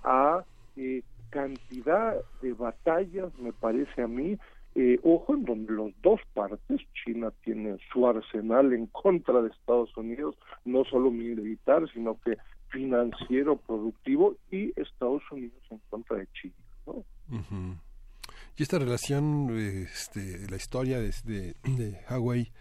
[0.04, 0.44] a
[0.78, 4.38] eh, cantidad de batallas, me parece a mí,
[4.76, 9.96] eh, ojo, en donde los dos partes, China tiene su arsenal en contra de Estados
[9.96, 10.36] Unidos,
[10.66, 12.38] no solo militar, sino que
[12.70, 16.56] financiero, productivo, y Estados Unidos en contra de China,
[16.86, 17.06] ¿no?
[18.58, 21.14] Y esta relación, este, la historia de,
[21.64, 22.52] de, Hawái,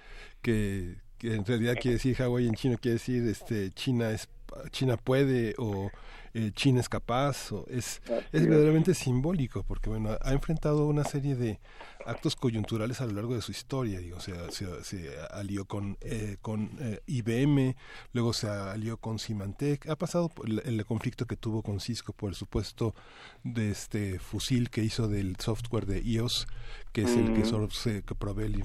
[0.42, 4.28] que, en realidad quiere decir Hawái en chino, quiere decir este, China es
[4.70, 5.90] China puede o
[6.34, 8.02] eh, China es capaz, o es,
[8.32, 11.60] es verdaderamente simbólico, porque bueno, ha enfrentado una serie de
[12.06, 16.70] actos coyunturales a lo largo de su historia, digo, se, se alió con, eh, con
[16.80, 17.76] eh, IBM,
[18.12, 22.30] luego se alió con Symantec, ha pasado el, el, conflicto que tuvo con Cisco por
[22.30, 22.96] el supuesto
[23.44, 26.48] de este fusil que hizo del software de iOS,
[26.92, 28.64] que es el que, solo se, que provee el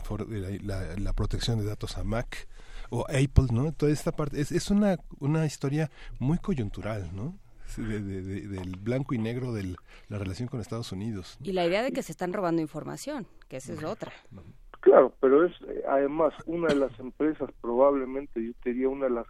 [0.66, 2.48] la, la, protección de datos a Mac
[2.90, 3.72] o Apple, ¿no?
[3.74, 7.38] Toda esta parte es, es una, una historia muy coyuntural, ¿no?
[7.78, 9.76] Del blanco y negro de
[10.08, 11.38] la relación con Estados Unidos.
[11.44, 14.12] Y la idea de que se están robando información, que esa es otra.
[14.82, 19.28] Claro, pero es eh, además una de las empresas, probablemente yo diría una de las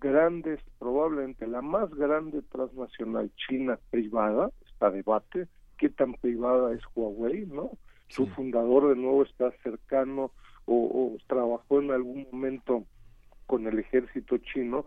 [0.00, 5.46] grandes, probablemente la más grande transnacional china privada, está debate,
[5.76, 7.72] qué tan privada es Huawei, ¿no?
[8.08, 10.32] Su fundador de nuevo está cercano
[10.64, 12.84] o, o trabajó en algún momento
[13.46, 14.86] con el ejército chino,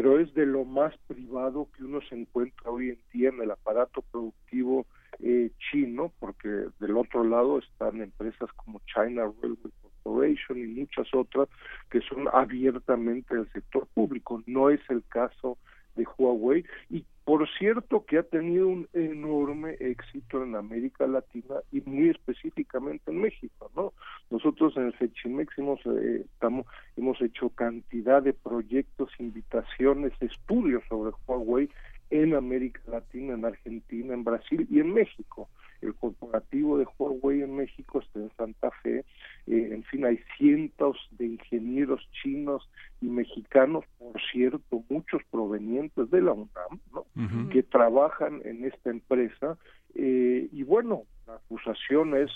[0.00, 3.50] pero es de lo más privado que uno se encuentra hoy en día en el
[3.50, 4.86] aparato productivo
[5.18, 11.48] eh, chino, porque del otro lado están empresas como China Railway Corporation y muchas otras
[11.90, 14.40] que son abiertamente del sector público.
[14.46, 15.58] No es el caso
[15.98, 21.82] de Huawei y por cierto que ha tenido un enorme éxito en América Latina y
[21.82, 23.92] muy específicamente en México, ¿no?
[24.30, 26.64] Nosotros en el FECHIMEX hemos, eh, estamos,
[26.96, 31.68] hemos hecho cantidad de proyectos, invitaciones, estudios sobre Huawei
[32.10, 35.48] en América Latina, en Argentina, en Brasil y en México.
[35.80, 39.04] El corporativo de Huawei en México está en Santa Fe.
[39.46, 42.68] Eh, en fin, hay cientos de ingenieros chinos
[43.00, 47.06] y mexicanos, por cierto, muchos provenientes de la UNAM, ¿no?
[47.50, 47.62] que
[48.18, 49.56] trabajan en esta empresa.
[49.94, 52.30] Eh, y bueno, la acusación es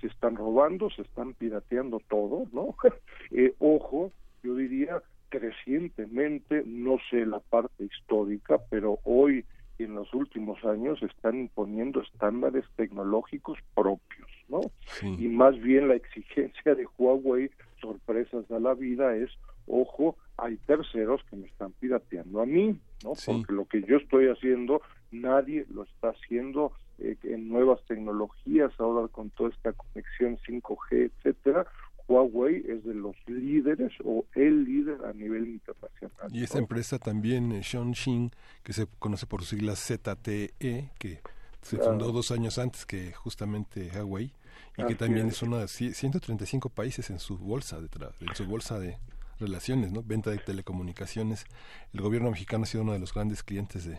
[0.00, 2.74] se están robando, se están pirateando todo, ¿no?
[3.30, 9.44] eh, ojo, yo diría crecientemente, no sé la parte histórica, pero hoy
[9.78, 14.60] en los últimos años están imponiendo estándares tecnológicos propios, ¿no?
[15.02, 17.50] Y más bien la exigencia de Huawei,
[17.80, 19.30] sorpresas a la vida, es,
[19.66, 23.12] ojo, hay terceros que me están pirateando a mí, ¿no?
[23.24, 24.82] Porque lo que yo estoy haciendo,
[25.26, 31.66] nadie lo está haciendo eh, en nuevas tecnologías, ahora con toda esta conexión 5G, etcétera,
[32.08, 36.28] Huawei es de los líderes o el líder a nivel internacional.
[36.30, 38.30] Y esta empresa también, eh, Shonxin,
[38.62, 41.20] que se conoce por sus siglas ZTE, que
[41.62, 44.32] se fundó dos años antes que justamente Huawei
[44.78, 45.42] y que también es.
[45.42, 47.88] una de 135 países en su bolsa de
[48.20, 48.98] en su bolsa de
[49.40, 50.02] relaciones, ¿no?
[50.02, 51.44] Venta de telecomunicaciones.
[51.92, 53.98] El gobierno mexicano ha sido uno de los grandes clientes de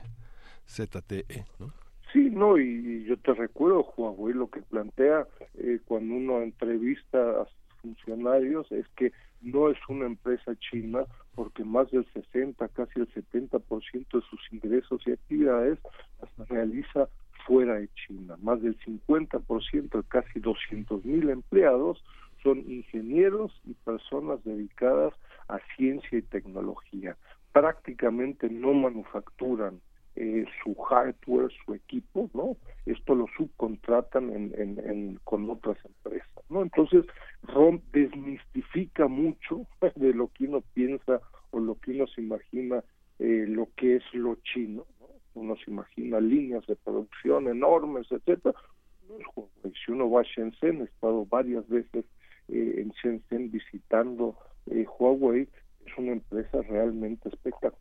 [0.67, 1.73] ZTE, ¿no?
[2.13, 7.47] Sí, no, y, yo te recuerdo, Huawei, lo que plantea eh, cuando uno entrevista a
[7.81, 9.11] funcionarios es que
[9.41, 15.01] no es una empresa china porque más del 60, casi el 70% de sus ingresos
[15.05, 15.79] y actividades
[16.19, 17.07] las realiza
[17.45, 18.35] fuera de China.
[18.41, 22.03] Más del 50%, casi 200 mil empleados
[22.41, 25.13] son ingenieros y personas dedicadas
[25.47, 27.15] a ciencia y tecnología.
[27.53, 29.79] Prácticamente no manufacturan
[30.19, 32.57] eh, su hardware, su equipo, ¿no?
[32.87, 36.63] Esto lo subcontratan en, en, con otras empresas, ¿no?
[36.63, 37.05] Entonces,
[37.43, 41.21] ROM desmistifica mucho de lo que uno piensa
[41.51, 42.83] o lo que uno se imagina
[43.19, 45.07] eh, lo que es lo chino, ¿no?
[45.35, 48.55] Uno se imagina líneas de producción enormes, etcétera.
[49.85, 52.05] Si uno va a Shenzhen, he estado varias veces
[52.47, 54.35] eh, en Shenzhen visitando
[54.65, 55.47] Huawei,
[55.85, 57.76] es una empresa realmente espectacular,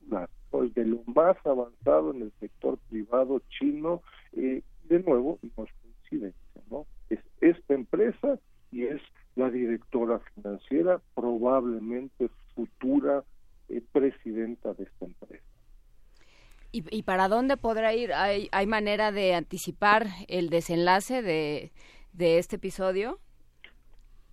[0.86, 4.02] lo más avanzado en el sector privado chino,
[4.32, 6.86] eh, de nuevo, no es coincidencia, ¿no?
[7.10, 8.38] Es esta empresa
[8.70, 9.00] y es
[9.34, 13.24] la directora financiera, probablemente futura
[13.68, 15.44] eh, presidenta de esta empresa.
[16.72, 18.12] ¿Y, ¿Y, para dónde podrá ir?
[18.12, 21.72] ¿Hay, ¿Hay manera de anticipar el desenlace de,
[22.12, 23.18] de este episodio?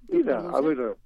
[0.07, 0.97] Mira, a ver,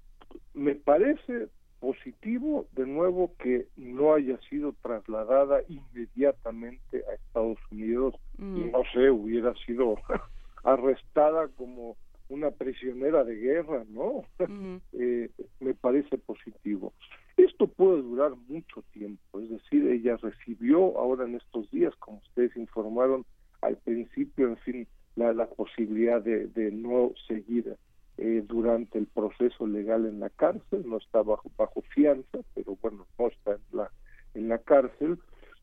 [0.53, 1.49] me parece
[1.87, 8.71] positivo, de nuevo, que no haya sido trasladada inmediatamente a Estados Unidos y mm.
[8.71, 9.95] no sé, hubiera sido
[10.65, 11.95] arrestada como
[12.27, 14.25] una prisionera de guerra, ¿no?
[14.99, 15.29] eh,
[15.61, 16.91] me parece positivo.
[17.37, 22.53] Esto puede durar mucho tiempo, es decir, ella recibió ahora en estos días, como ustedes
[22.57, 23.23] informaron
[23.61, 27.77] al principio, en fin, la, la posibilidad de, de no seguir
[28.17, 33.05] eh, durante el proceso legal en la cárcel, no está bajo, bajo fianza, pero bueno,
[33.19, 33.91] no está en la,
[34.33, 35.19] en la cárcel,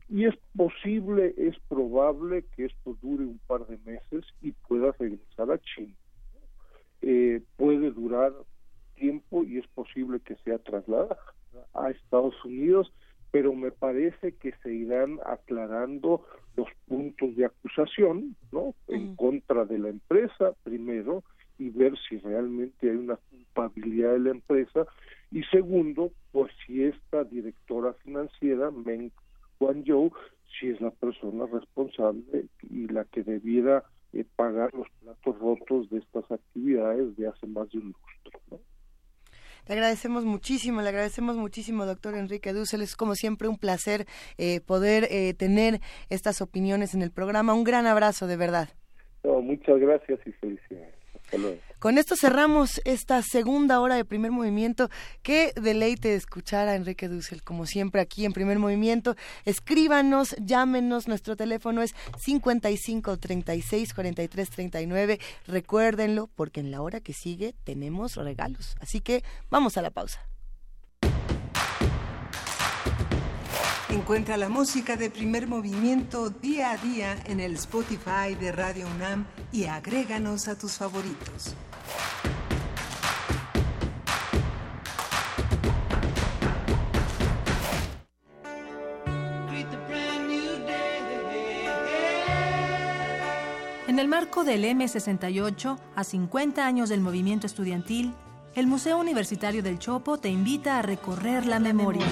[0.08, 5.50] y es posible, es probable que esto dure un par de meses y pueda regresar
[5.50, 5.94] a China.
[7.02, 8.32] Eh, puede durar
[8.94, 11.18] tiempo y es posible que sea trasladada
[11.72, 12.92] a Estados Unidos,
[13.30, 16.24] pero me parece que se irán aclarando
[16.56, 18.74] los puntos de acusación, ¿no?
[18.86, 21.23] En contra de la empresa, primero,
[21.84, 24.86] ver si realmente hay una culpabilidad de la empresa,
[25.30, 29.10] y segundo, pues si esta directora financiera, Meng
[29.60, 30.12] Wanzhou,
[30.58, 35.98] si es la persona responsable y la que debiera eh, pagar los platos rotos de
[35.98, 38.60] estas actividades de hace más de un lustro, ¿no?
[39.66, 42.82] Le agradecemos muchísimo, le agradecemos muchísimo, doctor Enrique Dussel.
[42.82, 44.04] Es como siempre un placer
[44.36, 45.80] eh, poder eh, tener
[46.10, 47.54] estas opiniones en el programa.
[47.54, 48.68] Un gran abrazo, de verdad.
[49.24, 50.94] No, muchas gracias y felicidades.
[51.14, 51.58] Hasta luego.
[51.84, 54.88] Con esto cerramos esta segunda hora de primer movimiento.
[55.22, 59.16] Qué deleite escuchar a Enrique Dussel, como siempre aquí en primer movimiento.
[59.44, 65.20] Escríbanos, llámenos, nuestro teléfono es 55 36 43 39.
[65.46, 68.76] Recuérdenlo, porque en la hora que sigue tenemos regalos.
[68.80, 70.26] Así que vamos a la pausa.
[73.90, 79.26] Encuentra la música de primer movimiento día a día en el Spotify de Radio UNAM
[79.52, 81.54] y agréganos a tus favoritos.
[93.94, 98.12] En el marco del M68, a 50 años del movimiento estudiantil,
[98.56, 102.04] el Museo Universitario del Chopo te invita a recorrer la memoria.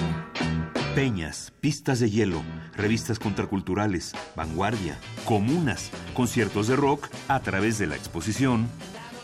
[0.95, 2.41] Peñas, pistas de hielo,
[2.77, 8.69] revistas contraculturales, vanguardia, comunas, conciertos de rock a través de la exposición.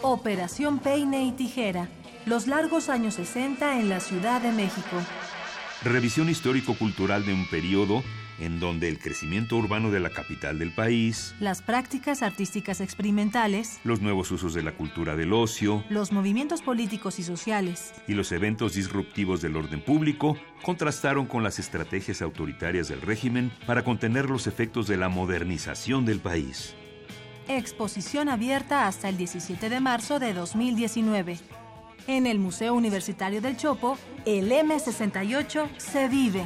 [0.02, 1.90] Operación Peine y Tijera,
[2.26, 4.96] los largos años 60 en la Ciudad de México.
[5.84, 8.02] Revisión histórico-cultural de un periodo
[8.40, 14.00] en donde el crecimiento urbano de la capital del país, Las prácticas artísticas experimentales, los
[14.00, 18.76] nuevos usos de la cultura del ocio los movimientos políticos y sociales, y los eventos
[18.76, 24.88] disruptivos del orden público contrastaron con las estrategias autoritarias del régimen para contener los efectos
[24.88, 26.74] de la modernización del país.
[27.50, 31.40] Exposición abierta hasta el 17 de marzo de 2019.
[32.08, 36.46] En el Museo Universitario del Chopo, el M68 se vive.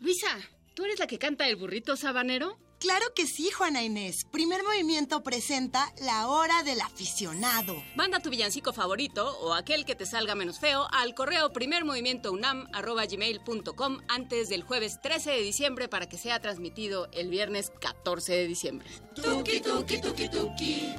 [0.00, 0.28] Luisa,
[0.74, 2.58] ¿tú eres la que canta el burrito sabanero?
[2.78, 4.24] Claro que sí, Juana Inés.
[4.32, 7.76] Primer movimiento presenta La Hora del Aficionado.
[7.94, 14.48] Manda tu villancico favorito o aquel que te salga menos feo al correo primermovimientounam.gmail.com antes
[14.48, 18.88] del jueves 13 de diciembre para que sea transmitido el viernes 14 de diciembre.
[19.14, 20.94] Tuki, tuki, tuki, tuki.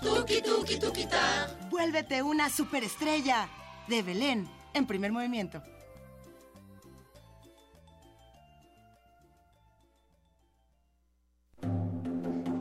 [0.00, 1.58] Tuki, tuki, tuki, ta.
[1.70, 3.48] Vuélvete una superestrella.
[3.88, 5.60] De Belén, en primer movimiento.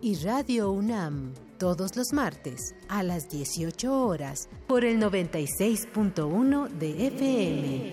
[0.00, 7.92] y Radio UNAM todos los martes a las 18 horas por el 96.1 de FM.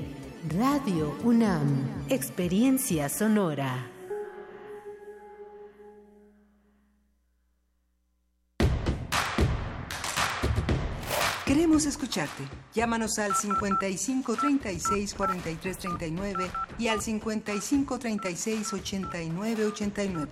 [0.58, 3.90] Radio UNAM, Experiencia Sonora.
[11.46, 12.44] Queremos escucharte.
[12.74, 20.32] Llámanos al 55 36 43 39 y al 55 36 89 89.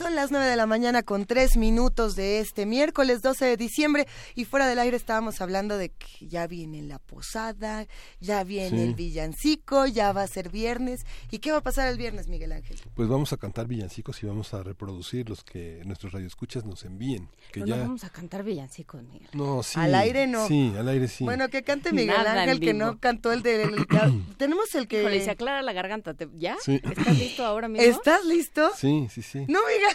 [0.00, 4.06] Son las 9 de la mañana con 3 minutos de este miércoles 12 de diciembre
[4.34, 7.86] y fuera del aire estábamos hablando de que ya viene la posada,
[8.18, 8.82] ya viene Sí.
[8.82, 11.02] el villancico, ya va a ser viernes.
[11.30, 12.78] ¿Y qué va a pasar el viernes, Miguel Ángel?
[12.94, 17.28] Pues vamos a cantar villancicos y vamos a reproducir los que nuestros radioescuchas nos envíen.
[17.52, 17.76] Que Pero ya...
[17.76, 19.28] no vamos a cantar villancicos, Miguel.
[19.34, 19.78] No, sí.
[19.78, 20.48] Al aire no.
[20.48, 21.24] Sí, al aire sí.
[21.24, 23.64] Bueno, que cante Miguel Nada Ángel, que no cantó el de...
[23.64, 23.86] el-
[24.38, 25.00] tenemos el que...
[25.00, 26.14] Híjole, se aclara la garganta.
[26.14, 26.56] ¿te- ¿Ya?
[26.64, 26.80] Sí.
[26.82, 27.86] ¿Estás listo ahora mismo?
[27.86, 28.70] ¿Estás listo?
[28.78, 29.40] Sí, sí, sí.
[29.46, 29.89] No digas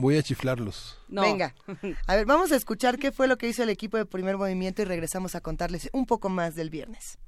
[0.00, 0.98] Voy a chiflarlos.
[1.08, 1.54] Venga.
[2.06, 4.82] A ver, vamos a escuchar qué fue lo que hizo el equipo de primer movimiento
[4.82, 7.18] y regresamos a contarles un poco más del viernes.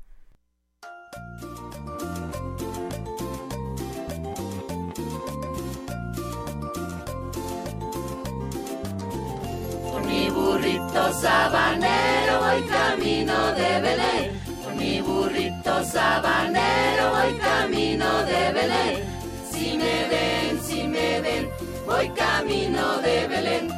[9.90, 14.40] Con mi burrito sabanero voy camino de Belén.
[14.64, 19.04] Con mi burrito sabanero voy camino de Belén.
[19.50, 21.48] Si me ven, si me ven,
[21.86, 23.68] voy camino de Belén.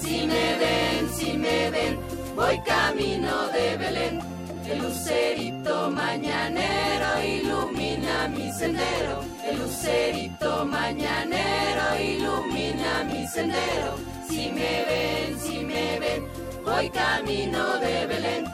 [0.00, 1.98] Si me ven, si me ven,
[2.34, 4.20] voy camino de Belén.
[4.68, 9.22] El lucerito mañanero ilumina mi sendero.
[9.44, 13.96] El lucerito mañanero ilumina mi sendero.
[14.28, 16.28] Si me ven, si me ven,
[16.64, 18.44] voy camino de Belén.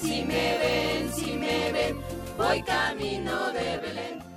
[0.00, 2.00] Si me ven, si me ven,
[2.36, 4.31] voy camino de Belén.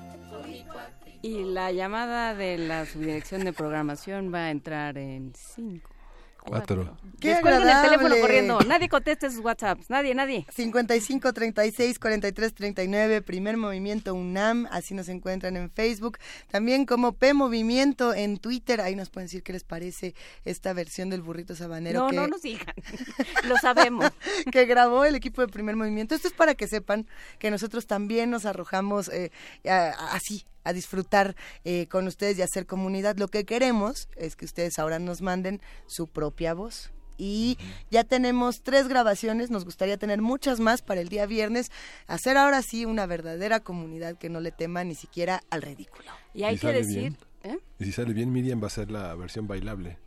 [1.25, 5.89] Y la llamada de la subdirección de programación va a entrar en 5.
[6.37, 6.95] Cuatro.
[7.19, 8.59] ¡Qué Descuelguen el teléfono corriendo.
[8.67, 9.89] Nadie conteste sus WhatsApps.
[9.89, 10.45] Nadie, nadie.
[10.51, 16.19] 55 36 43 39, primer movimiento UNAM, así nos encuentran en Facebook,
[16.51, 21.09] también como P Movimiento en Twitter, ahí nos pueden decir qué les parece esta versión
[21.09, 22.75] del burrito sabanero No, que, no nos digan.
[23.47, 24.11] Lo sabemos.
[24.51, 26.13] que grabó el equipo de primer movimiento.
[26.13, 27.07] Esto es para que sepan
[27.39, 29.31] que nosotros también nos arrojamos eh,
[29.63, 33.15] así a disfrutar eh, con ustedes y hacer comunidad.
[33.17, 36.91] Lo que queremos es que ustedes ahora nos manden su propia voz.
[37.17, 37.57] Y
[37.89, 41.71] ya tenemos tres grabaciones, nos gustaría tener muchas más para el día viernes,
[42.07, 46.11] hacer ahora sí una verdadera comunidad que no le tema ni siquiera al ridículo.
[46.33, 47.15] Y hay ¿Y que decir...
[47.43, 47.57] ¿eh?
[47.79, 49.97] Y si sale bien, Miriam va a ser la versión bailable.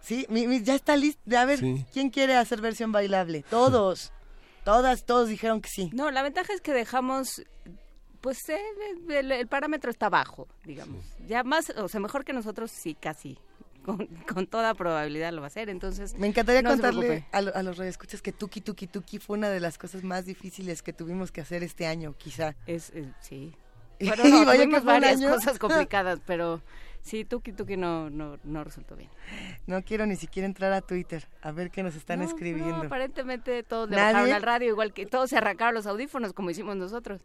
[0.00, 1.20] Sí, mi- mi- ya está listo.
[1.38, 1.84] A ver, Sí.
[1.92, 3.44] ¿quién quiere hacer versión bailable?
[3.48, 4.12] Todos.
[4.64, 5.90] Todas, todos dijeron que sí.
[5.92, 7.42] No, la ventaja es que dejamos,
[8.26, 11.04] pues el, el- el parámetro está bajo, digamos.
[11.28, 13.38] Ya más, o sea, mejor que nosotros, sí, casi.
[13.84, 14.04] Con,
[14.34, 16.14] con toda probabilidad lo va a hacer, entonces...
[16.18, 19.60] Me encantaría no contarle a, a los radioescuchas que Tuki Tuki Tuki fue una de
[19.60, 22.56] las cosas más difíciles que tuvimos que hacer este año, quizá.
[22.66, 23.54] Es, es- sí.
[24.00, 25.30] Bueno, no, vaya tuvimos varias año.
[25.30, 26.60] cosas complicadas, pero
[27.00, 29.08] sí, Tuki Tuki no, no, no resultó bien.
[29.68, 32.82] No quiero ni siquiera entrar a Twitter a ver qué nos están No, escribiendo.
[32.82, 34.12] Aparentemente todos le ¿Nadie?
[34.14, 37.22] bajaron al radio, igual que todos se arrancaron los audífonos, como hicimos nosotros.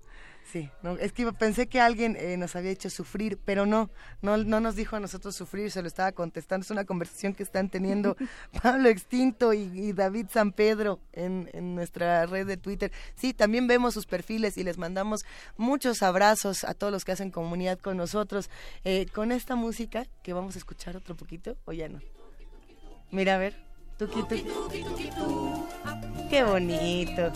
[0.51, 3.89] Sí, no, es que pensé que alguien eh, nos había hecho sufrir, pero no,
[4.21, 6.63] no, no nos dijo a nosotros sufrir, se lo estaba contestando.
[6.63, 8.17] Es una conversación que están teniendo
[8.61, 12.91] Pablo Extinto y, y David San Pedro en, en nuestra red de Twitter.
[13.15, 15.23] Sí, también vemos sus perfiles y les mandamos
[15.55, 18.49] muchos abrazos a todos los que hacen comunidad con nosotros.
[18.83, 21.99] Eh, con esta música que vamos a escuchar otro poquito, o ya no.
[23.11, 23.55] Mira, a ver.
[23.97, 24.45] Tuki, tuki.
[26.29, 27.31] Qué bonito.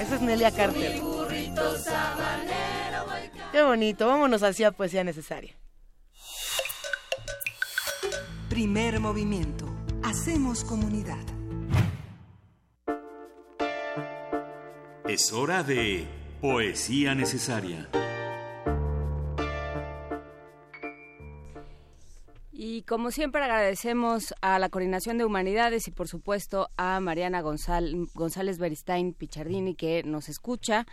[0.00, 1.00] Esa es Nelia Carter.
[3.52, 4.06] Qué bonito.
[4.06, 5.56] Vámonos hacia poesía necesaria.
[8.48, 9.66] Primer movimiento.
[10.02, 11.18] Hacemos comunidad.
[15.06, 16.06] Es hora de
[16.40, 17.88] poesía necesaria.
[22.88, 28.58] Como siempre agradecemos a la Coordinación de Humanidades y por supuesto a Mariana Gonzal- González
[28.58, 30.86] Beristain Pichardini que nos escucha.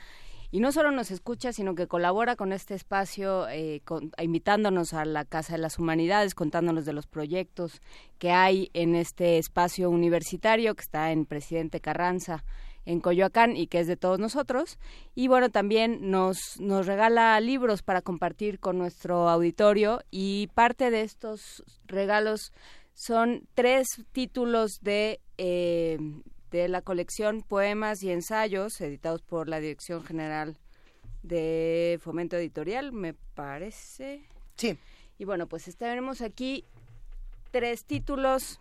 [0.52, 3.82] Y no solo nos escucha, sino que colabora con este espacio, eh,
[4.22, 7.82] invitándonos a la Casa de las Humanidades, contándonos de los proyectos
[8.20, 12.44] que hay en este espacio universitario que está en Presidente Carranza,
[12.86, 14.78] en Coyoacán y que es de todos nosotros.
[15.16, 21.02] Y bueno, también nos, nos regala libros para compartir con nuestro auditorio y parte de
[21.02, 22.54] estos regalos
[22.94, 25.98] son tres títulos de, eh,
[26.52, 30.58] de la colección Poemas y Ensayos editados por la Dirección General
[31.24, 34.22] de Fomento Editorial, me parece.
[34.56, 34.78] Sí.
[35.18, 36.66] Y bueno, pues tenemos aquí
[37.52, 38.60] tres títulos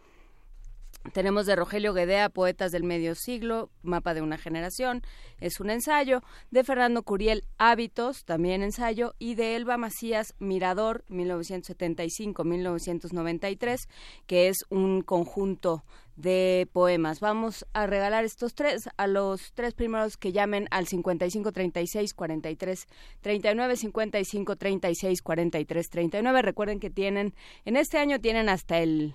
[1.13, 5.03] tenemos de Rogelio Guedea, Poetas del Medio Siglo, Mapa de una Generación,
[5.39, 6.23] es un ensayo.
[6.51, 9.15] De Fernando Curiel, Hábitos, también ensayo.
[9.19, 13.89] Y de Elba Macías, Mirador, 1975-1993,
[14.27, 15.85] que es un conjunto
[16.17, 17.21] de poemas.
[17.21, 22.87] Vamos a regalar estos tres a los tres primeros que llamen al 55 36 43
[23.21, 26.43] 39 55 36 43 39.
[26.43, 29.15] Recuerden que tienen en este año tienen hasta el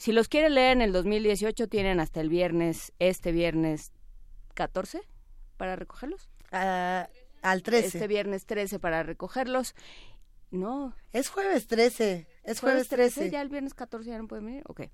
[0.00, 3.92] si los quieren leer en el 2018 tienen hasta el viernes este viernes
[4.54, 5.02] 14
[5.58, 6.30] para recogerlos.
[6.50, 7.86] al 13.
[7.86, 9.74] Este viernes 13 para recogerlos.
[10.50, 10.94] No.
[11.12, 12.26] Es jueves 13.
[12.44, 13.28] Es jueves 13.
[13.28, 14.62] Ya el viernes 14 ya no pueden venir.
[14.68, 14.84] Ok.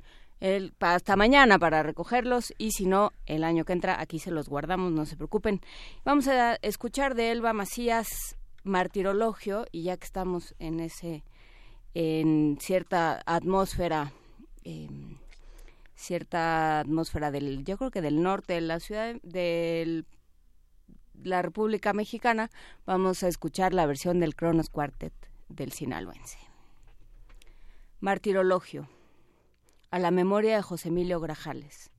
[0.41, 4.49] El, hasta mañana para recogerlos y si no, el año que entra aquí se los
[4.49, 5.61] guardamos, no se preocupen.
[6.05, 8.09] Vamos a escuchar de Elba Macías
[8.65, 11.23] Martirologio y ya que estamos en ese
[11.95, 14.13] en cierta atmósfera,
[14.67, 15.17] em,
[15.95, 20.05] cierta atmósfera del, yo creo que del norte de la ciudad, de
[21.23, 22.51] la República Mexicana,
[22.85, 25.15] vamos a escuchar la versión del Cronos Quartet
[25.49, 26.39] del sinaloense.
[28.01, 28.89] Martirologio,
[29.91, 31.93] a la memoria de José Emilio Grajales.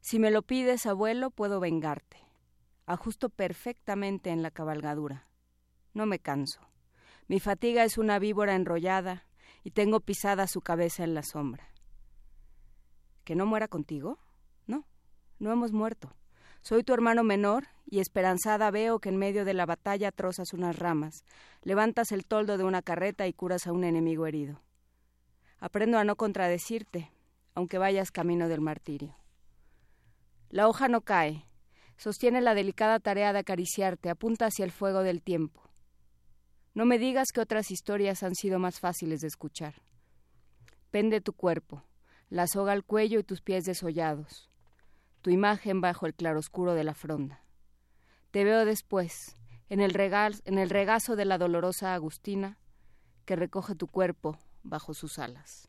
[0.00, 2.18] Si me lo pides, abuelo, puedo vengarte.
[2.84, 5.26] Ajusto perfectamente en la cabalgadura.
[5.94, 6.60] No me canso.
[7.28, 9.24] Mi fatiga es una víbora enrollada
[9.64, 11.68] y tengo pisada su cabeza en la sombra.
[13.24, 14.18] ¿Que no muera contigo?
[14.66, 14.86] No,
[15.38, 16.14] no hemos muerto.
[16.62, 20.78] Soy tu hermano menor y esperanzada veo que en medio de la batalla trozas unas
[20.78, 21.24] ramas,
[21.62, 24.60] levantas el toldo de una carreta y curas a un enemigo herido.
[25.58, 27.10] Aprendo a no contradecirte,
[27.54, 29.16] aunque vayas camino del martirio.
[30.50, 31.46] La hoja no cae,
[31.96, 35.69] sostiene la delicada tarea de acariciarte, apunta hacia el fuego del tiempo.
[36.72, 39.82] No me digas que otras historias han sido más fáciles de escuchar.
[40.90, 41.84] Pende tu cuerpo,
[42.28, 44.48] la soga al cuello y tus pies desollados,
[45.20, 47.44] tu imagen bajo el claroscuro de la fronda.
[48.30, 49.36] Te veo después,
[49.68, 52.58] en el, en el regazo de la dolorosa Agustina,
[53.24, 55.68] que recoge tu cuerpo bajo sus alas.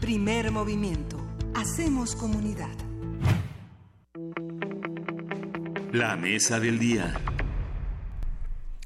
[0.00, 1.16] Primer movimiento.
[1.54, 2.70] Hacemos comunidad.
[5.92, 7.14] La mesa del día.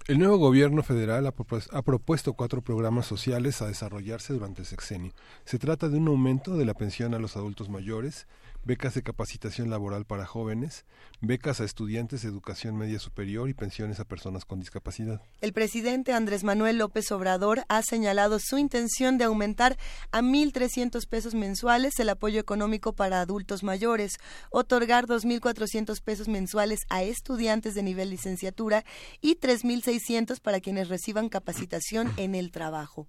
[0.06, 5.12] El nuevo gobierno federal ha, propuesto cuatro programas sociales a desarrollarse durante el sexenio.
[5.44, 8.26] Se trata de un aumento de la pensión a los adultos mayores,
[8.64, 10.84] becas de capacitación laboral para jóvenes,
[11.20, 15.22] becas a estudiantes de educación media superior y pensiones a personas con discapacidad.
[15.40, 19.76] El presidente Andrés Manuel López Obrador ha señalado su intención de aumentar
[20.12, 24.18] a 1.300 pesos mensuales el apoyo económico para adultos mayores,
[24.50, 28.84] otorgar 2.400 pesos mensuales a estudiantes de nivel licenciatura
[29.20, 33.06] y 3.600 para quienes reciban capacitación en el trabajo.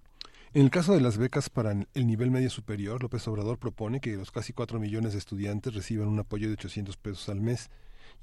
[0.54, 4.18] En el caso de las becas para el nivel medio superior, López Obrador propone que
[4.18, 7.70] los casi 4 millones de estudiantes reciban un apoyo de 800 pesos al mes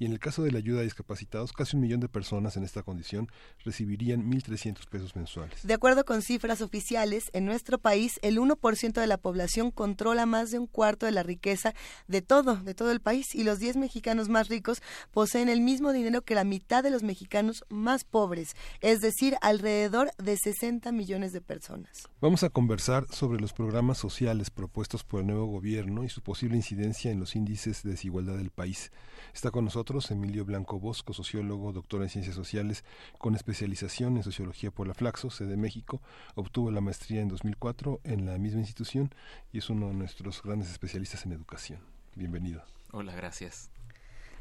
[0.00, 2.64] y en el caso de la ayuda a discapacitados, casi un millón de personas en
[2.64, 3.28] esta condición
[3.64, 5.62] recibirían 1.300 pesos mensuales.
[5.62, 10.50] De acuerdo con cifras oficiales, en nuestro país el 1% de la población controla más
[10.50, 11.74] de un cuarto de la riqueza
[12.08, 15.92] de todo, de todo el país, y los 10 mexicanos más ricos poseen el mismo
[15.92, 21.32] dinero que la mitad de los mexicanos más pobres, es decir, alrededor de 60 millones
[21.32, 22.08] de personas.
[22.22, 26.56] Vamos a conversar sobre los programas sociales propuestos por el nuevo gobierno y su posible
[26.56, 28.90] incidencia en los índices de desigualdad del país.
[29.34, 32.84] Está con nosotros Emilio Blanco Bosco, sociólogo, doctor en ciencias sociales
[33.18, 36.00] con especialización en sociología por la Flaxo, sede de México.
[36.34, 39.14] Obtuvo la maestría en 2004 en la misma institución
[39.52, 41.80] y es uno de nuestros grandes especialistas en educación.
[42.16, 42.62] Bienvenido.
[42.92, 43.70] Hola, gracias.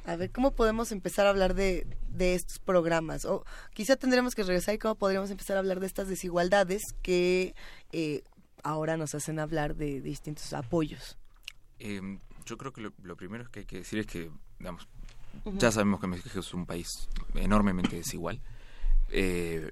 [0.06, 3.26] A ver, ¿cómo podemos empezar a hablar de, de estos programas?
[3.26, 7.54] O quizá tendremos que regresar y cómo podríamos empezar a hablar de estas desigualdades que
[7.92, 8.24] eh,
[8.64, 11.18] ahora nos hacen hablar de distintos apoyos
[11.80, 12.20] Em,
[12.50, 14.88] yo creo que lo, primero que hay que decir es que, digamos,
[15.54, 18.42] ya sabemos que México es un país enormemente desigual.
[19.12, 19.72] Eh,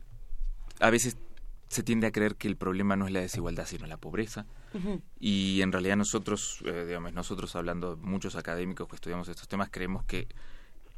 [0.79, 1.17] a veces
[1.69, 4.45] se tiende a creer que el problema no es la desigualdad, sino la pobreza.
[5.19, 10.03] Y en realidad nosotros, eh, digamos, nosotros hablando, muchos académicos que estudiamos estos temas, creemos
[10.03, 10.27] que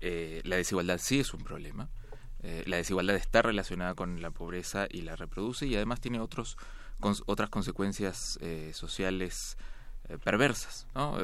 [0.02, 1.90] eh, la desigualdad sí es un problema.
[2.44, 6.58] Eh, la desigualdad está relacionada con la pobreza y la reproduce y además tiene otros,
[7.26, 8.38] otras consecuencias
[8.74, 9.58] sociales
[10.18, 11.18] perversas, ¿no?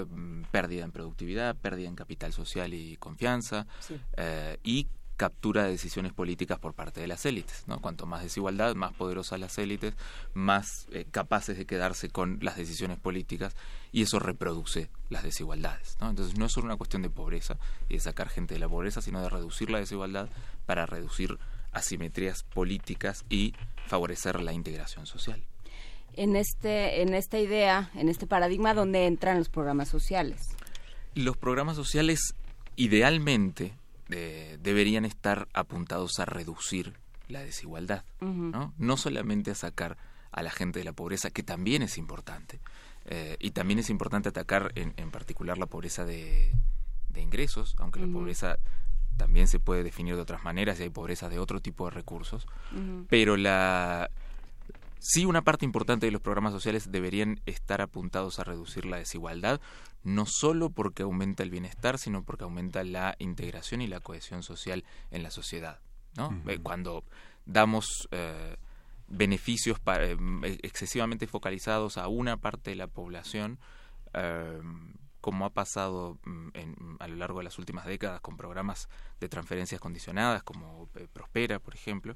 [0.52, 3.66] pérdida en productividad, pérdida en capital social y confianza
[4.64, 4.88] y
[5.18, 7.64] captura de decisiones políticas por parte de las élites.
[7.68, 7.80] ¿no?
[7.80, 9.94] Cuanto más desigualdad, más poderosas las élites,
[10.34, 13.56] más eh, capaces de quedarse con las decisiones políticas
[13.92, 15.98] y eso reproduce las desigualdades.
[16.02, 16.10] ¿no?
[16.10, 17.58] Entonces no es solo una cuestión de pobreza
[17.90, 20.30] y de sacar gente de la pobreza, sino de reducir la desigualdad
[20.66, 21.38] para reducir
[21.72, 23.54] asimetrías políticas y
[23.88, 25.44] favorecer la integración social.
[26.18, 30.56] En, este, en esta idea, en este paradigma, ¿dónde entran los programas sociales?
[31.14, 32.36] Los programas sociales
[32.76, 33.74] idealmente
[34.08, 36.94] deberían estar apuntados a reducir
[37.28, 38.74] la desigualdad, ¿no?
[38.78, 39.98] No solamente a sacar
[40.32, 42.60] a la gente de la pobreza, que también es importante,
[43.06, 46.52] eh, y también es importante atacar en, en particular la pobreza de,
[47.16, 48.58] ingresos, aunque la pobreza
[49.16, 52.46] también se puede definir de otras maneras y hay pobreza de otro tipo de recursos,
[53.08, 54.12] pero la
[55.08, 59.62] sí una parte importante de los programas sociales deberían estar apuntados a reducir la desigualdad,
[60.04, 64.84] no solo porque aumenta el bienestar, sino porque aumenta la integración y la cohesión social
[65.12, 65.80] en la sociedad.
[66.18, 66.42] ¿no?
[66.48, 67.04] Eh, cuando
[67.46, 68.56] damos eh,
[69.08, 70.18] beneficios eh,
[70.64, 73.60] excesivamente focalizados a una parte de la población,
[75.20, 78.88] como ha pasado mm, a lo largo de las últimas décadas con programas
[79.20, 82.16] de transferencias condicionadas, como Prospera, por ejemplo,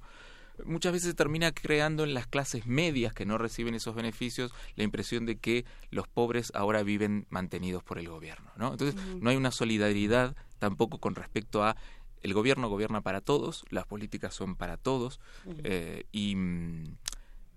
[0.66, 4.84] muchas veces se termina creando en las clases medias que no reciben esos beneficios la
[4.84, 8.72] impresión de que los pobres ahora viven mantenidos por el gobierno, ¿no?
[8.72, 11.76] Entonces, no hay una solidaridad tampoco con respecto a
[12.22, 15.20] el gobierno gobierna para todos, las políticas son para todos
[15.64, 16.98] eh, y mm,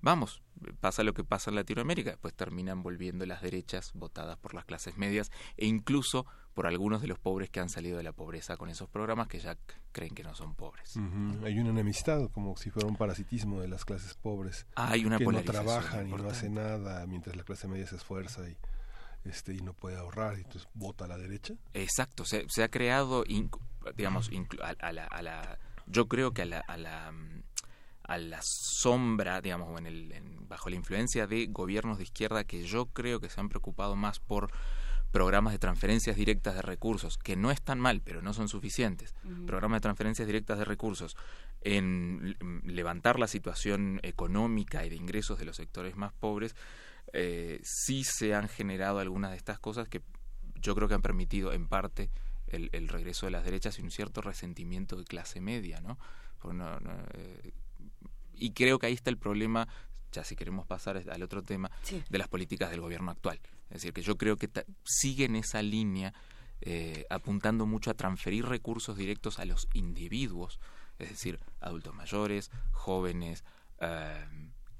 [0.02, 0.42] vamos,
[0.80, 4.98] pasa lo que pasa en Latinoamérica, pues terminan volviendo las derechas votadas por las clases
[4.98, 8.68] medias e incluso por algunos de los pobres que han salido de la pobreza con
[8.68, 9.56] esos programas que ya
[9.92, 10.96] creen que no son pobres.
[11.44, 14.66] Hay una enemistad, como si fuera un parasitismo de las clases pobres.
[14.74, 18.46] Hay una que no trabajan y no hacen nada mientras la clase media se esfuerza
[18.48, 18.56] y
[19.24, 21.54] este y no puede ahorrar y entonces vota a la derecha.
[21.72, 23.24] Exacto, se, ha creado,
[23.96, 24.30] digamos,
[24.60, 27.12] a, la, a, la, yo creo que a la, a la
[28.12, 30.12] a la sombra, digamos, en el,
[30.46, 34.20] bajo la influencia de gobiernos de izquierda que yo creo que se han preocupado más
[34.20, 34.50] por
[35.12, 39.14] programas de transferencias directas de recursos, que no están mal, pero no son suficientes.
[39.46, 41.16] Programas de transferencias directas de recursos
[41.62, 46.54] en levantar la situación económica y de ingresos de los sectores más pobres,
[47.14, 50.02] eh, sí se han generado algunas de estas cosas que
[50.56, 52.10] yo creo que han permitido en parte
[52.46, 55.98] el, el regreso de las derechas y un cierto resentimiento de clase media, ¿no?
[56.50, 56.78] no,
[57.14, 57.52] eh,
[58.42, 59.68] y creo que ahí está el problema,
[60.10, 61.70] ya si queremos pasar al otro tema,
[62.10, 63.40] de las políticas del gobierno actual.
[63.70, 64.50] Es decir, que yo creo que
[64.84, 66.12] siguen esa línea
[66.60, 70.58] eh, apuntando mucho a transferir recursos directos a los individuos,
[70.98, 73.44] es decir, adultos mayores, jóvenes,
[73.80, 74.26] eh,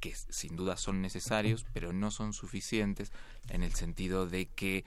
[0.01, 3.13] que sin duda son necesarios, pero no son suficientes
[3.49, 4.85] en el sentido de que,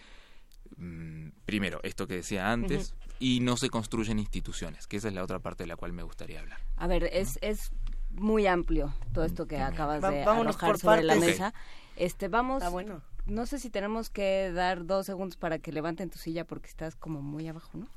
[0.76, 5.23] mm, primero, esto que decía antes, y no se construyen instituciones, que esa es la
[5.23, 6.60] otra parte de la cual me gustaría hablar.
[6.76, 7.72] A ver, es, es
[8.18, 11.54] muy amplio todo esto que acabas de arrojar sobre la mesa.
[11.96, 12.64] Este, vamos.
[12.72, 13.02] bueno.
[13.28, 16.96] No sé si tenemos que dar dos segundos para que levanten tu silla porque estás
[16.96, 17.88] como muy abajo, ¿no?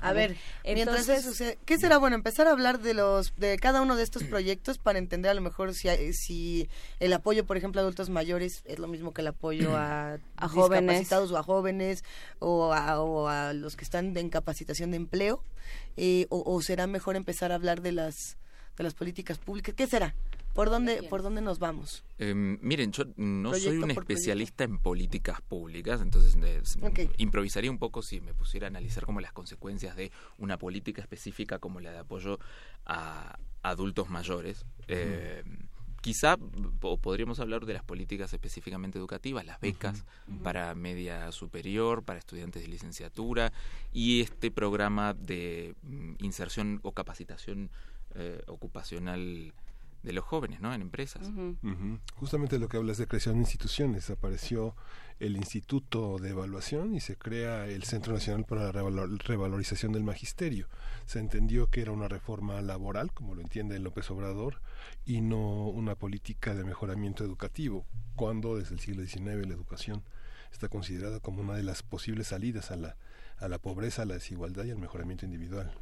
[0.00, 2.16] A, ver, entonces, ¿qué será bueno?
[2.16, 5.40] Empezar a hablar de los de cada uno de estos proyectos para entender a lo
[5.40, 6.68] mejor si, si
[6.98, 10.48] el apoyo, por ejemplo, a adultos mayores es lo mismo que el apoyo a, a
[10.48, 12.02] jóvenes o a jóvenes
[12.40, 15.44] o a, o a los que están en capacitación de empleo
[15.96, 18.36] eh, o, o será mejor empezar a hablar de las
[18.82, 19.74] de las políticas públicas.
[19.74, 20.14] ¿Qué será?
[20.54, 22.04] ¿Por dónde, ¿Por dónde nos vamos?
[22.18, 28.02] Em, miren, yo no soy un especialista en políticas públicas, entonces eh, improvisaría un poco
[28.02, 31.98] si me pusiera a analizar como las consecuencias de una política específica como la de
[31.98, 32.38] apoyo
[32.84, 34.66] a adultos mayores.
[34.88, 35.42] Eh,
[36.02, 36.36] quizá
[37.00, 40.04] podríamos hablar de las políticas específicamente educativas, las becas
[40.42, 43.52] para media superior, para estudiantes de licenciatura
[43.92, 47.70] y este programa de mm, inserción o capacitación
[48.14, 49.52] eh, ocupacional
[50.02, 50.74] de los jóvenes, ¿no?
[50.74, 51.30] En empresas.
[52.16, 54.10] Justamente lo que hablas de creación de instituciones.
[54.10, 54.74] Apareció
[55.20, 60.66] el Instituto de Evaluación y se crea el Centro Nacional para la Revalorización del Magisterio.
[61.06, 64.60] Se entendió que era una reforma laboral, como lo entiende López Obrador,
[65.06, 67.86] y no una política de mejoramiento educativo,
[68.16, 70.02] cuando desde el siglo XIX la educación
[70.52, 72.96] está considerada como una de las posibles salidas a la,
[73.38, 75.72] a la pobreza, a la desigualdad y al mejoramiento individual.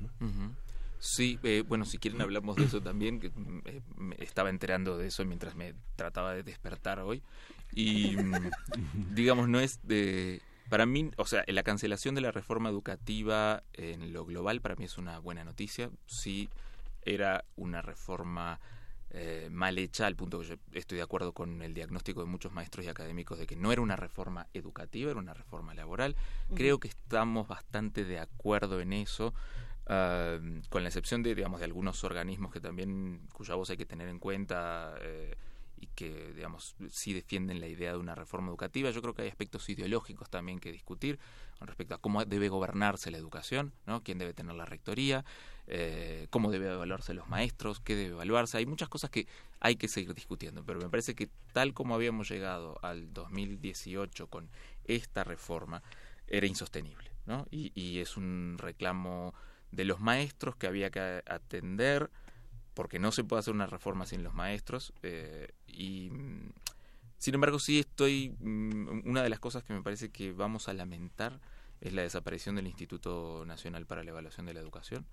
[1.00, 4.96] Sí, eh, bueno, si quieren hablamos de eso también, que mm, eh, me estaba enterando
[4.98, 7.22] de eso mientras me trataba de despertar hoy.
[7.72, 8.50] Y mm,
[9.14, 10.40] digamos, no es de...
[10.68, 14.84] Para mí, o sea, la cancelación de la reforma educativa en lo global para mí
[14.84, 15.90] es una buena noticia.
[16.06, 16.48] Sí,
[17.02, 18.60] era una reforma
[19.12, 22.52] eh, mal hecha, al punto que yo estoy de acuerdo con el diagnóstico de muchos
[22.52, 26.14] maestros y académicos de que no era una reforma educativa, era una reforma laboral.
[26.54, 29.34] Creo que estamos bastante de acuerdo en eso.
[29.92, 30.38] Ah,
[30.68, 34.08] con la excepción de digamos de algunos organismos que también cuya voz hay que tener
[34.08, 35.34] en cuenta eh,
[35.76, 39.28] y que digamos sí defienden la idea de una reforma educativa yo creo que hay
[39.28, 41.18] aspectos ideológicos también que discutir
[41.58, 45.24] con respecto a cómo debe gobernarse la educación no quién debe tener la rectoría
[45.66, 49.26] eh, cómo debe evaluarse los maestros qué debe evaluarse hay muchas cosas que
[49.58, 54.50] hay que seguir discutiendo pero me parece que tal como habíamos llegado al 2018 con
[54.84, 55.82] esta reforma
[56.28, 57.48] era insostenible ¿no?
[57.50, 59.34] y, y es un reclamo
[59.72, 62.10] de los maestros que había que atender,
[62.74, 64.92] porque no se puede hacer una reforma sin los maestros.
[65.02, 66.50] Eh, y mm,
[67.18, 68.34] sin embargo, sí estoy.
[68.40, 71.40] Mm, una de las cosas que me parece que vamos a lamentar
[71.80, 75.06] es la desaparición del Instituto Nacional para la Evaluación de la Educación.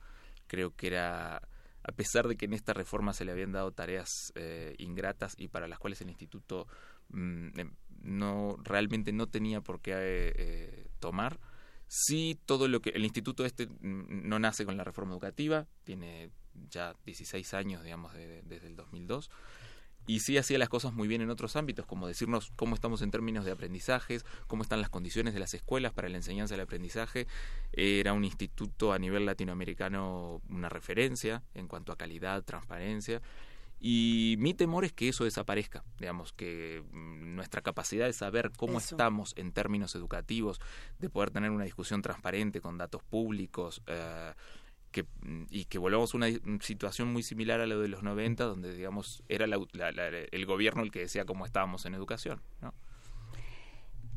[0.47, 1.41] Creo que era.
[1.83, 5.47] A pesar de que en esta reforma se le habían dado tareas eh, ingratas y
[5.47, 6.67] para las cuales el instituto
[7.09, 7.71] mm, em,
[8.01, 11.39] no realmente no tenía por qué eh, tomar,
[11.87, 16.31] Sí, todo lo que el instituto este no nace con la reforma educativa, tiene
[16.69, 19.29] ya 16 años, digamos, desde el 2002
[20.07, 23.11] y sí hacía las cosas muy bien en otros ámbitos, como decirnos cómo estamos en
[23.11, 27.27] términos de aprendizajes, cómo están las condiciones de las escuelas para la enseñanza del aprendizaje.
[27.73, 33.21] Era un instituto a nivel latinoamericano una referencia en cuanto a calidad, transparencia.
[33.79, 38.79] Y mi temor es que eso desaparezca, digamos, que mm, nuestra capacidad de saber cómo
[38.79, 40.59] estamos en términos educativos,
[40.99, 44.33] de poder tener una discusión transparente con datos públicos, eh,
[44.91, 46.27] que, mm, y que volvamos a una
[46.61, 50.99] situación muy similar a la de los 90, donde, digamos, era el gobierno el que
[50.99, 52.73] decía cómo estábamos en educación, ¿no?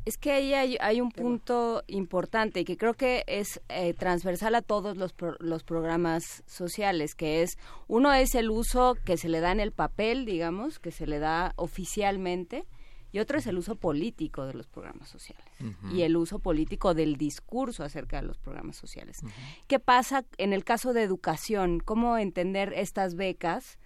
[0.05, 4.97] Es que ahí hay, un punto importante que creo que es eh, transversal a todos
[4.97, 9.59] los, los programas sociales, que es, uno es el uso que se le da en
[9.59, 12.65] el papel, digamos, que se le da oficialmente,
[13.11, 15.43] y otro es el uso político de los programas sociales
[15.91, 19.19] y el uso político del discurso acerca de los programas sociales.
[19.67, 21.79] ¿Qué pasa en el caso de educación?
[21.79, 23.77] ¿Cómo entender estas becas?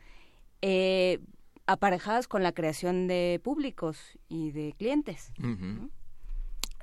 [0.61, 1.19] Eh,
[1.65, 5.31] aparejadas con la creación de públicos y de clientes.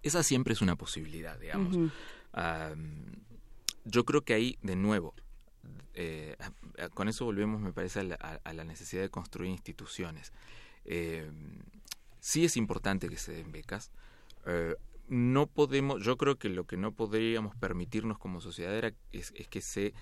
[0.02, 1.92] Esa siempre es una posibilidad, digamos.
[3.84, 5.14] yo creo que ahí, de nuevo,
[5.94, 6.36] eh,
[6.94, 10.32] con eso volvemos, me parece, a la, necesidad de construir instituciones.
[10.84, 11.30] Eh,
[12.20, 13.90] sí es importante que se den becas.
[14.46, 14.74] Eh,
[15.08, 19.48] no podemos, yo creo que lo que no podríamos permitirnos como sociedad era, es, es
[19.48, 19.92] que se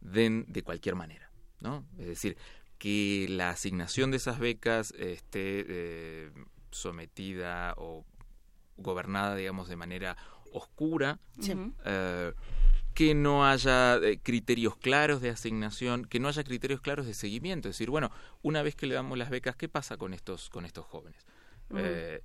[0.00, 1.30] den de cualquier manera,
[1.60, 1.86] ¿no?
[1.98, 2.36] Es decir,
[2.78, 6.30] que la asignación de esas becas esté
[6.70, 8.04] sometida o
[8.78, 10.16] gobernada, digamos, de manera
[10.52, 11.18] oscura,
[11.84, 12.32] eh,
[12.94, 17.68] que no haya eh, criterios claros de asignación, que no haya criterios claros de seguimiento.
[17.68, 18.10] Es decir, bueno,
[18.42, 21.24] una vez que le damos las becas, ¿qué pasa con estos, con estos jóvenes?
[21.76, 22.22] Eh,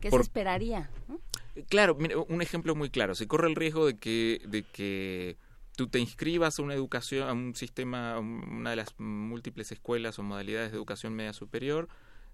[0.00, 0.90] ¿Qué se esperaría?
[1.68, 1.96] Claro,
[2.28, 3.14] un ejemplo muy claro.
[3.14, 5.38] Se corre el riesgo de que, de que
[5.76, 10.18] tú te inscribas a una educación, a un sistema, a una de las múltiples escuelas
[10.18, 11.88] o modalidades de educación media superior,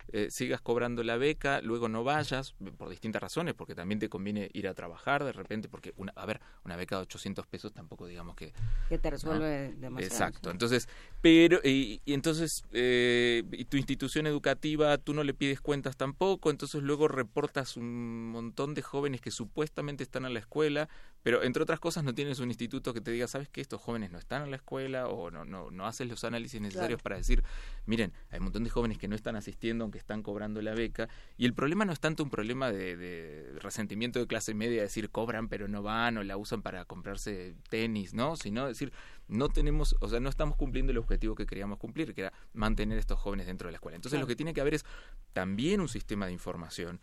[0.08, 4.50] eh, sigas cobrando la beca, luego no vayas, por distintas razones, porque también te conviene
[4.52, 8.06] ir a trabajar de repente, porque, una, a ver, una beca de 800 pesos tampoco
[8.06, 8.52] digamos que...
[8.88, 10.14] Que te resuelve demasiado.
[10.14, 10.88] Exacto, entonces,
[11.20, 16.82] pero, y, entonces, eh, y tu institución educativa, tú no le pides cuentas tampoco, entonces
[16.82, 20.88] luego reportas un montón de jóvenes que supuestamente están en la escuela,
[21.22, 24.10] pero entre otras cosas no tienes un instituto que te diga, ¿sabes que Estos jóvenes
[24.10, 27.42] no están en la escuela o no, no, no haces los análisis necesarios para decir,
[27.86, 31.08] miren, hay un montón de jóvenes que no están asistiendo aunque están cobrando la beca.
[31.36, 35.48] Y el problema no es tanto un problema de, resentimiento de clase media, decir cobran
[35.48, 38.36] pero no van o la usan para comprarse tenis, ¿no?
[38.36, 38.92] Sino decir,
[39.28, 42.96] no tenemos, o sea, no estamos cumpliendo el objetivo que queríamos cumplir, que era mantener
[42.96, 43.96] a estos jóvenes dentro de la escuela.
[43.96, 44.84] Entonces lo que tiene que haber es
[45.32, 47.00] también un sistema de información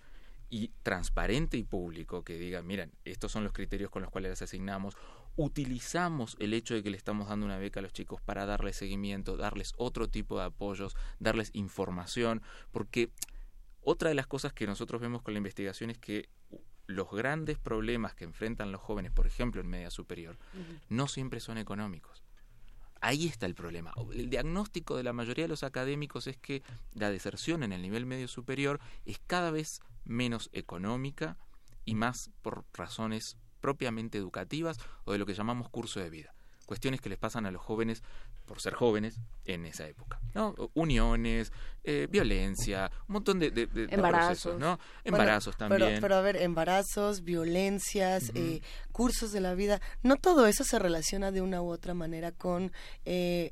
[0.50, 4.42] y transparente y público que diga, miren, estos son los criterios con los cuales les
[4.42, 4.98] asignamos,
[5.36, 8.76] utilizamos el hecho de que le estamos dando una beca a los chicos para darles
[8.76, 13.12] seguimiento, darles otro tipo de apoyos, darles información, porque
[13.82, 16.30] otra de las cosas que nosotros vemos con la investigación es que
[16.88, 20.38] los grandes problemas que enfrentan los jóvenes, por ejemplo en media superior,
[20.90, 22.24] no siempre son económicos.
[23.02, 23.94] Ahí está el problema.
[24.14, 26.64] El diagnóstico de la mayoría de los académicos es que
[26.94, 31.38] la deserción en el nivel medio superior es cada vez menos económica
[31.86, 36.34] y más por razones propiamente educativas o de lo que llamamos curso de vida.
[36.70, 38.04] Cuestiones que les pasan a los jóvenes
[38.46, 40.20] por ser jóvenes en esa época.
[40.36, 40.54] ¿no?
[40.76, 41.52] Uniones,
[41.84, 44.78] eh, violencia, un montón de, embarazos, ¿no?
[45.04, 45.98] Embarazos también.
[46.00, 51.32] Pero, a ver, embarazos, violencias, eh, cursos de la vida, no todo eso se relaciona
[51.32, 52.72] de una u otra manera con
[53.04, 53.52] eh,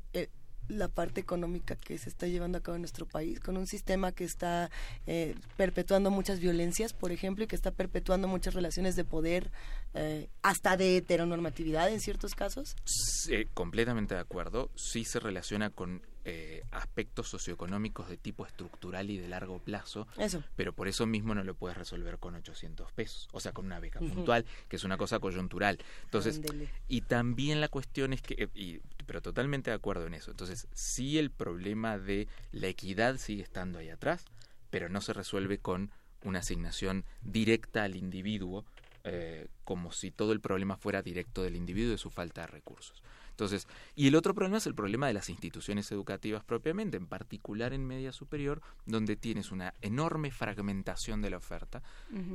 [0.68, 4.12] la parte económica que se está llevando a cabo en nuestro país, con un sistema
[4.12, 4.70] que está
[5.06, 9.50] eh, perpetuando muchas violencias, por ejemplo, y que está perpetuando muchas relaciones de poder,
[9.94, 12.76] eh, hasta de heteronormatividad en ciertos casos?
[13.54, 14.70] Completamente de acuerdo.
[14.76, 20.06] Sí se relaciona con eh, aspectos socioeconómicos de tipo estructural y de largo plazo.
[20.18, 20.44] Eso.
[20.56, 23.80] Pero por eso mismo no lo puedes resolver con 800 pesos, o sea, con una
[23.80, 25.78] beca puntual, que es una cosa coyuntural.
[26.04, 26.42] Entonces,
[26.86, 30.30] y también la cuestión es que, y, pero totalmente de acuerdo en eso.
[30.30, 34.26] Entonces, sí el problema de la equidad sigue estando ahí atrás,
[34.68, 35.92] pero no se resuelve con
[36.24, 38.66] una asignación directa al individuo,
[39.04, 42.48] eh, como si todo el problema fuera directo del individuo y de su falta de
[42.48, 43.02] recursos.
[43.38, 47.72] Entonces, y el otro problema es el problema de las instituciones educativas propiamente, en particular
[47.72, 51.84] en media superior, donde tienes una enorme fragmentación de la oferta,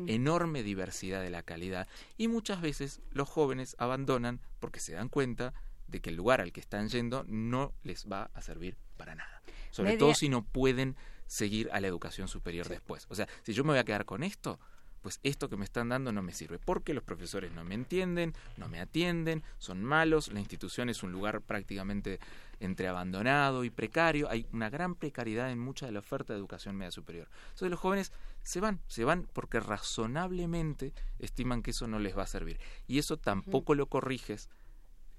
[0.07, 5.53] enorme diversidad de la calidad, y muchas veces los jóvenes abandonan porque se dan cuenta
[5.87, 9.41] de que el lugar al que están yendo no les va a servir para nada.
[9.71, 10.95] Sobre todo si no pueden
[11.27, 13.07] seguir a la educación superior después.
[13.09, 14.57] O sea, si yo me voy a quedar con esto,
[15.03, 18.33] pues esto que me están dando no me sirve, porque los profesores no me entienden,
[18.57, 22.19] no me atienden, son malos, la institución es un lugar prácticamente
[22.61, 26.77] entre abandonado y precario, hay una gran precariedad en mucha de la oferta de educación
[26.77, 27.27] media superior.
[27.49, 32.23] Entonces los jóvenes se van, se van porque razonablemente estiman que eso no les va
[32.23, 32.59] a servir.
[32.87, 34.49] Y eso tampoco lo corriges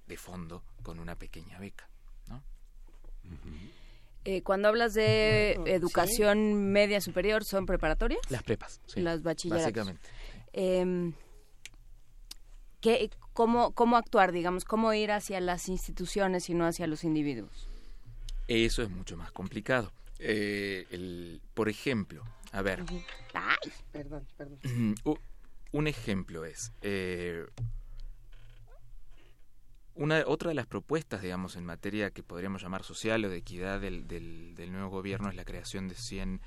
[0.06, 1.88] de fondo con una pequeña beca.
[2.28, 2.42] ¿no?
[4.24, 8.20] Eh, cuando hablas de educación media superior, ¿son preparatorias?
[8.30, 9.00] Las prepas, sí.
[9.00, 9.64] Las bachilleratos.
[9.64, 10.08] Básicamente.
[10.52, 11.12] Eh,
[12.80, 14.64] ¿qué, cómo, ¿Cómo actuar, digamos?
[14.64, 17.68] ¿Cómo ir hacia las instituciones y no hacia los individuos?
[18.48, 19.92] Eso es mucho más complicado.
[20.18, 22.84] Eh, el, por ejemplo, a ver.
[23.34, 24.58] Ay, perdón, perdón.
[25.72, 27.44] Un ejemplo es, eh,
[29.94, 33.80] una, otra de las propuestas, digamos, en materia que podríamos llamar social o de equidad
[33.80, 36.40] del, del, nuevo gobierno es la creación de 100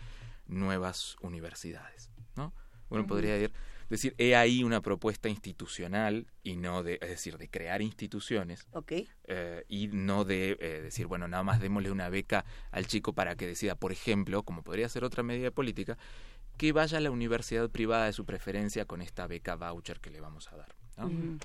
[0.48, 2.54] nuevas universidades, ¿no?
[2.90, 3.38] Uno podría
[3.90, 8.66] decir, he ahí una propuesta institucional y no de, es decir, de crear instituciones
[9.26, 13.36] eh, y no de eh, decir, bueno, nada más démosle una beca al chico para
[13.36, 15.98] que decida, por ejemplo, como podría ser otra medida política,
[16.58, 20.22] que vaya a la universidad privada de su preferencia con esta beca voucher que le
[20.22, 20.77] vamos a dar.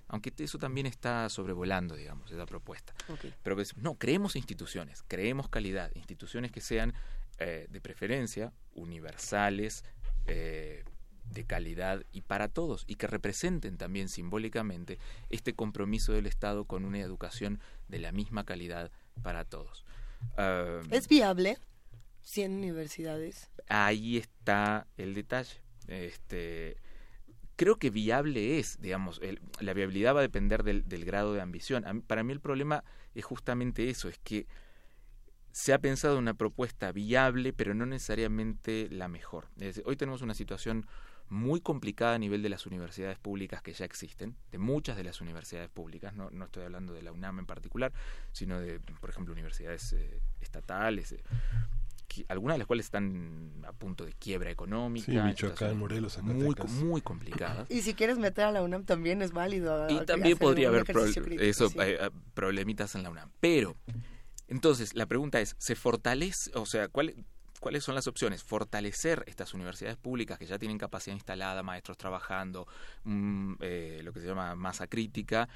[0.09, 2.95] Aunque eso también está sobrevolando, digamos, esa propuesta.
[3.43, 6.95] Pero pues, no, creemos instituciones, creemos calidad, instituciones que sean
[7.39, 9.85] eh, de preferencia, universales,
[10.27, 10.85] eh,
[11.31, 14.99] de calidad y para todos, y que representen también simbólicamente
[15.31, 18.91] este compromiso del Estado con una educación de la misma calidad
[19.23, 19.85] para todos.
[20.37, 21.59] Ah, ¿Es viable?
[22.23, 23.51] 100 universidades.
[23.69, 25.61] Ahí está el detalle.
[25.89, 26.77] Este,
[27.63, 29.21] creo que viable es, digamos,
[29.61, 32.03] la viabilidad va a depender del, grado de ambición.
[32.09, 32.83] para mí el problema
[33.15, 34.49] es justamente eso, es que
[35.53, 39.47] se ha pensado una propuesta viable, pero no necesariamente la mejor.
[39.85, 40.87] hoy tenemos una situación
[41.29, 45.21] muy complicada a nivel de las universidades públicas que ya existen, de muchas de las
[45.21, 47.93] universidades públicas, no, no estoy hablando de la UNAM en particular,
[48.33, 51.23] sino de, por ejemplo, universidades eh, estatales, eh,
[52.29, 55.07] algunas de las cuales están a punto de quiebra económica.
[55.07, 57.71] Sí, Michoacán, Morelos, muy, muy complicadas.
[57.71, 59.89] Y si quieres meter a la UNAM también es válido.
[59.91, 60.85] Y también podría haber
[61.41, 63.31] eso, eh, eh, problemitas en la UNAM.
[63.41, 63.77] Pero,
[64.49, 67.15] entonces, la pregunta es, ¿se fortalece, o sea, cuál,
[67.61, 68.43] cuáles son las opciones?
[68.43, 72.67] Fortalecer estas universidades públicas que ya tienen capacidad instalada, maestros trabajando,
[73.05, 75.49] mm, eh, lo que se llama masa crítica,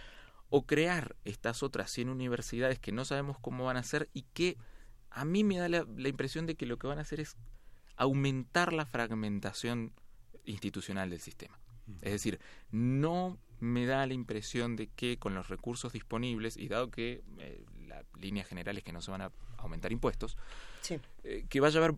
[0.49, 4.57] o crear estas otras 100 universidades que no sabemos cómo van a ser y que
[5.17, 7.37] a mí me da la, impresión de que lo que van a hacer es
[7.97, 9.93] aumentar la fragmentación
[10.45, 11.59] institucional del sistema.
[12.03, 12.39] Es decir,
[12.71, 17.65] no me da la impresión de que con los recursos disponibles, y dado que eh,
[17.87, 20.37] la línea general es que no se van a aumentar impuestos,
[21.25, 21.97] eh, que vaya a haber,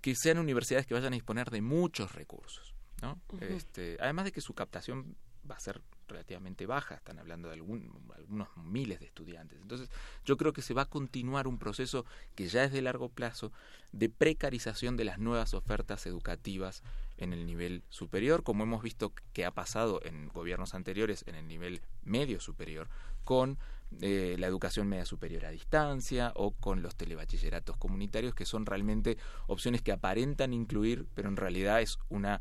[0.00, 2.74] que sean universidades que vayan a disponer de muchos recursos.
[3.02, 3.20] ¿no?
[3.40, 5.14] este, además de que su captación
[5.48, 9.60] va a ser relativamente baja, están hablando de algunos miles de estudiantes.
[9.60, 9.90] Entonces,
[10.24, 12.04] yo creo que se va a continuar un proceso
[12.34, 13.52] que ya es de largo plazo
[13.92, 16.82] de precarización de las nuevas ofertas educativas
[17.18, 21.48] en el nivel superior, como hemos visto que ha pasado en gobiernos anteriores en el
[21.48, 22.88] nivel medio superior,
[23.24, 23.58] con
[24.00, 29.16] eh, la educación media superior a distancia o con los telebachilleratos comunitarios, que son realmente
[29.46, 32.40] opciones que aparentan incluir, pero en realidad es una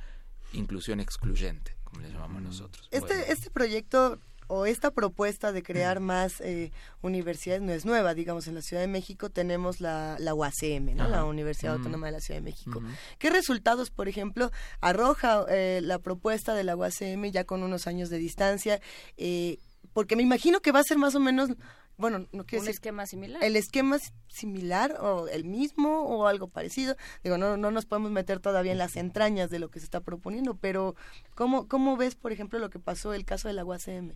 [0.54, 2.88] inclusión excluyente como le llamamos nosotros.
[2.92, 8.48] Este, este proyecto o esta propuesta de crear más eh, universidades no es nueva, digamos,
[8.48, 11.08] en la Ciudad de México tenemos la, la UACM, ¿no?
[11.08, 12.84] la Universidad Autónoma de la Ciudad de México.
[13.18, 14.52] ¿Qué resultados, por ejemplo,
[14.82, 18.82] arroja eh, la propuesta de la UACM ya con unos años de distancia?
[19.18, 19.58] Eh,
[19.94, 21.50] porque me imagino que va a ser más o menos
[21.98, 23.44] bueno, no quiero un esquema similar.
[23.44, 26.96] El esquema similar o el mismo o algo parecido.
[27.24, 30.02] Digo, no, no nos podemos meter todavía en las entrañas de lo que se está
[30.02, 30.96] proponiendo, pero
[31.36, 34.14] ¿cómo, cómo ves, por ejemplo, lo que pasó el caso de la UACM?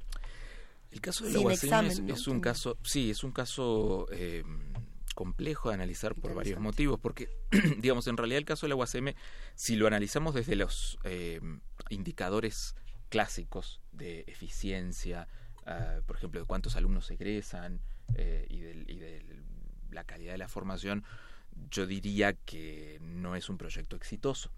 [0.91, 4.43] El caso de la UACM es, un caso, sí, es un caso eh,
[5.15, 7.29] complejo de analizar por varios motivos, porque,
[7.77, 9.13] digamos, en realidad el caso de la UACM,
[9.55, 11.39] si lo analizamos desde los eh,
[11.89, 12.75] indicadores
[13.09, 15.27] clásicos de eficiencia,
[15.69, 17.79] Ah, por ejemplo, de cuántos alumnos egresan
[18.15, 19.23] eh, y, de,
[19.91, 21.03] la calidad de la formación,
[21.69, 24.51] yo diría que no es un proyecto exitoso.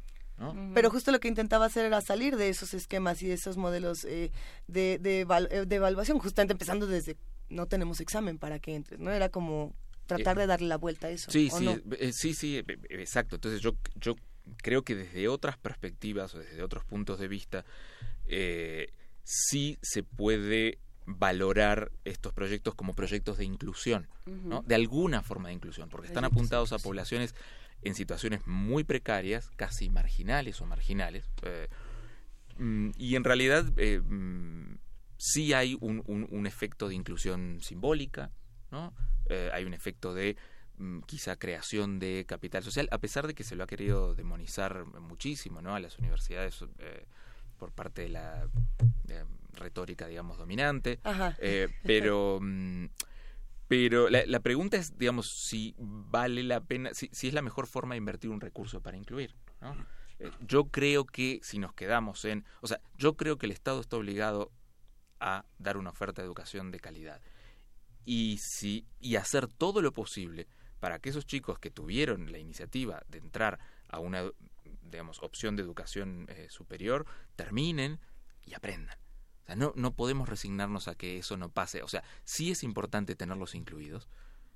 [0.73, 4.05] Pero justo lo que intentaba hacer era salir de esos esquemas y de esos modelos
[4.05, 4.31] eh,
[4.67, 7.15] de, de, eh, de, evaluación, justamente empezando desde
[7.49, 9.11] no tenemos examen para que entres, ¿no?
[9.11, 9.75] Era como
[10.07, 11.29] tratar de darle la vuelta a eso.
[11.29, 13.35] Sí, sí, sí, sí, exacto.
[13.35, 14.15] Entonces yo, yo
[14.63, 17.65] creo que desde otras perspectivas o desde otros puntos de vista,
[19.23, 24.61] sí se puede valorar estos proyectos como proyectos de inclusión, ¿no?
[24.61, 27.35] de alguna forma de inclusión, porque están apuntados a poblaciones
[27.81, 31.67] en situaciones muy precarias, casi marginales o marginales, eh,
[32.57, 34.77] mm, y en realidad eh, mm,
[35.17, 38.31] sí hay un, un, efecto de inclusión simbólica,
[38.69, 38.93] ¿no?
[39.29, 40.37] Eh, hay un efecto de
[40.77, 44.85] mm, quizá creación de capital social, a pesar de que se lo ha querido demonizar
[44.99, 45.75] muchísimo ¿no?
[45.75, 46.63] a las universidades
[47.57, 48.47] por parte de la
[49.53, 50.99] retórica, digamos, dominante.
[51.39, 52.85] Eh, pero, mm,
[53.67, 57.99] pero la, pregunta es, digamos, si vale la pena, si, es la mejor forma de
[57.99, 59.35] invertir un recurso para incluir.
[60.19, 63.79] Eh, yo creo que si nos quedamos en, o sea, yo creo que el Estado
[63.79, 64.51] está obligado
[65.19, 67.21] a dar una oferta de educación de calidad
[68.05, 70.47] y si y hacer todo lo posible
[70.79, 74.31] para que esos chicos que tuvieron la iniciativa de entrar a una
[74.81, 77.05] digamos opción de educación eh, superior
[77.35, 77.99] terminen
[78.43, 78.97] y aprendan
[79.55, 81.83] no, no podemos resignarnos a que eso no pase.
[81.83, 84.07] O sea, sí es importante tenerlos incluidos,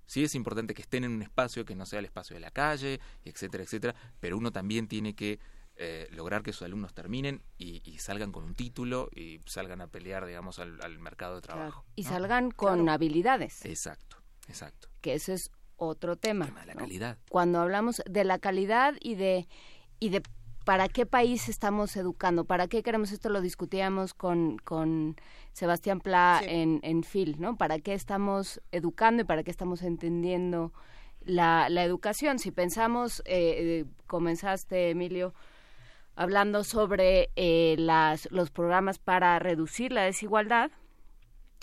[0.06, 2.52] sí es importante que estén en un espacio que no sea el espacio de la
[2.52, 5.40] calle, etcétera, etcétera, pero uno también tiene que
[5.78, 10.26] eh, lograr que sus alumnos terminen y, salgan con un título y salgan a pelear,
[10.26, 11.86] digamos, al, mercado de trabajo.
[11.96, 13.66] Y salgan con habilidades.
[13.66, 14.88] Exacto, exacto.
[15.02, 16.46] Que ese es otro tema.
[16.46, 17.18] tema de la calidad.
[17.30, 19.48] Cuando hablamos de la calidad y de
[20.00, 20.22] y de
[20.66, 25.16] para qué país estamos educando, para qué queremos esto, lo discutíamos con, con
[25.54, 27.56] Sebastián Pla en, en FIL, ¿no?
[27.56, 30.74] ¿Para qué estamos educando y para qué estamos entendiendo
[31.22, 32.40] la, la educación?
[32.40, 35.36] Si pensamos, eh, comenzaste, Emilio,
[36.16, 40.72] hablando sobre eh, las, los programas para reducir la desigualdad,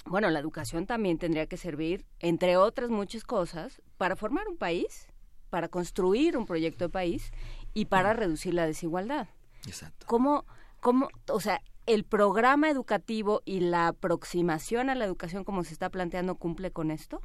[0.05, 5.09] bueno, la educación también tendría que servir, entre otras muchas cosas, para formar un país,
[5.51, 7.33] para construir un proyecto de país
[7.75, 9.29] y para reducir la desigualdad.
[9.67, 10.07] Exacto.
[10.07, 10.45] ¿Cómo,
[10.81, 15.91] cómo, o sea, el programa educativo y la aproximación a la educación como se está
[15.91, 17.21] planteando cumple con esto?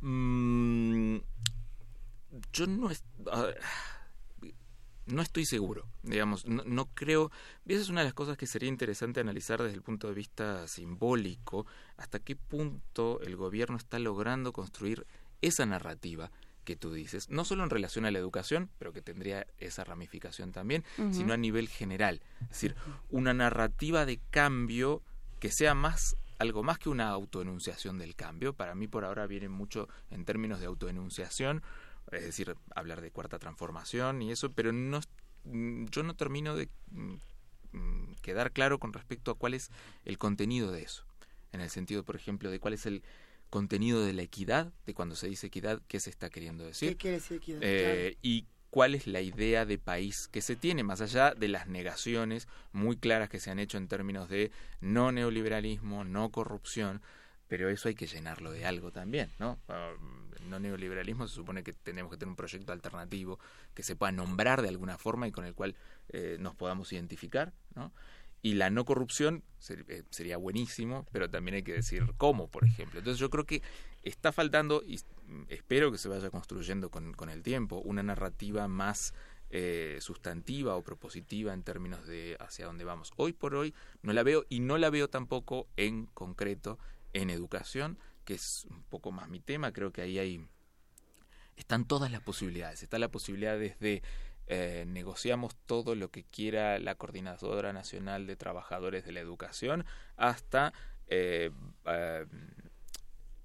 [0.00, 1.16] Mm,
[2.52, 2.90] yo no,
[5.06, 7.30] no estoy seguro, digamos, no, no, creo,
[7.66, 10.66] esa es una de las cosas que sería interesante analizar desde el punto de vista
[10.68, 15.06] simbólico, hasta qué punto el gobierno está logrando construir
[15.42, 16.30] esa narrativa
[16.66, 20.52] que tú dices, no solo en relación a la educación, pero que tendría esa ramificación
[20.52, 22.20] también, sino a nivel general.
[22.42, 22.76] Es decir,
[23.08, 25.02] una narrativa de cambio
[25.40, 28.52] que sea más algo más que una autoenunciación del cambio.
[28.52, 31.62] Para mí por ahora viene mucho en términos de autoenunciación,
[32.12, 35.00] es decir, hablar de cuarta transformación y eso, pero no
[35.44, 39.70] yo no termino de mm, quedar claro con respecto a cuál es
[40.04, 41.04] el contenido de eso.
[41.52, 43.02] En el sentido, por ejemplo, de cuál es el
[43.50, 46.90] contenido de la equidad, de cuando se dice equidad, qué se está queriendo decir.
[46.90, 47.60] ¿Qué quiere decir equidad?
[47.62, 51.66] Eh, y cuál es la idea de país que se tiene, más allá de las
[51.66, 54.50] negaciones muy claras que se han hecho en términos de
[54.80, 57.00] no neoliberalismo, no corrupción,
[57.48, 59.58] pero eso hay que llenarlo de algo también, ¿no?
[59.68, 59.92] Ah,
[60.48, 63.38] no neoliberalismo se supone que tenemos que tener un proyecto alternativo
[63.74, 65.74] que se pueda nombrar de alguna forma y con el cual
[66.10, 67.92] eh, nos podamos identificar, ¿no?
[68.46, 73.00] Y la no corrupción eh, sería buenísimo, pero también hay que decir cómo, por ejemplo.
[73.00, 73.60] Entonces yo creo que
[74.04, 75.00] está faltando, y
[75.48, 79.14] espero que se vaya construyendo con, con el tiempo, una narrativa más
[79.50, 83.10] eh, sustantiva o propositiva en términos de hacia dónde vamos.
[83.16, 86.78] Hoy por hoy no la veo y no la veo tampoco en concreto
[87.14, 89.72] en educación, que es un poco más mi tema.
[89.72, 90.46] Creo que ahí hay
[91.56, 92.82] están todas las posibilidades.
[92.82, 94.02] Está la posibilidad desde
[94.48, 99.84] eh, negociamos todo lo que quiera la Coordinadora Nacional de Trabajadores de la Educación,
[100.16, 100.72] hasta
[101.08, 101.50] eh,
[101.84, 102.26] eh,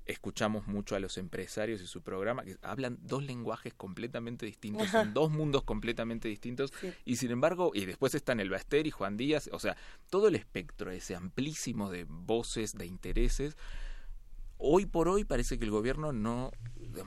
[0.06, 5.14] escuchamos mucho a los empresarios y su programa, que hablan dos lenguajes completamente distintos, son
[5.14, 6.74] dos mundos completamente distintos,
[7.06, 9.78] y sin embargo, y después están el Baster y Juan Díaz, o sea,
[10.10, 13.58] todo el espectro ese amplísimo de voces, de intereses,
[14.58, 16.52] hoy por hoy parece que el gobierno no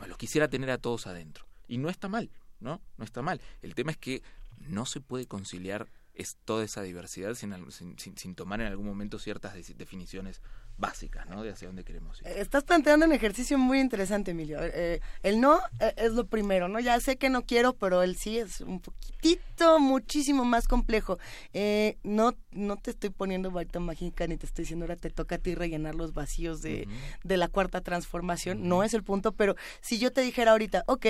[0.09, 1.47] los quisiera tener a todos adentro.
[1.67, 2.81] Y no está mal, ¿no?
[2.97, 3.41] No está mal.
[3.62, 4.23] El tema es que
[4.58, 9.18] no se puede conciliar es toda esa diversidad sin, sin, sin, tomar en algún momento
[9.18, 10.41] ciertas definiciones
[10.76, 11.43] básicas, ¿no?
[11.43, 12.28] De hacia dónde queremos ir.
[12.28, 14.59] Estás planteando un ejercicio muy interesante, Emilio.
[14.62, 16.81] Eh, el no eh, es lo primero, ¿no?
[16.81, 21.18] Ya sé que no quiero, pero el sí es un poquitito, muchísimo más complejo.
[21.52, 25.36] Eh, no, no te estoy poniendo varita mágica ni te estoy diciendo ahora te toca
[25.36, 26.89] a ti rellenar los vacíos de,
[27.23, 28.68] de la cuarta transformación.
[28.68, 31.07] No es el punto, pero si yo te dijera ahorita, ok,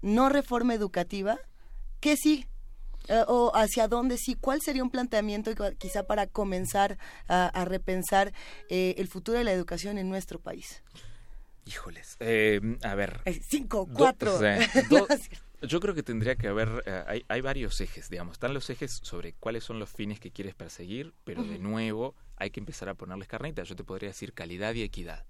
[0.00, 1.38] no reforma educativa,
[2.00, 2.46] ¿qué sí?
[3.08, 6.98] Eh, o hacia dónde sí, cuál sería un planteamiento quizá para comenzar
[7.28, 8.32] a, repensar
[8.68, 10.82] eh, el futuro de la educación en nuestro país.
[11.64, 13.20] Híjoles, eh, a ver.
[13.48, 14.38] Cinco, cuatro.
[15.62, 19.32] yo creo que tendría que haber, hay, hay, varios ejes, digamos, están los ejes sobre
[19.34, 23.28] cuáles son los fines que quieres perseguir, pero de nuevo hay que empezar a ponerles
[23.28, 23.62] carnita.
[23.62, 25.24] Yo te podría decir calidad y equidad.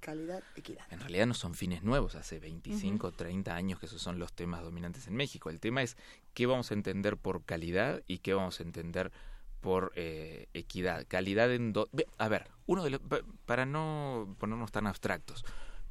[0.00, 0.84] Calidad, equidad.
[0.90, 4.62] En realidad no son fines nuevos, hace 25, 30 años que esos son los temas
[4.62, 5.48] dominantes en México.
[5.48, 5.96] El tema es
[6.34, 9.12] qué vamos a entender por calidad y qué vamos a entender
[9.60, 11.06] por eh, equidad.
[11.06, 11.72] Calidad en...
[12.18, 13.00] a ver, uno de los...
[13.46, 15.44] Para no ponernos tan abstractos.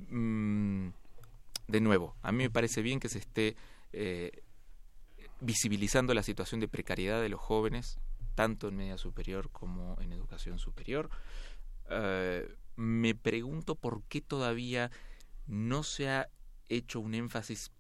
[0.10, 0.90] Mm,
[1.68, 3.56] de nuevo, a mí me parece bien que se esté
[3.94, 4.44] eh,
[5.40, 8.00] visibilizando la situación de precariedad de los jóvenes,
[8.36, 11.10] tanto en media superior como en educación superior.
[11.90, 14.90] Eh, me pregunto por qué todavía
[15.48, 16.30] no se ha
[16.70, 17.72] hecho un énfasis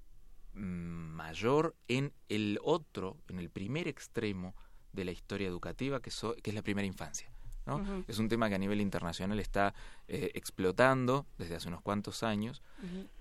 [0.53, 4.55] mayor en el otro, en el primer extremo
[4.93, 6.11] de la historia educativa, que,
[6.41, 7.29] que es la primera infancia.
[7.65, 8.03] ¿no?
[8.07, 9.73] Es un tema que a nivel internacional está
[10.07, 12.63] eh, explotando desde hace unos cuantos años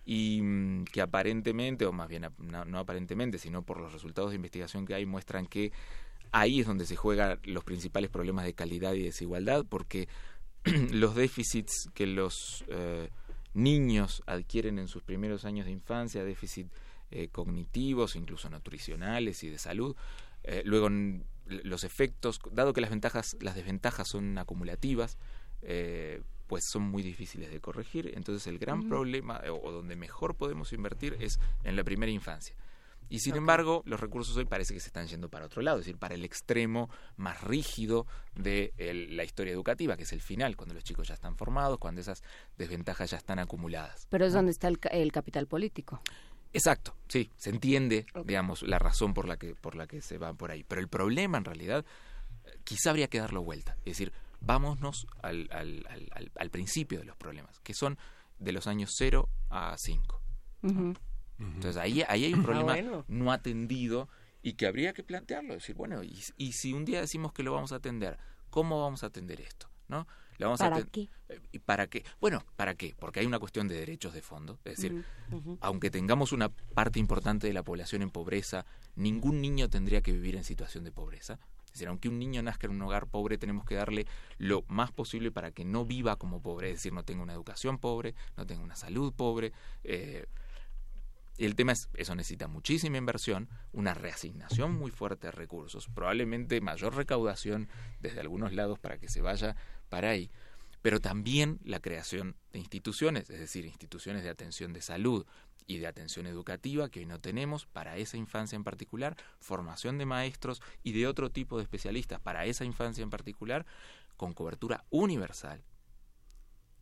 [0.06, 4.86] y mm, que aparentemente, o más bien no, aparentemente, sino por los resultados de investigación
[4.86, 5.72] que hay, muestran que
[6.32, 10.08] ahí es donde se juegan los principales problemas de calidad y desigualdad, porque
[10.92, 13.10] los déficits que los eh,
[13.54, 16.70] niños adquieren en sus primeros años de infancia, déficits
[17.10, 19.96] eh, cognitivos, incluso nutricionales y de salud,
[20.44, 20.88] eh, luego
[21.46, 25.18] los efectos, dado que las ventajas, las desventajas son acumulativas,
[26.46, 28.12] pues son muy difíciles de corregir.
[28.14, 32.54] Entonces el gran problema, o donde mejor podemos invertir, es en la primera infancia.
[33.10, 35.86] Y sin embargo, los recursos hoy parece que se están yendo para otro lado, es
[35.86, 38.74] decir, para el extremo más rígido de
[39.10, 42.22] la historia educativa, que es el final, cuando los chicos ya están formados, cuando esas
[42.58, 44.06] desventajas ya están acumuladas.
[44.10, 46.02] Pero es donde está el, capital político.
[46.52, 50.32] Exacto, sí, se entiende, digamos, la razón por la que por la que se va
[50.34, 50.64] por ahí.
[50.64, 51.84] Pero el problema, en realidad,
[52.64, 53.76] quizá habría que darlo vuelta.
[53.80, 57.98] Es decir, vámonos al, al, al, principio de los problemas, que son
[58.38, 60.22] de los años 0 a 5.
[61.38, 64.08] Entonces ahí, ahí hay un ah, problema no atendido
[64.42, 67.52] y que habría que plantearlo, decir, bueno, y, y, si un día decimos que lo
[67.52, 68.18] vamos a atender,
[68.50, 69.68] ¿cómo vamos a atender esto?
[69.88, 70.06] ¿No?
[70.44, 71.08] Vamos ¿Para qué?
[71.28, 72.04] Eh, ¿Y para qué?
[72.20, 72.94] Bueno, ¿para qué?
[72.98, 74.58] Porque hay una cuestión de derechos de fondo.
[74.64, 75.04] Es decir,
[75.60, 78.64] aunque tengamos una parte importante de la población en pobreza,
[78.96, 81.38] ningún niño tendría que vivir en situación de pobreza.
[81.66, 84.06] Es decir, aunque un niño nazca en un hogar pobre, tenemos que darle
[84.38, 86.70] lo más posible para que no viva como pobre.
[86.70, 89.52] Es decir, no tenga una educación pobre, no tenga una salud pobre.
[89.84, 90.26] Eh,
[91.38, 96.96] el tema es, eso necesita muchísima inversión, una reasignación muy fuerte de recursos, probablemente mayor
[96.96, 97.68] recaudación
[98.00, 99.54] desde algunos lados para que se vaya
[99.88, 100.30] para ahí,
[100.82, 105.26] pero también la creación de instituciones, es decir, instituciones de atención de salud
[105.66, 110.06] y de atención educativa que hoy no tenemos para esa infancia en particular, formación de
[110.06, 113.66] maestros y de otro tipo de especialistas para esa infancia en particular,
[114.16, 115.62] con cobertura universal,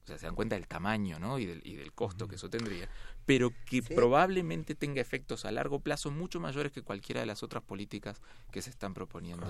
[0.06, 1.40] o sea, se dan cuenta del tamaño ¿no?
[1.40, 2.88] y, del, y del costo que eso tendría,
[3.24, 7.64] pero que probablemente tenga efectos a largo plazo mucho mayores que cualquiera de las otras
[7.64, 9.44] políticas que se están proponiendo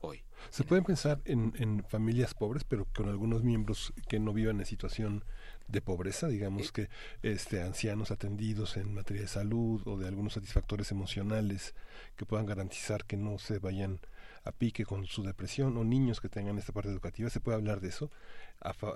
[0.00, 0.24] hoy.
[0.48, 4.66] Se puede pensar en, en, familias pobres, pero con algunos miembros que no vivan en
[4.66, 5.24] situación
[5.68, 6.88] de pobreza, digamos que
[7.22, 11.76] este ancianos atendidos en materia de salud o de algunos satisfactores emocionales
[12.16, 14.00] que puedan garantizar que no se vayan
[14.44, 17.80] a pique con su depresión o niños que tengan esta parte educativa, se puede hablar
[17.80, 18.10] de eso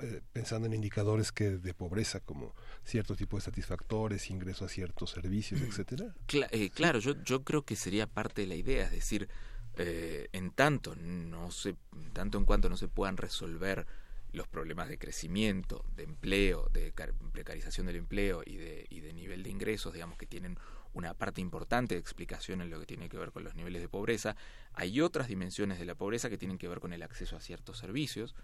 [0.02, 5.10] eh, pensando en indicadores que de pobreza como cierto tipo de satisfactores, ingreso a ciertos
[5.10, 6.14] servicios, etcétera.
[6.50, 9.28] Eh, claro, yo, yo creo que sería parte de la idea, es decir,
[9.76, 11.76] eh, en tanto no se,
[12.12, 13.86] tanto en cuanto no se puedan resolver
[14.32, 16.92] los problemas de crecimiento, de empleo, de
[17.32, 20.58] precarización del empleo y de, y de nivel de ingresos, digamos que tienen
[20.92, 23.88] una parte importante de explicación en lo que tiene que ver con los niveles de
[23.88, 24.36] pobreza.
[24.74, 27.78] Hay otras dimensiones de la pobreza que tienen que ver con el acceso a ciertos
[27.78, 28.34] servicios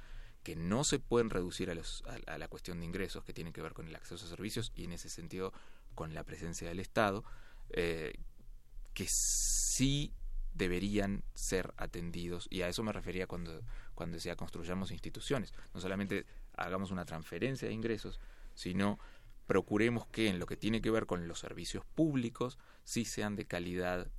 [0.43, 3.62] que no se pueden reducir a, los, a, la cuestión de ingresos, que tienen que
[3.62, 5.52] ver con el acceso a servicios y en ese sentido
[5.94, 7.25] con la presencia del Estado,
[7.70, 8.15] eh,
[8.94, 10.15] que sí
[10.55, 13.62] deberían ser atendidos y a eso me refería cuando,
[13.94, 18.19] cuando decía construyamos instituciones, no solamente hagamos una transferencia de ingresos,
[18.55, 18.99] sino
[19.47, 23.47] procuremos que en lo que tiene que ver con los servicios públicos sí sean de
[23.47, 24.10] calidad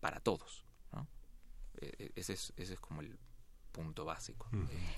[0.00, 0.64] para todos.
[0.92, 1.06] ¿no?
[1.80, 3.18] E, e, ese, es, ese es como el
[3.72, 4.46] punto básico.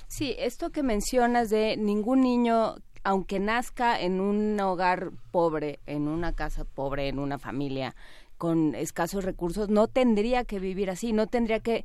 [0.08, 6.32] Sí, esto que mencionas de ningún niño, aunque nazca en un hogar pobre, en una
[6.32, 7.94] casa pobre, en una familia
[8.36, 11.84] con escasos recursos, no tendría que vivir así, no tendría que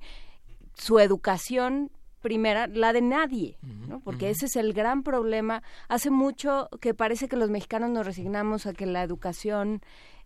[0.73, 4.01] su educación primera, la de nadie, ¿no?
[4.01, 5.63] Porque ese es el gran problema.
[5.87, 9.81] Hace mucho que parece que los mexicanos nos resignamos a que la educación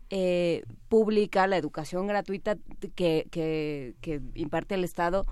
[0.09, 2.57] eh, pública, la educación gratuita
[2.95, 5.25] que, que, que imparte el Estado,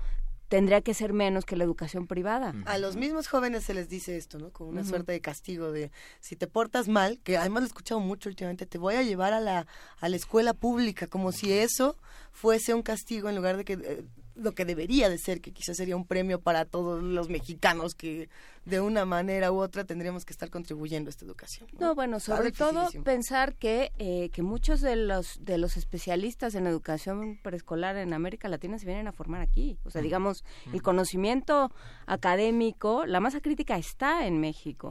[0.52, 2.52] tendría que ser menos que la educación privada.
[2.66, 4.50] A los mismos jóvenes se les dice esto, ¿no?
[4.50, 5.90] Con una suerte de castigo de
[6.20, 9.32] si te portas mal, que además lo he escuchado mucho últimamente, te voy a llevar
[9.32, 9.66] a la,
[9.98, 11.96] a la escuela pública, como si eso
[12.32, 15.76] fuese un castigo en lugar de que eh, lo que debería de ser, que quizás
[15.76, 18.28] sería un premio para todos los mexicanos que
[18.64, 21.68] de una manera u otra tendríamos que estar contribuyendo a esta educación.
[21.78, 26.66] No, bueno, sobre todo pensar que, eh, que muchos de los, de los especialistas en
[26.66, 29.78] educación preescolar en América Latina se vienen a formar aquí.
[29.84, 31.72] O sea, digamos, el conocimiento
[32.06, 34.90] académico, la masa crítica está en México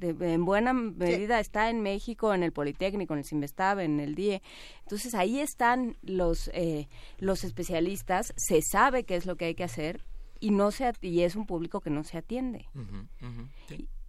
[0.00, 4.42] en buena medida está en México, en el Politécnico, en el Simvestab, en el DIE.
[4.82, 9.64] Entonces ahí están los, eh, los especialistas, se sabe qué es lo que hay que
[9.64, 10.04] hacer
[10.40, 12.66] y, no se, y es un público que no se atiende.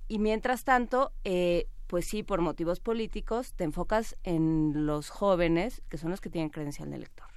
[0.08, 5.98] Y, mientras tanto, eh, pues sí, por motivos políticos, te enfocas en los jóvenes, que
[5.98, 7.28] son los que tienen credencial de elector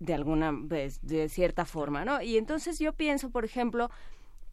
[0.00, 2.20] de alguna vez, de cierta forma, ¿no?
[2.20, 3.90] Y entonces yo pienso, por ejemplo,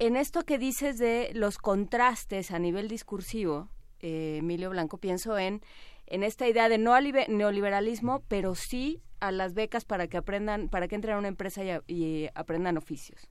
[0.02, 5.62] en esto que dices de los contrastes a nivel discursivo, eh, Emilio Blanco, pienso en,
[6.08, 10.70] en esta idea de no al neoliberalismo, pero sí a las becas para que aprendan,
[10.70, 13.30] para que entren a una empresa y, aprendan oficios.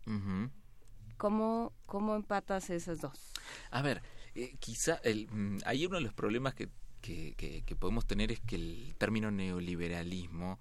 [1.16, 3.32] ¿Cómo, ¿Cómo empatas esas dos?
[3.72, 4.00] A ver,
[4.36, 6.68] eh, quizá el, mm, hay uno de los problemas que,
[7.00, 7.34] que,
[7.66, 10.60] que, podemos tener es que el término neoliberalismo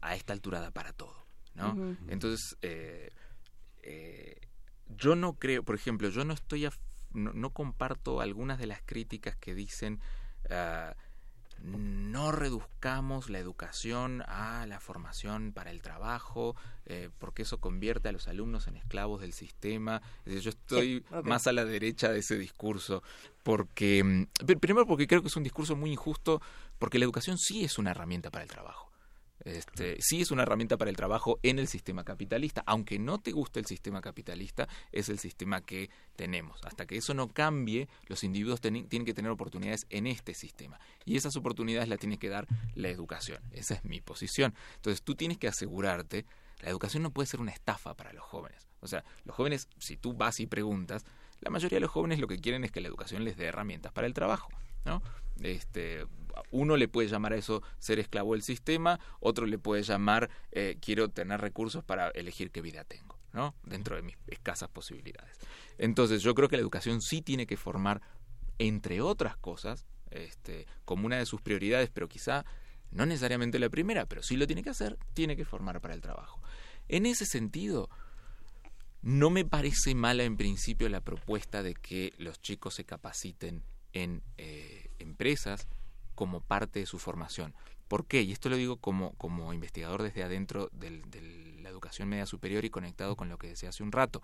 [0.00, 1.96] a esta altura da para todo, ¿no?
[2.06, 3.10] Entonces, eh,
[3.82, 4.47] eh,
[4.96, 6.68] yo no creo, por ejemplo, yo no estoy,
[7.12, 10.00] no, comparto algunas de las críticas que dicen
[10.50, 10.94] ah,
[11.62, 18.12] no reduzcamos la educación a la formación para el trabajo, eh, porque eso convierte a
[18.12, 20.00] los alumnos en esclavos del sistema.
[20.24, 23.02] yo estoy más a la derecha de ese discurso,
[23.42, 26.40] porque mm, primero porque creo que es un discurso muy injusto,
[26.78, 28.87] porque la educación sí es una herramienta para el trabajo.
[29.44, 33.32] Este, sí es una herramienta para el trabajo en el sistema capitalista, aunque no te
[33.32, 36.60] guste el sistema capitalista, es el sistema que tenemos.
[36.64, 40.78] Hasta que eso no cambie, los individuos tienen que tener oportunidades en este sistema.
[41.04, 43.42] Y esas oportunidades las tiene que dar la educación.
[43.52, 44.54] Esa es mi posición.
[44.76, 46.26] Entonces tú tienes que asegurarte,
[46.60, 48.68] la educación no puede ser una estafa para los jóvenes.
[48.80, 51.04] O sea, los jóvenes, si tú vas y preguntas,
[51.40, 53.92] la mayoría de los jóvenes lo que quieren es que la educación les dé herramientas
[53.92, 54.48] para el trabajo.
[55.40, 56.06] Este,
[56.50, 60.78] uno le puede llamar a eso ser esclavo del sistema, otro le puede llamar eh,
[60.80, 63.54] quiero tener recursos para elegir qué vida tengo, ¿no?
[63.64, 65.38] Dentro de mis escasas posibilidades.
[65.78, 68.00] Entonces, yo creo que la educación sí tiene que formar,
[68.58, 72.44] entre otras cosas, este, como una de sus prioridades, pero quizá
[72.90, 76.00] no necesariamente la primera, pero sí lo tiene que hacer, tiene que formar para el
[76.00, 76.42] trabajo.
[76.88, 77.90] En ese sentido,
[79.02, 84.22] no me parece mala en principio la propuesta de que los chicos se capaciten en
[84.36, 85.66] eh, empresas
[86.14, 87.54] como parte de su formación.
[87.88, 88.22] ¿Por qué?
[88.22, 91.02] Y esto lo digo como, como investigador desde adentro de
[91.62, 94.20] la educación media superior y conectado con lo que decía hace un rato.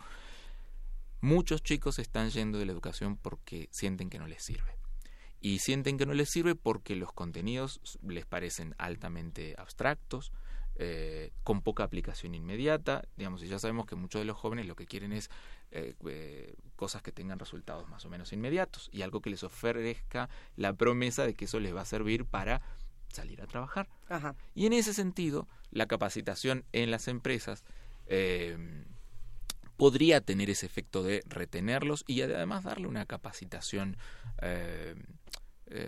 [1.20, 4.76] Muchos chicos están yendo de la educación porque sienten que no les sirve.
[5.40, 10.32] Y sienten que no les sirve porque los contenidos les parecen altamente abstractos,
[10.76, 14.74] eh, con poca aplicación inmediata, digamos, y ya sabemos que muchos de los jóvenes lo
[14.74, 15.30] que quieren es
[15.70, 20.28] eh, eh, cosas que tengan resultados más o menos inmediatos y algo que les ofrezca
[20.56, 22.60] la promesa de que eso les va a servir para
[23.08, 23.88] salir a trabajar.
[24.56, 27.62] Y en ese sentido, la capacitación en las empresas
[29.76, 33.96] podría tener ese efecto de retenerlos y además darle una capacitación,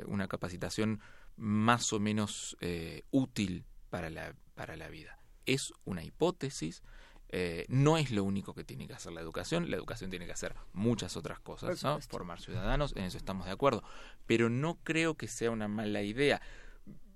[0.06, 1.00] una capacitación
[1.36, 2.56] más o menos
[3.10, 5.18] útil para la para la vida.
[5.44, 6.82] Es una hipótesis,
[7.28, 10.32] eh, no es lo único que tiene que hacer la educación, la educación tiene que
[10.32, 13.84] hacer muchas otras cosas, formar ciudadanos, en eso estamos de acuerdo,
[14.26, 16.40] pero no creo que sea una mala idea.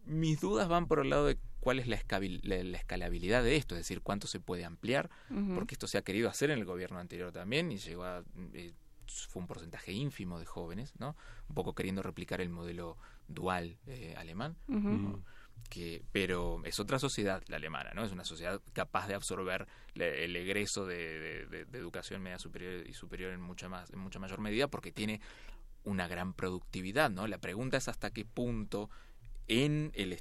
[0.05, 4.00] mis dudas van por el lado de cuál es la, escalabilidad de esto, es decir,
[4.00, 5.10] cuánto se puede ampliar,
[5.55, 8.23] porque esto se ha querido hacer en el gobierno anterior también y llegó a...
[8.55, 8.73] Eh,
[9.28, 11.16] fue un porcentaje ínfimo de jóvenes, ¿no?
[11.49, 14.57] Un poco queriendo replicar el modelo dual eh, alemán.
[15.70, 18.05] Que, pero es otra sociedad la alemana, ¿no?
[18.05, 23.40] Es una sociedad capaz de absorber el egreso de, educación media superior y superior en
[23.40, 25.20] mucha más, en mucha mayor medida porque tiene
[25.84, 27.26] una gran productividad, ¿no?
[27.28, 28.90] La pregunta es hasta qué punto
[29.50, 30.16] en el,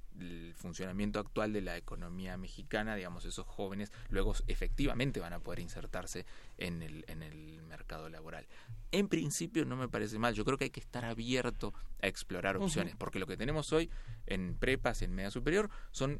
[0.55, 6.25] funcionamiento actual de la economía mexicana, digamos, esos jóvenes luego efectivamente van a poder insertarse
[6.57, 8.47] en el, en el mercado laboral.
[8.91, 12.57] En principio no me parece mal, yo creo que hay que estar abierto a explorar
[12.57, 13.91] opciones, porque lo que tenemos hoy
[14.25, 16.19] en prepas, en media superior, son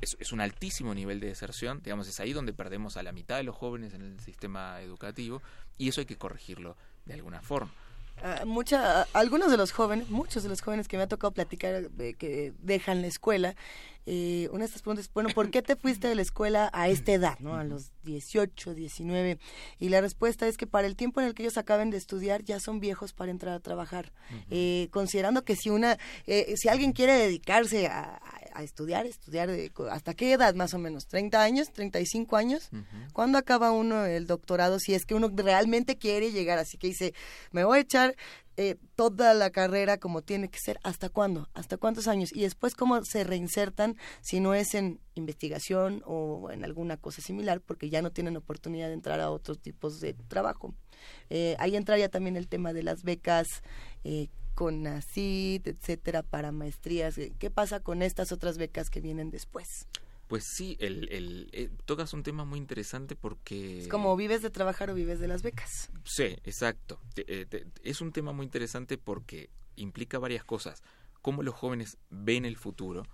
[0.00, 3.36] es, es, un altísimo nivel de deserción, digamos, es ahí donde perdemos a la mitad
[3.36, 5.42] de los jóvenes en el sistema educativo
[5.76, 7.72] y eso hay que corregirlo de alguna forma.
[8.22, 11.90] Ah, mucha, algunos de los jóvenes, muchos de los jóvenes que me ha tocado platicar
[12.18, 13.54] que dejan la escuela,
[14.06, 17.12] eh, una de estas preguntas, bueno, ¿por qué te fuiste de la escuela a esta
[17.12, 17.56] edad, ¿no?
[17.56, 19.38] a los 18, 19?
[19.78, 22.42] Y la respuesta es que para el tiempo en el que ellos acaben de estudiar
[22.42, 24.12] ya son viejos para entrar a trabajar.
[24.50, 28.20] eh, considerando que si una, eh, si alguien quiere dedicarse a,
[28.56, 32.70] a estudiar, estudiar de, hasta qué edad más o menos, 30 años, 35 años.
[33.12, 36.58] ¿Cuándo acaba uno el doctorado si es que uno realmente quiere llegar?
[36.58, 37.14] Así que dice,
[37.52, 38.16] me voy a echar
[38.56, 40.78] eh, toda la carrera como tiene que ser.
[40.82, 41.48] ¿Hasta cuándo?
[41.54, 42.30] ¿Hasta cuántos años?
[42.34, 47.60] Y después cómo se reinsertan si no es en investigación o en alguna cosa similar,
[47.60, 50.74] porque ya no tienen oportunidad de entrar a otros tipos de trabajo.
[51.30, 53.46] Eh, ahí entraría también el tema de las becas.
[54.04, 57.16] Eh, con NACID, etcétera, para maestrías.
[57.38, 59.86] ¿Qué pasa con estas otras becas que vienen después?
[60.26, 63.80] Pues sí, el, el, eh, tocas un tema muy interesante porque...
[63.80, 65.90] Es como vives de trabajar o vives de las becas.
[66.04, 67.00] Sí, exacto.
[67.16, 67.46] Eh,
[67.82, 70.82] es un tema muy interesante porque implica varias cosas.
[71.22, 73.04] Cómo los jóvenes ven el futuro,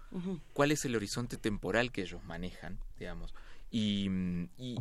[0.53, 3.35] cuál es el horizonte temporal que ellos manejan, digamos,
[3.71, 4.11] y,
[4.59, 4.79] y,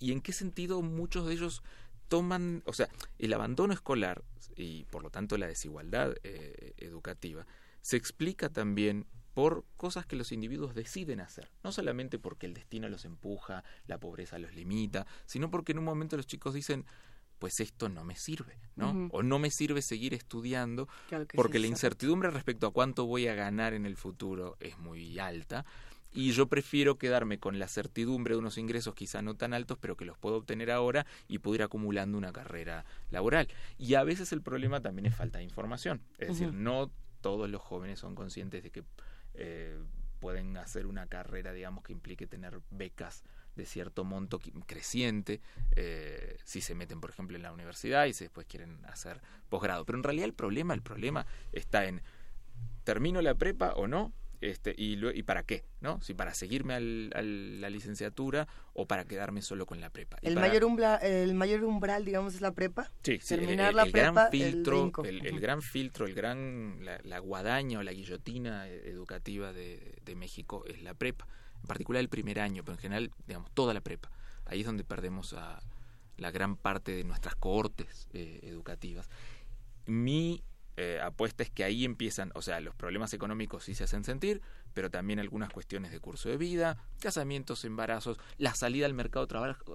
[0.00, 1.62] y en qué sentido muchos de ellos
[2.08, 2.88] toman, o sea,
[3.20, 4.24] el abandono escolar
[4.56, 7.46] y por lo tanto la desigualdad eh, educativa
[7.82, 12.88] se explica también por cosas que los individuos deciden hacer, no solamente porque el destino
[12.88, 16.84] los empuja, la pobreza los limita, sino porque en un momento los chicos dicen,
[17.38, 19.08] pues esto no me sirve, ¿no?
[19.10, 20.88] O no me sirve seguir estudiando
[21.34, 25.64] porque la incertidumbre respecto a cuánto voy a ganar en el futuro es muy alta
[26.14, 29.96] y yo prefiero quedarme con la certidumbre de unos ingresos quizá no tan altos, pero
[29.96, 33.48] que los puedo obtener ahora y ir acumulando una carrera laboral.
[33.78, 37.62] Y a veces el problema también es falta de información, es decir, no todos los
[37.62, 38.84] jóvenes son conscientes de que
[39.34, 39.78] eh,
[40.20, 43.24] pueden hacer una carrera, digamos, que implique tener becas
[43.56, 45.40] de cierto monto creciente,
[45.76, 49.84] eh, si se meten, por ejemplo, en la universidad y si después quieren hacer posgrado.
[49.84, 52.02] Pero en realidad el problema, el problema está en
[52.84, 54.12] termino la prepa o no,
[54.42, 56.00] este, y, y para qué, ¿no?
[56.00, 60.18] Si para seguirme a la licenciatura o para quedarme solo con la prepa.
[60.22, 62.90] El, mayor, umbral, el mayor umbral, digamos, es la prepa.
[63.02, 67.82] Sí, Terminar el, la prepa, gran filtro, el, gran filtro, el gran, la, guadaña o
[67.82, 71.26] la guillotina educativa de, de, México es la prepa.
[71.60, 74.10] En particular el primer año, pero en general, digamos, toda la prepa.
[74.44, 75.62] Ahí es donde perdemos a
[76.16, 79.08] la gran parte de nuestras cohortes eh, educativas.
[79.86, 80.42] Mi
[80.76, 84.40] eh, apuesta es que ahí empiezan, o sea, los problemas económicos sí se hacen sentir,
[84.72, 89.26] pero también algunas cuestiones de curso de vida, casamientos, embarazos, la salida al mercado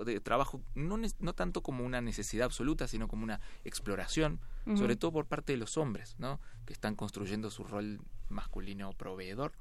[0.05, 4.39] de trabajo, no, no tanto como una necesidad absoluta, sino como una exploración,
[4.75, 6.41] sobre todo por parte de los hombres, ¿no?
[6.65, 9.53] Que están construyendo su rol masculino proveedor,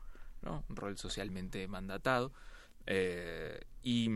[0.42, 0.64] ¿no?
[0.68, 2.32] Un rol socialmente mandatado.
[2.86, 4.08] Eh, y,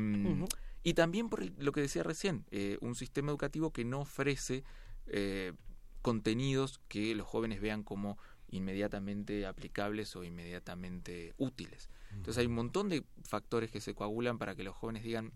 [0.82, 4.64] y también por lo que decía recién, eh, un sistema educativo que no ofrece
[5.06, 5.52] eh,
[6.02, 8.18] contenidos que los jóvenes vean como
[8.50, 11.88] inmediatamente aplicables o inmediatamente útiles.
[12.12, 15.32] Entonces hay un montón de factores que se coagulan para que los jóvenes digan,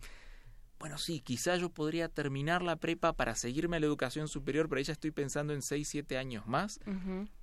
[0.79, 4.79] bueno, sí, quizá yo podría terminar la prepa para seguirme a la educación superior, pero
[4.79, 6.81] ahí ya estoy pensando en 6, 7 años más,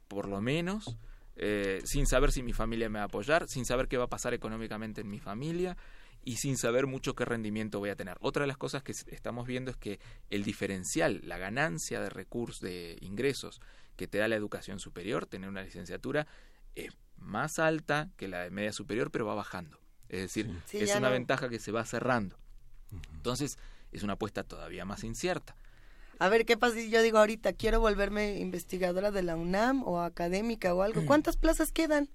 [0.08, 0.98] por lo menos,
[1.38, 4.10] eh, sin saber si mi familia me va a apoyar, sin saber qué va a
[4.10, 5.78] pasar económicamente en mi familia,
[6.24, 8.18] y sin saber mucho qué rendimiento voy a tener.
[8.22, 12.62] Otra de las cosas que estamos viendo es que el diferencial, la ganancia de recursos,
[12.62, 13.62] de ingresos
[13.96, 16.28] que te da la educación superior, tener una licenciatura,
[16.76, 19.80] es más alta que la de media superior, pero va bajando.
[20.10, 22.38] Es decir, es una ventaja que se va cerrando.
[23.14, 23.58] Entonces,
[23.92, 25.56] es una apuesta todavía más incierta.
[26.20, 30.02] A ver, ¿qué pasa si yo digo ahorita, quiero volverme investigadora de la UNAM o
[30.02, 31.02] académica o algo?
[31.08, 32.10] ¿Cuántas plazas quedan?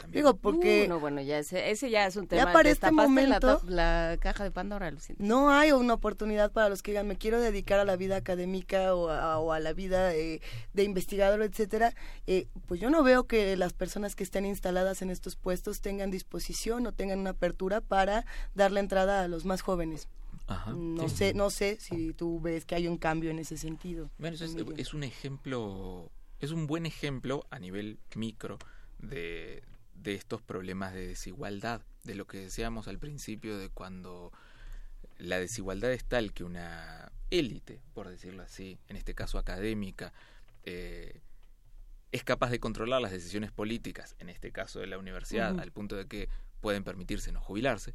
[0.00, 0.24] También.
[0.24, 0.86] Digo, porque...
[0.86, 2.44] Uh, no, bueno, ya ese, ese ya es un tema.
[2.44, 3.60] Ya para este momento...
[3.66, 5.22] La, la, caja de Pandora, Lucinda.
[5.24, 8.94] No hay una oportunidad para los que digan, me quiero dedicar a la vida académica
[8.94, 10.40] o a, o a la vida eh,
[10.72, 11.94] de investigador, etcétera.
[12.26, 16.10] Eh, pues yo no veo que las personas que estén instaladas en estos puestos tengan
[16.10, 20.08] disposición o tengan una apertura para darle entrada a los más jóvenes.
[20.46, 21.16] Ajá, no sí.
[21.16, 24.10] sé, no sé si tú ves que hay un cambio en ese sentido.
[24.18, 28.58] Bueno, eso es, es un ejemplo, es un buen ejemplo a nivel micro
[28.98, 29.62] de,
[30.02, 34.32] de estos problemas de desigualdad, de lo que decíamos al principio de cuando
[35.18, 40.12] la desigualdad es tal que una élite, por decirlo así, en este caso académica,
[40.64, 41.20] eh,
[42.12, 45.96] es capaz de controlar las decisiones políticas, en este caso de la universidad, al punto
[45.96, 46.28] de que
[46.60, 47.94] pueden permitirse no jubilarse,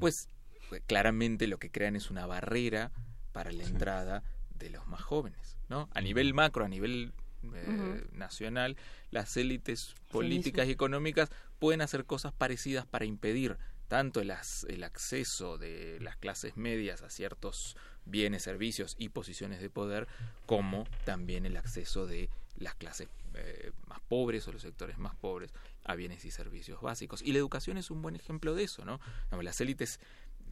[0.00, 0.28] pues
[0.72, 2.90] eh, claramente lo que crean es una barrera
[3.32, 4.22] para la entrada
[4.54, 5.88] de los más jóvenes, ¿no?
[5.94, 7.12] A nivel macro, a nivel
[7.54, 8.76] eh, nacional,
[9.10, 13.56] las élites políticas y económicas pueden hacer cosas parecidas para impedir
[13.88, 19.60] tanto el, as- el acceso de las clases medias a ciertos bienes, servicios y posiciones
[19.60, 20.06] de poder,
[20.46, 25.52] como también el acceso de las clases eh, más pobres o los sectores más pobres
[25.84, 27.22] a bienes y servicios básicos.
[27.22, 29.00] Y la educación es un buen ejemplo de eso, ¿no?
[29.42, 30.00] Las élites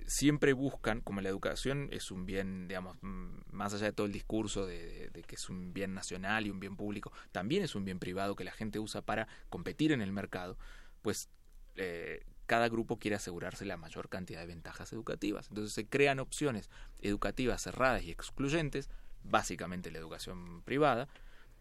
[0.07, 4.67] siempre buscan, como la educación es un bien, digamos, más allá de todo el discurso
[4.67, 8.37] de que es un bien nacional y un bien público, también es un bien privado
[8.37, 10.57] que la gente usa para competir en el mercado,
[11.03, 11.29] pues
[11.77, 15.49] eh, cada grupo quiere asegurarse la mayor cantidad de ventajas educativas.
[15.49, 16.71] Entonces se crean opciones
[17.01, 18.89] educativas cerradas y excluyentes,
[19.25, 21.09] básicamente la educación privada,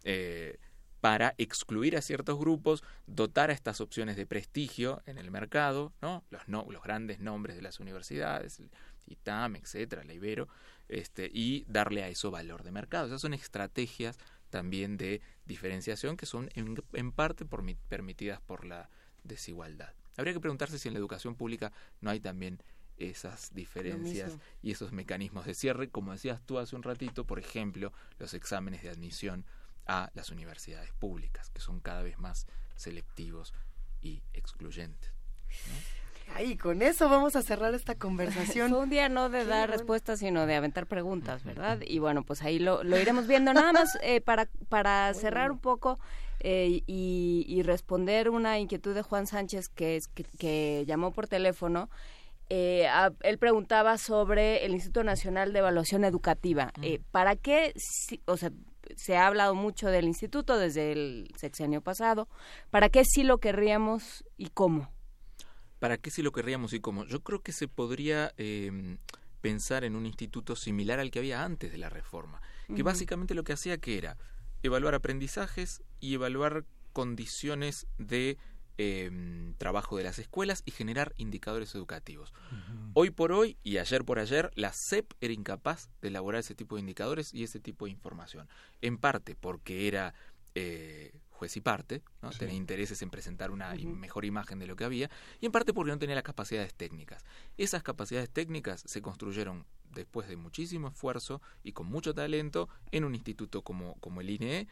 [0.03, 0.59] eh,
[1.05, 6.23] para excluir a ciertos grupos, dotar a estas opciones de prestigio en el mercado, ¿no?
[6.31, 8.71] Los, no, los grandes nombres de las universidades, el
[9.05, 10.47] ITAM, etcétera, la Ibero,
[10.89, 13.05] este, y darle a eso valor de mercado.
[13.05, 14.17] Esas son estrategias
[14.49, 18.89] también de diferenciación que son en, en parte por, permitidas por la
[19.23, 19.93] desigualdad.
[20.17, 22.63] Habría que preguntarse si en la educación pública no hay también
[22.97, 27.93] esas diferencias y esos mecanismos de cierre, como decías tú hace un ratito, por ejemplo,
[28.17, 29.45] los exámenes de admisión
[29.87, 33.53] a las universidades públicas, que son cada vez más selectivos
[34.01, 35.11] y excluyentes.
[36.33, 38.69] Ay, con eso vamos a cerrar esta conversación.
[38.71, 39.73] Fue un día no de dar bueno.
[39.73, 41.79] respuestas, sino de aventar preguntas, ¿verdad?
[41.85, 43.53] Y bueno, pues ahí lo, lo iremos viendo.
[43.53, 45.99] Nada más eh, para, para cerrar un poco
[46.39, 51.27] eh, y, y responder una inquietud de Juan Sánchez que, es, que, que llamó por
[51.27, 51.89] teléfono.
[52.49, 56.71] Eh, a- él preguntaba sobre el Instituto Nacional de Evaluación Educativa.
[56.81, 58.51] Eh, ¿Para qué, si- o sea,
[58.95, 62.27] se ha hablado mucho del instituto desde el sexenio pasado,
[62.69, 64.91] ¿para qué sí lo querríamos y cómo?
[65.79, 67.05] ¿Para qué si lo querríamos y cómo?
[67.05, 68.97] Yo creo que se podría eh,
[69.41, 72.41] pensar en un instituto similar al que había antes de la reforma,
[72.75, 74.17] que básicamente lo que hacía que era
[74.63, 78.37] evaluar aprendizajes y evaluar condiciones de
[78.77, 82.33] eh, trabajo de las escuelas y generar indicadores educativos.
[82.93, 86.75] Hoy por hoy y ayer por ayer, la SEP era incapaz de elaborar ese tipo
[86.75, 88.47] de indicadores y ese tipo de información.
[88.81, 90.13] En parte porque era
[90.55, 92.29] eh, juez y parte, ¿no?
[92.29, 95.09] tenía intereses en presentar una mejor imagen de lo que había,
[95.41, 97.25] y en parte porque no tenía las capacidades técnicas.
[97.57, 103.15] Esas capacidades técnicas se construyeron después de muchísimo esfuerzo y con mucho talento en un
[103.15, 104.67] instituto como, como el INE,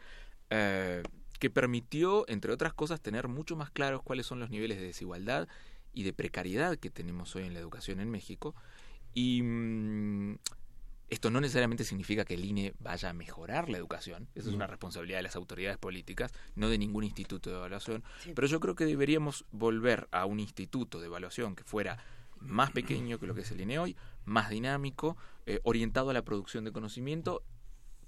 [0.50, 1.04] eh,
[1.40, 5.48] que permitió, entre otras cosas, tener mucho más claros cuáles son los niveles de desigualdad
[5.94, 8.56] y de precariedad que tenemos hoy en la educación en México.
[9.14, 10.38] Y mm,
[11.10, 14.68] esto no necesariamente significa que el INE vaya a mejorar la educación, eso es una
[14.68, 18.04] responsabilidad de las autoridades políticas, no de ningún instituto de evaluación,
[18.34, 22.04] pero yo creo que deberíamos volver a un instituto de evaluación que fuera
[22.40, 23.96] más pequeño que lo que es el INE hoy,
[24.26, 27.44] más dinámico, eh, orientado a la producción de conocimiento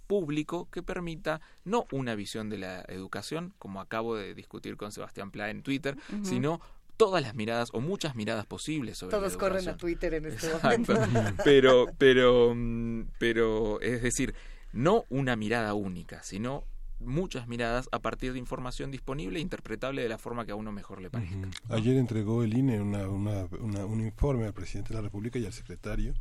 [0.08, 5.32] público que permita no una visión de la educación, como acabo de discutir con Sebastián
[5.32, 6.62] Pla en Twitter, sino
[6.98, 9.76] todas las miradas o muchas miradas posibles sobre la Todos corren a.
[9.78, 10.94] Twitter en este Exacto.
[10.94, 10.94] momento.
[11.44, 14.34] pero, pero, mm, pero, es decir,
[14.72, 16.64] no una mirada única, sino
[17.02, 20.72] muchas miradas a partir de información disponible e interpretable de la forma que a uno
[20.72, 21.50] mejor le parezca.
[21.70, 25.46] Ayer entregó el INE una, una- una- un informe al presidente de la República y
[25.46, 26.14] al secretario.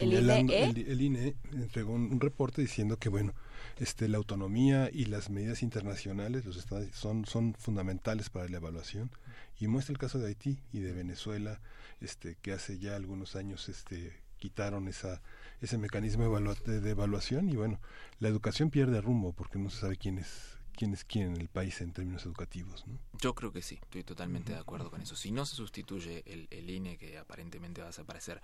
[0.00, 0.64] ¿El señalando- INE?
[0.64, 3.32] el, el INE entregó un, un reporte diciendo que bueno,
[3.78, 9.10] este, la autonomía y las medidas internacionales los estados son, son fundamentales para la evaluación
[9.58, 11.60] y muestra el caso de Haití y de Venezuela,
[12.00, 15.22] este, que hace ya algunos años este, quitaron esa,
[15.60, 17.80] ese mecanismo evalua- de, de evaluación y bueno,
[18.18, 21.48] la educación pierde rumbo porque no se sabe quién es quién es quién en el
[21.48, 22.86] país en términos educativos.
[22.86, 22.98] ¿no?
[23.20, 25.14] Yo creo que sí, estoy totalmente de acuerdo con eso.
[25.16, 28.40] Si no se sustituye el, el INE, que aparentemente va a desaparecer,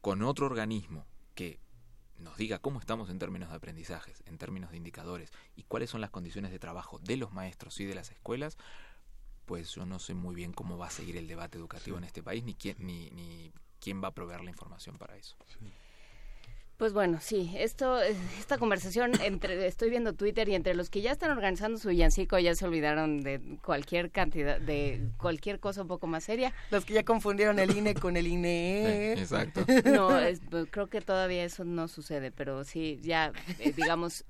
[0.00, 1.58] con otro organismo que
[2.18, 6.00] nos diga cómo estamos en términos de aprendizajes, en términos de indicadores y cuáles son
[6.00, 8.58] las condiciones de trabajo de los maestros y de las escuelas,
[9.50, 9.74] después.
[9.74, 12.44] Yo no sé muy bien cómo va a seguir el debate educativo en este país,
[12.44, 15.36] ni quién, ni, ni quién va a proveer la información para eso.
[16.80, 21.02] Pues bueno, sí, esto, eh, esta conversación entre, estoy viendo Twitter y entre los que
[21.02, 25.88] ya están organizando su villancico ya se olvidaron de cualquier cantidad, de cualquier cosa un
[25.88, 26.54] poco más seria.
[26.70, 29.12] Los que ya confundieron el INE con el INE.
[29.12, 29.62] exacto.
[29.84, 34.24] No, pues, creo que todavía eso no sucede, pero sí, ya, eh, digamos,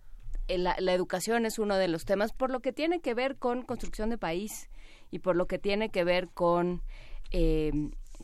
[0.48, 3.36] eh, la, la, educación es uno de los temas por lo que tiene que ver
[3.36, 4.70] con construcción de país
[5.12, 6.82] y por lo que tiene que ver con
[7.30, 7.70] eh,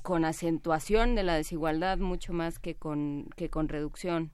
[0.07, 4.31] con acentuación de la desigualdad mucho más que con, que con reducción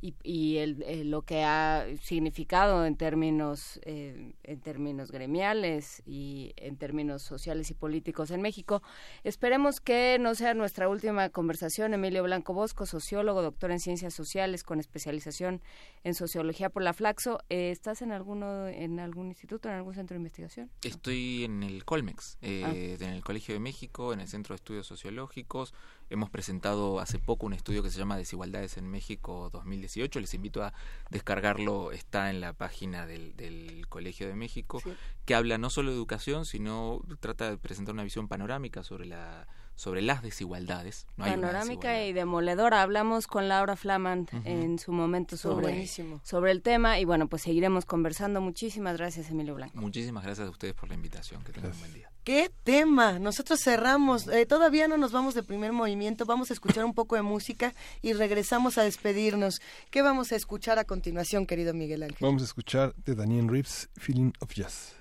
[0.00, 6.76] y, y el, lo que ha significado en términos eh, en términos gremiales y en
[6.76, 8.82] términos sociales y políticos en México.
[9.24, 11.94] Esperemos que no sea nuestra última conversación.
[11.94, 15.60] Emilio Blanco Bosco, sociólogo, doctor en ciencias sociales con especialización
[16.04, 17.40] en sociología por la Flaxo.
[17.48, 20.70] Eh, ¿Estás en alguno en algún instituto, en algún centro de investigación?
[20.82, 23.04] Estoy en el Colmex, eh, ah.
[23.04, 25.74] en el Colegio de México, en el Centro de Estudios Sociológicos.
[26.10, 30.20] Hemos presentado hace poco un estudio que se llama Desigualdades en México 2018.
[30.20, 30.72] Les invito a
[31.10, 31.92] descargarlo.
[31.92, 34.80] Está en la página del, del Colegio de México,
[35.26, 39.46] que habla no solo de educación, sino trata de presentar una visión panorámica sobre la
[39.78, 41.06] sobre las desigualdades.
[41.16, 42.82] No Panorámica y demoledora.
[42.82, 45.86] Hablamos con Laura Flamand en su momento sobre,
[46.24, 48.40] sobre el tema y bueno, pues seguiremos conversando.
[48.40, 49.78] Muchísimas gracias, Emilio Blanco.
[49.78, 51.44] Muchísimas gracias a ustedes por la invitación.
[51.44, 52.10] Que tengan un buen día.
[52.24, 53.20] ¿Qué tema?
[53.20, 54.26] Nosotros cerramos.
[54.26, 56.26] Eh, todavía no nos vamos de primer movimiento.
[56.26, 59.60] Vamos a escuchar un poco de música y regresamos a despedirnos.
[59.90, 62.18] ¿Qué vamos a escuchar a continuación, querido Miguel Ángel?
[62.20, 64.97] Vamos a escuchar de Daniel Reeves, Feeling of Jazz.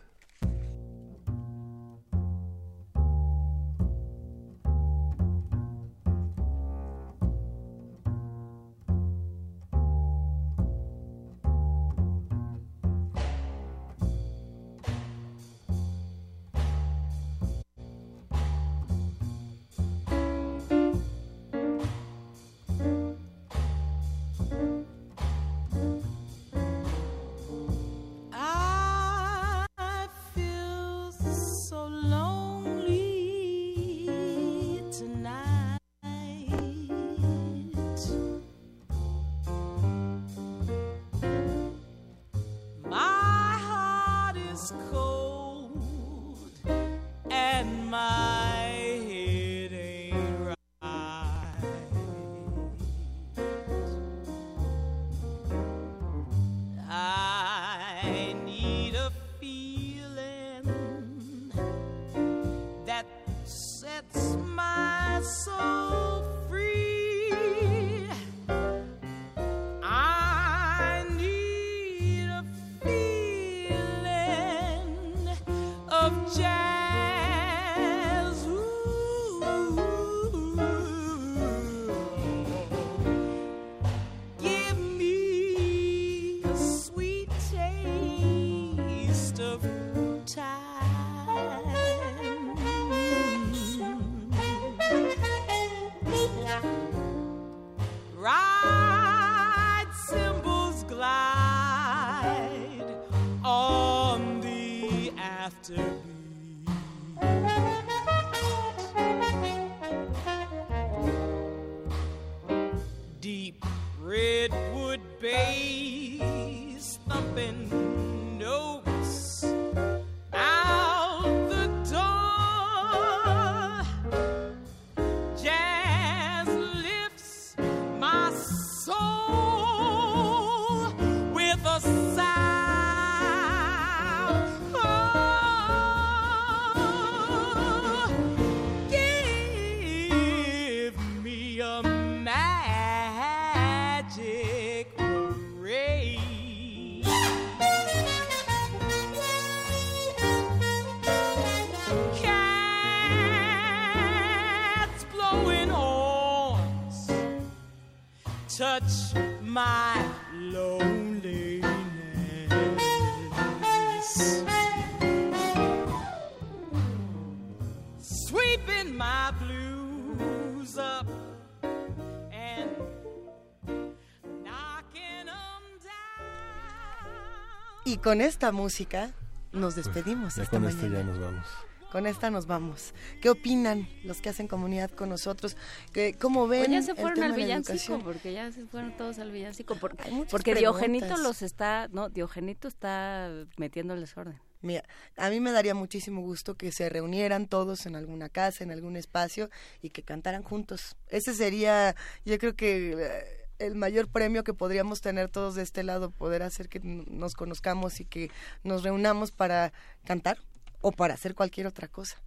[178.07, 179.11] Con esta música
[179.51, 180.35] nos pues, despedimos.
[180.49, 181.45] con esta ya nos vamos.
[181.91, 182.93] Con esta nos vamos.
[183.21, 185.57] ¿Qué opinan los que hacen comunidad con nosotros?
[185.91, 186.71] ¿Qué, ¿Cómo ven?
[186.71, 189.75] ya se fueron al villancico, porque ya se fueron todos al villancico.
[189.75, 194.39] Porque, porque Diogenito los está, no, Diogenito está metiendo el desorden.
[194.61, 194.85] Mira,
[195.17, 198.95] a mí me daría muchísimo gusto que se reunieran todos en alguna casa, en algún
[198.95, 199.49] espacio
[199.81, 200.95] y que cantaran juntos.
[201.09, 205.83] Ese sería, yo creo que eh, el mayor premio que podríamos tener todos de este
[205.83, 208.31] lado, poder hacer que nos conozcamos y que
[208.63, 209.73] nos reunamos para
[210.05, 210.37] cantar
[210.81, 212.17] o para hacer cualquier otra cosa.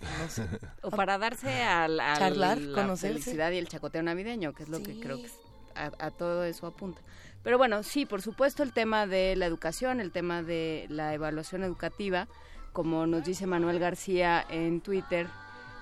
[0.82, 3.20] o para darse al, Charlar, la conocerse.
[3.20, 5.30] felicidad y el chacoteo navideño, que es lo que creo que
[5.74, 7.00] a, a todo eso apunta.
[7.42, 11.62] Pero bueno, sí, por supuesto el tema de la educación, el tema de la evaluación
[11.64, 12.28] educativa,
[12.72, 15.26] como nos dice Manuel García en Twitter,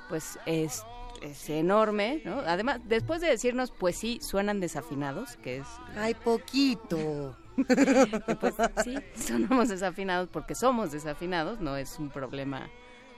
[0.08, 0.82] pues es,
[1.22, 2.40] es enorme, ¿no?
[2.40, 5.66] Además, después de decirnos, pues sí, suenan desafinados, que es...
[5.96, 7.36] ¡Ay, poquito!
[8.40, 8.54] pues
[8.84, 12.68] sí, sonamos desafinados porque somos desafinados, no es un problema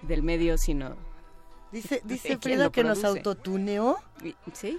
[0.02, 0.96] del medio, sino...
[1.72, 3.98] Dice, dice Frida que nos autotuneó.
[4.52, 4.78] Sí.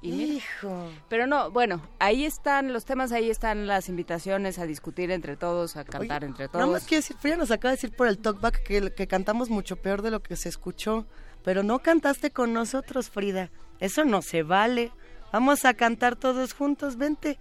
[0.00, 0.90] Hijo.
[1.08, 5.76] Pero no, bueno, ahí están los temas, ahí están las invitaciones a discutir entre todos,
[5.76, 6.60] a cantar entre todos.
[6.60, 9.50] Nada más quiero decir, Frida nos acaba de decir por el talkback que, que cantamos
[9.50, 11.06] mucho peor de lo que se escuchó,
[11.48, 13.50] pero no cantaste con nosotros, Frida.
[13.80, 14.92] Eso no se vale.
[15.32, 17.38] Vamos a cantar todos juntos, vente.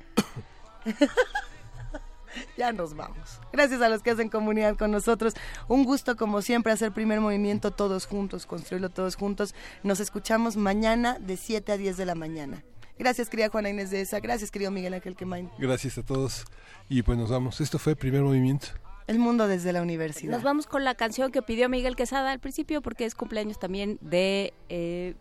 [2.58, 3.42] ya nos vamos.
[3.52, 5.34] Gracias a los que hacen comunidad con nosotros.
[5.68, 9.54] Un gusto, como siempre, hacer primer movimiento todos juntos, construirlo todos juntos.
[9.84, 12.64] Nos escuchamos mañana de 7 a 10 de la mañana.
[12.98, 14.22] Gracias, querida Juana Inés de esa.
[14.22, 15.52] Gracias, querido Miguel Ángel Quemain.
[15.60, 16.46] Gracias a todos.
[16.88, 17.60] Y pues nos vamos.
[17.60, 18.68] Esto fue Primer Movimiento.
[19.08, 20.32] El mundo desde la universidad.
[20.32, 23.98] Nos vamos con la canción que pidió Miguel Quesada al principio porque es cumpleaños también
[24.02, 24.54] de...
[24.70, 25.16] Eh,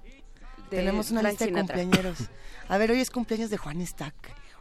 [0.70, 2.18] de Tenemos una Frank lista de cumpleaños.
[2.68, 4.14] A ver, hoy es cumpleaños de Juan Stack.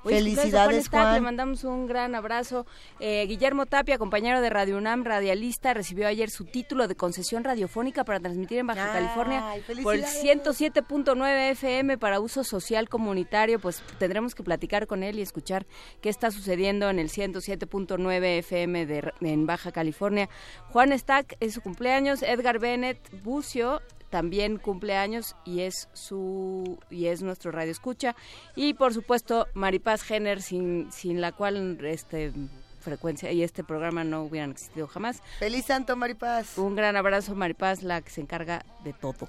[0.05, 1.23] Hoy Felicidades, Juan Stack, Le Juan.
[1.23, 2.67] mandamos un gran abrazo.
[2.99, 8.03] Eh, Guillermo Tapia, compañero de Radio UNAM, radialista, recibió ayer su título de concesión radiofónica
[8.03, 9.39] para transmitir en Baja Ay, California
[9.81, 10.43] por el felicidades.
[10.45, 13.59] 107.9 FM para uso social comunitario.
[13.59, 15.65] Pues tendremos que platicar con él y escuchar
[16.01, 20.29] qué está sucediendo en el 107.9 FM de, en Baja California.
[20.69, 22.21] Juan Stack es su cumpleaños.
[22.21, 23.81] Edgar Bennett Bucio
[24.15, 28.15] también cumple años y es su y es nuestro radio escucha
[28.55, 32.31] y por supuesto Maripaz Jenner sin sin la cual este
[32.79, 35.21] frecuencia y este programa no hubieran existido jamás.
[35.39, 36.57] Feliz Santo Maripaz.
[36.57, 39.27] Un gran abrazo Maripaz, la que se encarga de todo.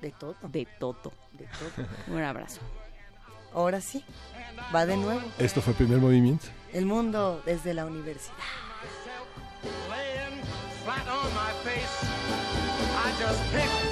[0.00, 0.34] De todo.
[0.48, 1.12] De todo.
[1.34, 1.86] De todo.
[2.16, 2.60] Un abrazo.
[3.54, 4.04] Ahora sí.
[4.74, 5.22] Va de nuevo.
[5.38, 6.46] Esto fue Primer Movimiento.
[6.72, 8.34] El mundo desde la universidad.
[10.84, 11.98] flat on my face.
[13.04, 13.91] I just pick